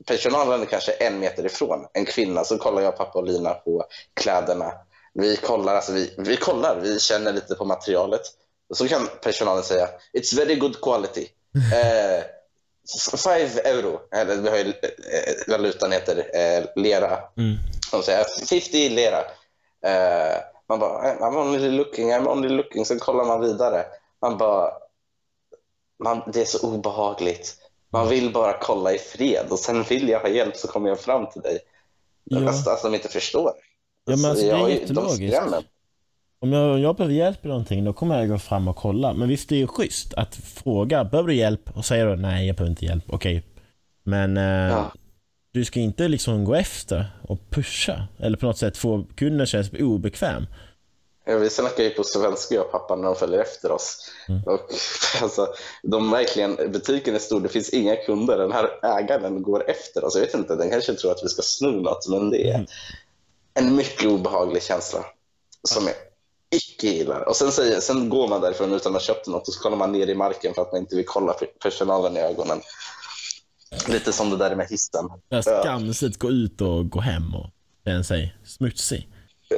personalen 0.07 0.61
är 0.61 0.65
kanske 0.65 0.91
en 0.91 1.19
meter 1.19 1.45
ifrån 1.45 1.87
en 1.93 2.05
kvinna 2.05 2.43
så 2.43 2.57
kollar 2.57 2.81
jag 2.81 2.97
pappa 2.97 3.19
och 3.19 3.27
Lina 3.27 3.53
på 3.53 3.85
kläderna. 4.13 4.73
Vi 5.13 5.35
kollar, 5.35 5.75
alltså 5.75 5.91
vi, 5.91 6.13
vi 6.17 6.37
kollar, 6.37 6.79
vi 6.81 6.99
känner 6.99 7.33
lite 7.33 7.55
på 7.55 7.65
materialet. 7.65 8.21
Och 8.69 8.77
så 8.77 8.87
kan 8.87 9.09
personalen 9.21 9.63
säga 9.63 9.89
It's 10.17 10.37
very 10.37 10.55
good 10.55 10.81
quality. 10.81 11.27
Eh, 11.73 12.23
five 13.17 13.61
euro, 13.63 13.99
eller 14.11 14.35
vi 14.35 14.49
har 14.49 14.57
ju, 14.57 14.67
eh, 14.67 15.33
valutan 15.47 15.91
heter 15.91 16.17
eh, 16.33 16.63
lera. 16.75 17.19
Mm. 17.37 17.57
De 17.91 18.03
säger 18.03 18.25
50 18.49 18.89
lera. 18.89 19.23
Eh, 19.85 20.37
man 20.69 20.79
bara, 20.79 21.15
I'm 21.15 21.37
only 21.37 21.69
looking, 21.69 22.11
I'm 22.11 22.27
only 22.27 22.49
looking. 22.49 22.85
Sen 22.85 22.99
kollar 22.99 23.25
man 23.25 23.41
vidare. 23.41 23.85
Man 24.21 24.37
bara, 24.37 24.69
man, 26.03 26.21
det 26.33 26.41
är 26.41 26.45
så 26.45 26.67
obehagligt. 26.67 27.55
Man 27.91 28.09
vill 28.09 28.33
bara 28.33 28.53
kolla 28.61 28.93
i 28.93 28.97
fred 28.97 29.45
och 29.49 29.59
sen 29.59 29.83
vill 29.83 30.09
jag 30.09 30.19
ha 30.19 30.27
hjälp 30.27 30.55
så 30.55 30.67
kommer 30.67 30.89
jag 30.89 30.99
fram 30.99 31.29
till 31.29 31.41
dig. 31.41 31.59
Ja. 32.23 32.47
Alltså, 32.47 32.69
alltså 32.69 32.89
de 32.89 32.95
inte 32.95 33.09
förstår. 33.09 33.51
Ja, 34.05 34.15
men 34.15 34.31
alltså, 34.31 34.45
det 34.45 34.51
är 34.51 34.67
jättelogiskt. 34.67 35.37
Om 36.41 36.53
jag, 36.53 36.79
jag 36.79 36.95
behöver 36.95 37.15
hjälp 37.15 37.43
med 37.43 37.49
någonting, 37.49 37.85
då 37.85 37.93
kommer 37.93 38.19
jag 38.19 38.29
gå 38.29 38.37
fram 38.37 38.67
och 38.67 38.75
kolla. 38.75 39.13
Men 39.13 39.29
visst, 39.29 39.49
det 39.49 39.55
är 39.55 39.59
ju 39.59 39.67
schysst 39.67 40.13
att 40.13 40.35
fråga, 40.35 41.03
behöver 41.03 41.29
du 41.29 41.35
hjälp? 41.35 41.77
Och 41.77 41.85
säger 41.85 42.05
du 42.05 42.15
nej, 42.15 42.47
jag 42.47 42.55
behöver 42.55 42.69
inte 42.69 42.85
hjälp. 42.85 43.03
Okej. 43.07 43.43
Men 44.03 44.37
eh, 44.37 44.43
Ja. 44.43 44.91
Du 45.53 45.65
ska 45.65 45.79
inte 45.79 46.07
liksom 46.07 46.45
gå 46.45 46.55
efter 46.55 47.05
och 47.27 47.39
pusha. 47.49 48.07
Eller 48.19 48.37
på 48.37 48.45
något 48.45 48.57
sätt 48.57 48.77
få 48.77 49.05
kunden 49.15 49.41
att 49.41 49.49
känna 49.49 49.63
sig 49.63 49.83
obekväm. 49.83 50.45
Ja, 51.25 51.37
vi 51.37 51.49
snackar 51.49 51.83
ju 51.83 51.89
på 51.89 52.03
svenska 52.03 52.55
jag 52.55 52.65
och 52.65 52.71
pappa 52.71 52.95
när 52.95 53.03
de 53.03 53.15
följer 53.15 53.39
efter 53.39 53.71
oss. 53.71 54.11
Mm. 54.29 54.43
Och, 54.43 54.59
alltså, 55.21 55.47
de 55.83 56.11
verkligen, 56.11 56.55
butiken 56.55 57.15
är 57.15 57.19
stor, 57.19 57.41
det 57.41 57.49
finns 57.49 57.69
inga 57.69 57.95
kunder. 57.95 58.37
Den 58.37 58.51
här 58.51 58.69
ägaren 58.99 59.41
går 59.43 59.69
efter 59.69 60.03
oss. 60.05 60.15
Jag 60.15 60.21
vet 60.21 60.33
inte, 60.33 60.55
den 60.55 60.69
kanske 60.69 60.93
tror 60.93 61.11
att 61.11 61.23
vi 61.23 61.29
ska 61.29 61.41
sno 61.41 61.71
något, 61.71 62.07
men 62.09 62.29
det 62.29 62.49
är 62.49 62.53
Mm. 62.55 62.65
en 63.53 63.75
mycket 63.75 64.05
obehaglig 64.05 64.63
känsla 64.63 65.05
som 65.63 65.83
jag 65.87 65.95
icke 66.51 66.87
gillar. 66.87 67.21
Och 67.29 67.35
sen, 67.35 67.51
säger, 67.51 67.79
sen 67.79 68.09
går 68.09 68.27
man 68.27 68.41
därifrån 68.41 68.73
utan 68.73 68.95
att 68.95 69.01
ha 69.01 69.13
köpt 69.13 69.27
något 69.27 69.47
och 69.47 69.53
så 69.53 69.59
kollar 69.61 69.77
man 69.77 69.91
ner 69.91 70.07
i 70.07 70.15
marken 70.15 70.53
för 70.53 70.61
att 70.61 70.71
man 70.71 70.81
inte 70.81 70.95
vill 70.95 71.05
kolla 71.05 71.33
pe- 71.33 71.59
personalen 71.61 72.17
i 72.17 72.19
ögonen. 72.19 72.61
Lite 73.87 74.13
som 74.13 74.29
det 74.29 74.37
där 74.37 74.55
med 74.55 74.67
hissen. 74.69 75.09
Jag 75.29 75.43
skamset 75.43 76.19
gå 76.19 76.29
ut 76.29 76.61
och 76.61 76.89
gå 76.89 76.99
hem 76.99 77.35
och 77.35 77.49
känna 77.85 78.03
sig 78.03 78.35
smutsig. 78.45 79.09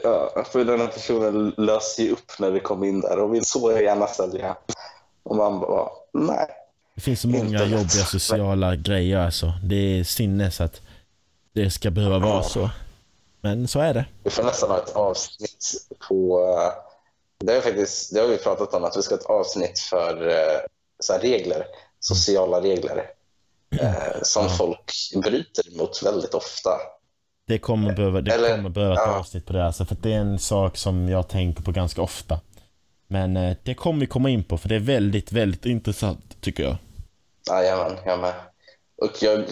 Ja, 0.03 0.45
för 0.51 0.65
den 0.65 0.79
här 0.79 0.87
personen 0.87 1.53
löser 1.57 2.03
ju 2.03 2.11
upp 2.11 2.39
när 2.39 2.51
vi 2.51 2.59
kom 2.59 2.83
in 2.83 3.01
där 3.01 3.19
och 3.19 3.33
vill 3.33 3.45
så 3.45 3.71
gärna 3.71 4.07
sälja. 4.07 4.57
Och 5.23 5.35
man 5.35 5.59
bara, 5.59 5.89
nej. 6.13 6.47
Det 6.95 7.01
finns 7.01 7.21
så 7.21 7.27
många 7.27 7.63
jobbiga 7.65 7.87
sociala 7.87 8.75
grejer 8.75 9.17
alltså. 9.17 9.53
Det 9.63 9.99
är 9.99 10.03
sinnes 10.03 10.61
att 10.61 10.81
det 11.53 11.69
ska 11.71 11.91
behöva 11.91 12.19
vara 12.19 12.43
så. 12.43 12.69
Men 13.41 13.67
så 13.67 13.79
är 13.79 13.93
det. 13.93 14.05
Vi 14.23 14.29
får 14.29 14.43
nästan 14.43 14.69
ha 14.69 14.77
ett 14.77 14.95
avsnitt 14.95 15.73
på... 16.09 16.39
eh, 16.39 16.73
Det, 17.45 17.53
är 17.53 17.61
faktiskt, 17.61 18.13
det 18.13 18.19
har 18.19 18.27
vi 18.27 18.37
pratat 18.37 18.73
om, 18.73 18.83
att 18.83 18.97
vi 18.97 19.01
ska 19.01 19.15
ha 19.15 19.19
ett 19.19 19.25
avsnitt 19.25 19.79
för 19.79 20.27
eh, 20.27 20.59
så 20.99 21.17
regler, 21.17 21.65
sociala 21.99 22.61
regler, 22.61 23.05
eh, 23.81 24.21
som 24.23 24.49
folk 24.49 24.91
bryter 25.23 25.77
mot 25.77 26.03
väldigt 26.03 26.33
ofta. 26.33 26.69
Det 27.47 27.57
kommer 27.57 27.93
behöva, 27.93 28.21
det 28.21 28.31
Eller- 28.33 28.55
kommer 28.55 28.69
behöva 28.69 28.93
ett 28.93 28.99
ja. 29.05 29.17
avsnitt 29.19 29.45
på 29.45 29.53
det 29.53 29.65
alltså, 29.65 29.85
för 29.85 29.95
det 30.01 30.13
är 30.13 30.17
en 30.19 30.39
sak 30.39 30.77
som 30.77 31.09
jag 31.09 31.27
tänker 31.27 31.63
på 31.63 31.71
ganska 31.71 32.01
ofta. 32.01 32.39
Men 33.07 33.37
eh, 33.37 33.55
det 33.63 33.73
kommer 33.73 33.99
vi 33.99 34.07
komma 34.07 34.29
in 34.29 34.43
på 34.43 34.57
för 34.57 34.69
det 34.69 34.75
är 34.75 34.79
väldigt, 34.79 35.31
väldigt 35.31 35.65
intressant 35.65 36.37
tycker 36.41 36.63
jag. 36.63 36.75
Jajamän, 37.49 37.97
jag 38.05 38.19
med. 38.19 38.33
Och 39.01 39.11
jag 39.23 39.45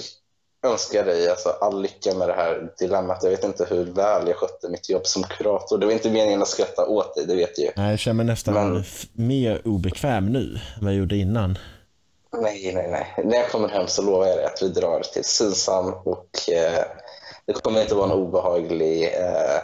önskar 0.66 1.06
dig 1.06 1.30
alltså 1.30 1.50
all 1.50 1.82
lycka 1.82 2.14
med 2.14 2.28
det 2.30 2.34
här 2.34 2.70
dilemmat. 2.80 3.20
Jag 3.24 3.30
vet 3.30 3.44
inte 3.44 3.66
hur 3.70 3.86
väl 3.86 4.28
jag 4.28 4.36
skötte 4.38 4.70
mitt 4.70 4.90
jobb 4.90 5.06
som 5.06 5.24
kurator. 5.24 5.78
Det 5.78 5.86
var 5.86 5.94
inte 5.94 6.12
meningen 6.12 6.42
att 6.42 6.48
skratta 6.48 6.86
åt 6.88 7.16
dig, 7.16 7.26
det 7.28 7.36
vet 7.36 7.58
jag 7.58 7.66
ju. 7.66 7.72
Nej, 7.76 7.90
Jag 7.90 8.00
känner 8.00 8.14
mig 8.16 8.26
nästan 8.26 8.54
Men- 8.54 8.84
mer 9.14 9.68
obekväm 9.68 10.26
nu 10.26 10.40
än 10.76 10.86
vad 10.86 10.92
jag 10.94 11.00
gjorde 11.00 11.16
innan. 11.16 11.58
Nej, 12.42 12.72
nej, 12.76 12.88
nej. 12.92 13.26
När 13.26 13.36
jag 13.38 13.50
kommer 13.50 13.70
hem 13.70 13.88
så 13.88 14.02
lovar 14.02 14.28
jag 14.28 14.38
dig 14.38 14.46
att 14.46 14.62
vi 14.62 14.68
drar 14.70 15.00
till 15.14 15.24
Synsam 15.26 15.94
och 15.94 16.50
eh, 16.50 16.84
det 17.46 17.54
kommer 17.54 17.82
inte 17.82 17.96
vara 17.96 18.06
en 18.06 18.12
obehaglig 18.12 19.04
eh, 19.04 19.60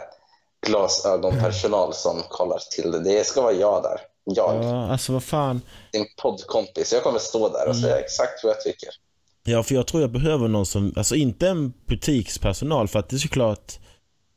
glasögonpersonal 0.66 1.94
som 1.94 2.22
kollar 2.28 2.58
till 2.70 2.90
det. 2.90 2.98
Det 2.98 3.26
ska 3.26 3.42
vara 3.42 3.52
jag 3.52 3.82
där. 3.82 4.00
Jag, 4.24 4.64
Ja, 4.64 4.90
alltså 4.90 5.12
vad 5.12 5.24
fan. 5.24 5.60
din 5.92 6.06
poddkompis. 6.22 6.92
Jag 6.92 7.02
kommer 7.02 7.18
stå 7.18 7.48
där 7.48 7.68
och 7.68 7.76
säga 7.76 7.98
exakt 7.98 8.44
vad 8.44 8.50
jag 8.50 8.60
tycker. 8.60 8.88
Ja, 9.44 9.62
för 9.62 9.74
jag 9.74 9.86
tror 9.86 10.02
jag 10.02 10.10
behöver 10.10 10.48
någon 10.48 10.66
som, 10.66 10.92
alltså 10.96 11.14
inte 11.14 11.48
en 11.48 11.72
butikspersonal 11.86 12.88
för 12.88 12.98
att 12.98 13.08
det 13.08 13.16
är 13.16 13.18
såklart, 13.18 13.72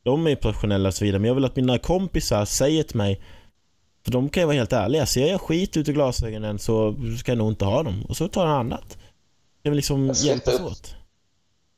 de 0.04 0.28
är 0.28 0.36
professionella 0.36 0.90
och 0.90 0.96
så 0.96 1.06
vidare, 1.06 1.20
men 1.20 1.28
jag 1.28 1.36
vill 1.36 1.46
att 1.46 1.56
mina 1.56 1.80
kompisar 1.80 2.46
säger 2.46 2.84
till 2.84 2.98
mig, 2.98 3.24
för 4.06 4.12
de 4.12 4.30
kan 4.30 4.42
ju 4.42 4.48
vara 4.48 4.56
helt 4.58 4.74
ärliga, 4.74 5.06
ser 5.06 5.28
jag 5.28 5.42
skit 5.42 5.78
ut 5.78 5.88
i 5.90 5.94
glasögonen 5.94 6.60
så 6.60 6.96
ska 7.20 7.32
jag 7.32 7.38
nog 7.38 7.52
inte 7.52 7.66
ha 7.66 7.84
dem, 7.84 8.06
och 8.10 8.18
så 8.18 8.28
tar 8.28 8.48
jag 8.48 8.56
annat. 8.60 8.98
Jag 9.62 9.72
vill 9.72 9.76
liksom 9.76 10.06
hjälpas 10.16 10.54
inte- 10.54 10.64
åt. 10.64 10.96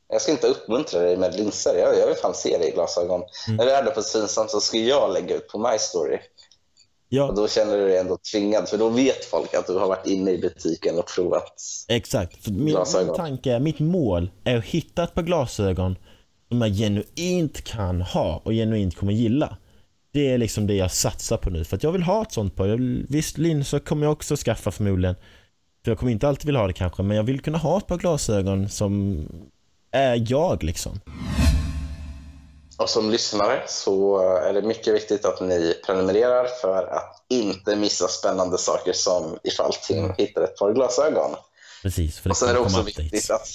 Jag 0.08 0.22
ska 0.22 0.32
inte 0.32 0.46
uppmuntra 0.46 1.00
dig 1.00 1.16
med 1.16 1.34
linser. 1.34 1.74
Jag, 1.78 1.98
jag 1.98 2.06
vill 2.06 2.16
fan 2.16 2.34
se 2.34 2.58
dig 2.58 2.68
i 2.68 2.72
glasögon. 2.72 3.22
Mm. 3.46 3.56
När 3.56 3.64
du 3.64 3.70
är 3.70 3.82
där 3.82 3.90
på 3.90 4.02
Synsam 4.02 4.48
så 4.48 4.60
ska 4.60 4.78
jag 4.78 5.12
lägga 5.12 5.36
ut 5.36 5.48
på 5.48 5.58
My 5.58 5.78
Story. 5.78 6.14
Och 6.16 6.20
Ja, 7.08 7.32
då 7.36 7.48
känner 7.48 7.76
du 7.78 7.88
dig 7.88 7.96
ändå 7.98 8.18
tvingad, 8.32 8.68
för 8.68 8.78
då 8.78 8.88
vet 8.88 9.24
folk 9.24 9.54
att 9.54 9.66
du 9.66 9.72
har 9.78 9.88
varit 9.88 10.06
inne 10.06 10.30
i 10.30 10.38
butiken 10.38 10.98
och 10.98 11.06
provat. 11.06 11.52
exakt. 11.88 12.44
För 12.44 12.50
min, 12.50 12.66
Glasögon. 12.66 13.06
min 13.06 13.16
tanke, 13.16 13.58
mitt 13.58 13.78
mål 13.80 14.30
är 14.44 14.56
att 14.56 14.64
hitta 14.64 15.04
ett 15.04 15.14
par 15.14 15.22
glasögon 15.22 15.96
som 16.48 16.60
jag 16.62 16.70
genuint 16.76 17.64
kan 17.64 18.02
ha 18.02 18.40
och 18.44 18.52
genuint 18.52 18.96
kommer 18.96 19.12
gilla. 19.12 19.56
Det 20.16 20.32
är 20.32 20.38
liksom 20.38 20.66
det 20.66 20.74
jag 20.74 20.90
satsar 20.90 21.36
på 21.36 21.50
nu, 21.50 21.64
för 21.64 21.76
att 21.76 21.82
jag 21.82 21.92
vill 21.92 22.02
ha 22.02 22.22
ett 22.22 22.32
sånt 22.32 22.56
par. 22.56 22.66
Jag 22.66 22.76
vill, 22.76 23.06
visst, 23.08 23.38
linser 23.38 23.78
kommer 23.78 24.06
jag 24.06 24.12
också 24.12 24.36
skaffa 24.36 24.70
förmodligen. 24.70 25.14
För 25.84 25.90
jag 25.90 25.98
kommer 25.98 26.12
inte 26.12 26.28
alltid 26.28 26.46
vilja 26.46 26.60
ha 26.60 26.66
det 26.66 26.72
kanske, 26.72 27.02
men 27.02 27.16
jag 27.16 27.24
vill 27.24 27.40
kunna 27.40 27.58
ha 27.58 27.78
ett 27.78 27.86
par 27.86 27.96
glasögon 27.96 28.68
som 28.68 29.22
är 29.90 30.24
jag 30.28 30.62
liksom. 30.62 31.00
Och 32.78 32.90
som 32.90 33.10
lyssnare 33.10 33.62
så 33.66 34.18
är 34.38 34.52
det 34.52 34.62
mycket 34.62 34.94
viktigt 34.94 35.24
att 35.24 35.40
ni 35.40 35.74
prenumererar 35.86 36.46
för 36.60 36.82
att 36.82 37.24
inte 37.28 37.76
missa 37.76 38.08
spännande 38.08 38.58
saker 38.58 38.92
som 38.92 39.38
ifall 39.42 39.72
Tim 39.72 40.12
hittar 40.18 40.42
ett 40.42 40.56
par 40.56 40.72
glasögon. 40.74 41.30
Precis, 41.82 42.18
för 42.18 42.28
det 42.28 42.30
Och 42.30 42.36
sen 42.36 42.48
är 42.48 42.52
det 42.52 42.58
kommer 42.58 42.66
också 42.66 42.76
komma 42.76 42.86
viktigt 42.86 43.06
updates. 43.06 43.30
att 43.30 43.48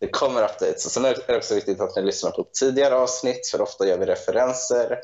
det 0.00 0.08
kommer 0.08 0.42
updates. 0.42 0.86
Och 0.86 0.92
sen 0.92 1.04
är 1.04 1.16
det 1.26 1.36
också 1.36 1.54
viktigt 1.54 1.80
att 1.80 1.96
ni 1.96 2.02
lyssnar 2.02 2.30
på 2.30 2.46
tidigare 2.60 2.94
avsnitt, 2.94 3.48
för 3.52 3.60
ofta 3.60 3.86
gör 3.86 3.98
vi 3.98 4.06
referenser 4.06 4.98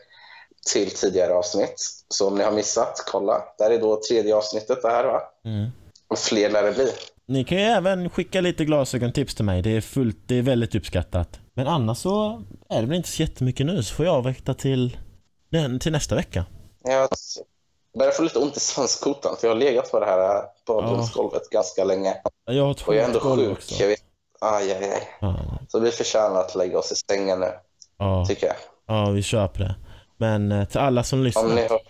till 0.73 0.91
tidigare 0.91 1.35
avsnitt. 1.35 1.75
Så 2.09 2.27
om 2.29 2.35
ni 2.35 2.45
har 2.45 2.53
missat, 2.53 3.05
kolla. 3.07 3.43
Där 3.59 3.71
är 3.71 3.79
då 3.79 4.01
tredje 4.09 4.37
avsnittet 4.37 4.83
det 4.83 4.89
här 4.89 5.05
va? 5.05 5.23
Mm. 5.45 5.71
Och 6.09 6.19
fler 6.19 6.51
lär 6.51 6.63
det 6.63 6.73
bli. 6.73 6.93
Ni 7.27 7.45
kan 7.45 7.59
ju 7.59 7.65
även 7.65 8.11
skicka 8.11 8.41
lite 8.41 8.65
glasögontips 8.65 9.35
till 9.35 9.45
mig. 9.45 9.63
Det 9.63 9.77
är, 9.77 9.81
fullt, 9.81 10.17
det 10.27 10.35
är 10.39 10.43
väldigt 10.43 10.75
uppskattat. 10.75 11.41
Men 11.55 11.67
annars 11.67 11.99
så 11.99 12.43
är 12.69 12.81
det 12.81 12.87
väl 12.87 12.97
inte 12.97 13.09
så 13.09 13.23
jättemycket 13.23 13.67
nu, 13.67 13.83
så 13.83 13.95
får 13.95 14.07
jag 14.07 14.15
avvakta 14.15 14.55
till, 14.55 14.97
till 15.81 15.93
nästa 15.93 16.15
vecka. 16.15 16.45
Jag 16.85 17.09
börjar 17.99 18.13
få 18.13 18.23
lite 18.23 18.39
ont 18.39 18.57
i 18.57 18.61
svanskotan 18.61 19.37
för 19.41 19.47
jag 19.49 19.55
har 19.55 19.61
legat 19.61 19.91
på 19.91 20.01
det 20.01 20.07
här 20.07 20.43
badrumsgolvet 20.67 21.51
ganska 21.51 21.85
länge. 21.85 22.15
Jag 22.45 22.65
har 22.65 22.71
ett 22.71 22.83
Och 22.89 22.95
jag 22.95 23.03
är 23.03 23.07
ändå 23.07 23.21
sjuk. 23.21 23.53
också. 23.53 23.75
Jag 23.83 23.89
vet. 23.89 24.01
Aj, 24.41 24.73
aj, 24.73 24.91
aj. 24.91 25.09
Ja, 25.21 25.37
Så 25.69 25.81
vi 25.81 25.91
förtjänar 25.91 26.41
att 26.41 26.55
lägga 26.55 26.79
oss 26.79 26.93
i 26.93 26.95
sängen 27.11 27.41
nu, 27.41 27.53
ja, 27.99 28.25
tycker 28.29 28.47
jag. 28.47 28.57
ja, 28.87 29.11
vi 29.11 29.23
på 29.49 29.59
det. 29.59 29.75
Men 30.23 30.53
eh, 30.53 30.65
till 30.69 30.81
alla 30.81 31.05
som 31.05 31.19
Om 31.19 31.25
lyssnar, 31.25 31.55
ni, 31.55 31.67
har, 31.69 31.81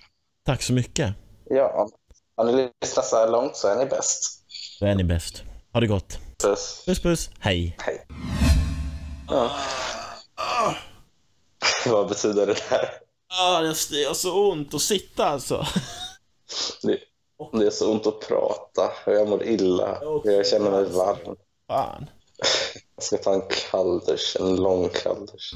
tack 0.46 0.62
så 0.62 0.72
mycket. 0.72 1.14
ja, 1.44 1.88
om 2.34 2.46
ni 2.46 2.70
lyssnar 2.82 3.02
så 3.02 3.16
här 3.16 3.28
långt 3.28 3.56
så 3.56 3.68
är 3.68 3.76
ni 3.76 3.86
bäst. 3.86 4.44
Då 4.80 4.86
är 4.86 4.94
ni 4.94 5.04
bäst. 5.04 5.42
Ha 5.72 5.80
det 5.80 5.86
gott. 5.86 6.18
Puss. 6.44 6.82
Puss 6.86 7.02
puss, 7.02 7.30
hej. 7.38 7.76
Hej. 7.78 8.06
Ja. 9.28 9.50
Vad 11.86 12.08
betyder 12.08 12.46
det 12.46 12.56
där? 12.70 12.90
Ah, 13.40 13.60
det 13.60 14.00
gör 14.00 14.14
så 14.14 14.52
ont 14.52 14.74
att 14.74 14.82
sitta 14.82 15.26
alltså. 15.26 15.66
Det, 16.82 16.98
det 17.52 17.66
är 17.66 17.70
så 17.70 17.92
ont 17.92 18.06
att 18.06 18.20
prata 18.28 18.90
och 19.06 19.12
jag 19.12 19.28
mår 19.28 19.42
illa. 19.42 19.98
Jag 20.24 20.46
känner 20.46 20.70
mig 20.70 20.84
varm. 20.84 21.36
Fan. 21.66 22.06
Jag 22.96 23.04
ska 23.04 23.16
ta 23.16 23.34
en 23.34 23.42
kalldusch, 23.70 24.36
en 24.40 24.56
lång 24.56 24.88
kalldusch. 24.88 25.54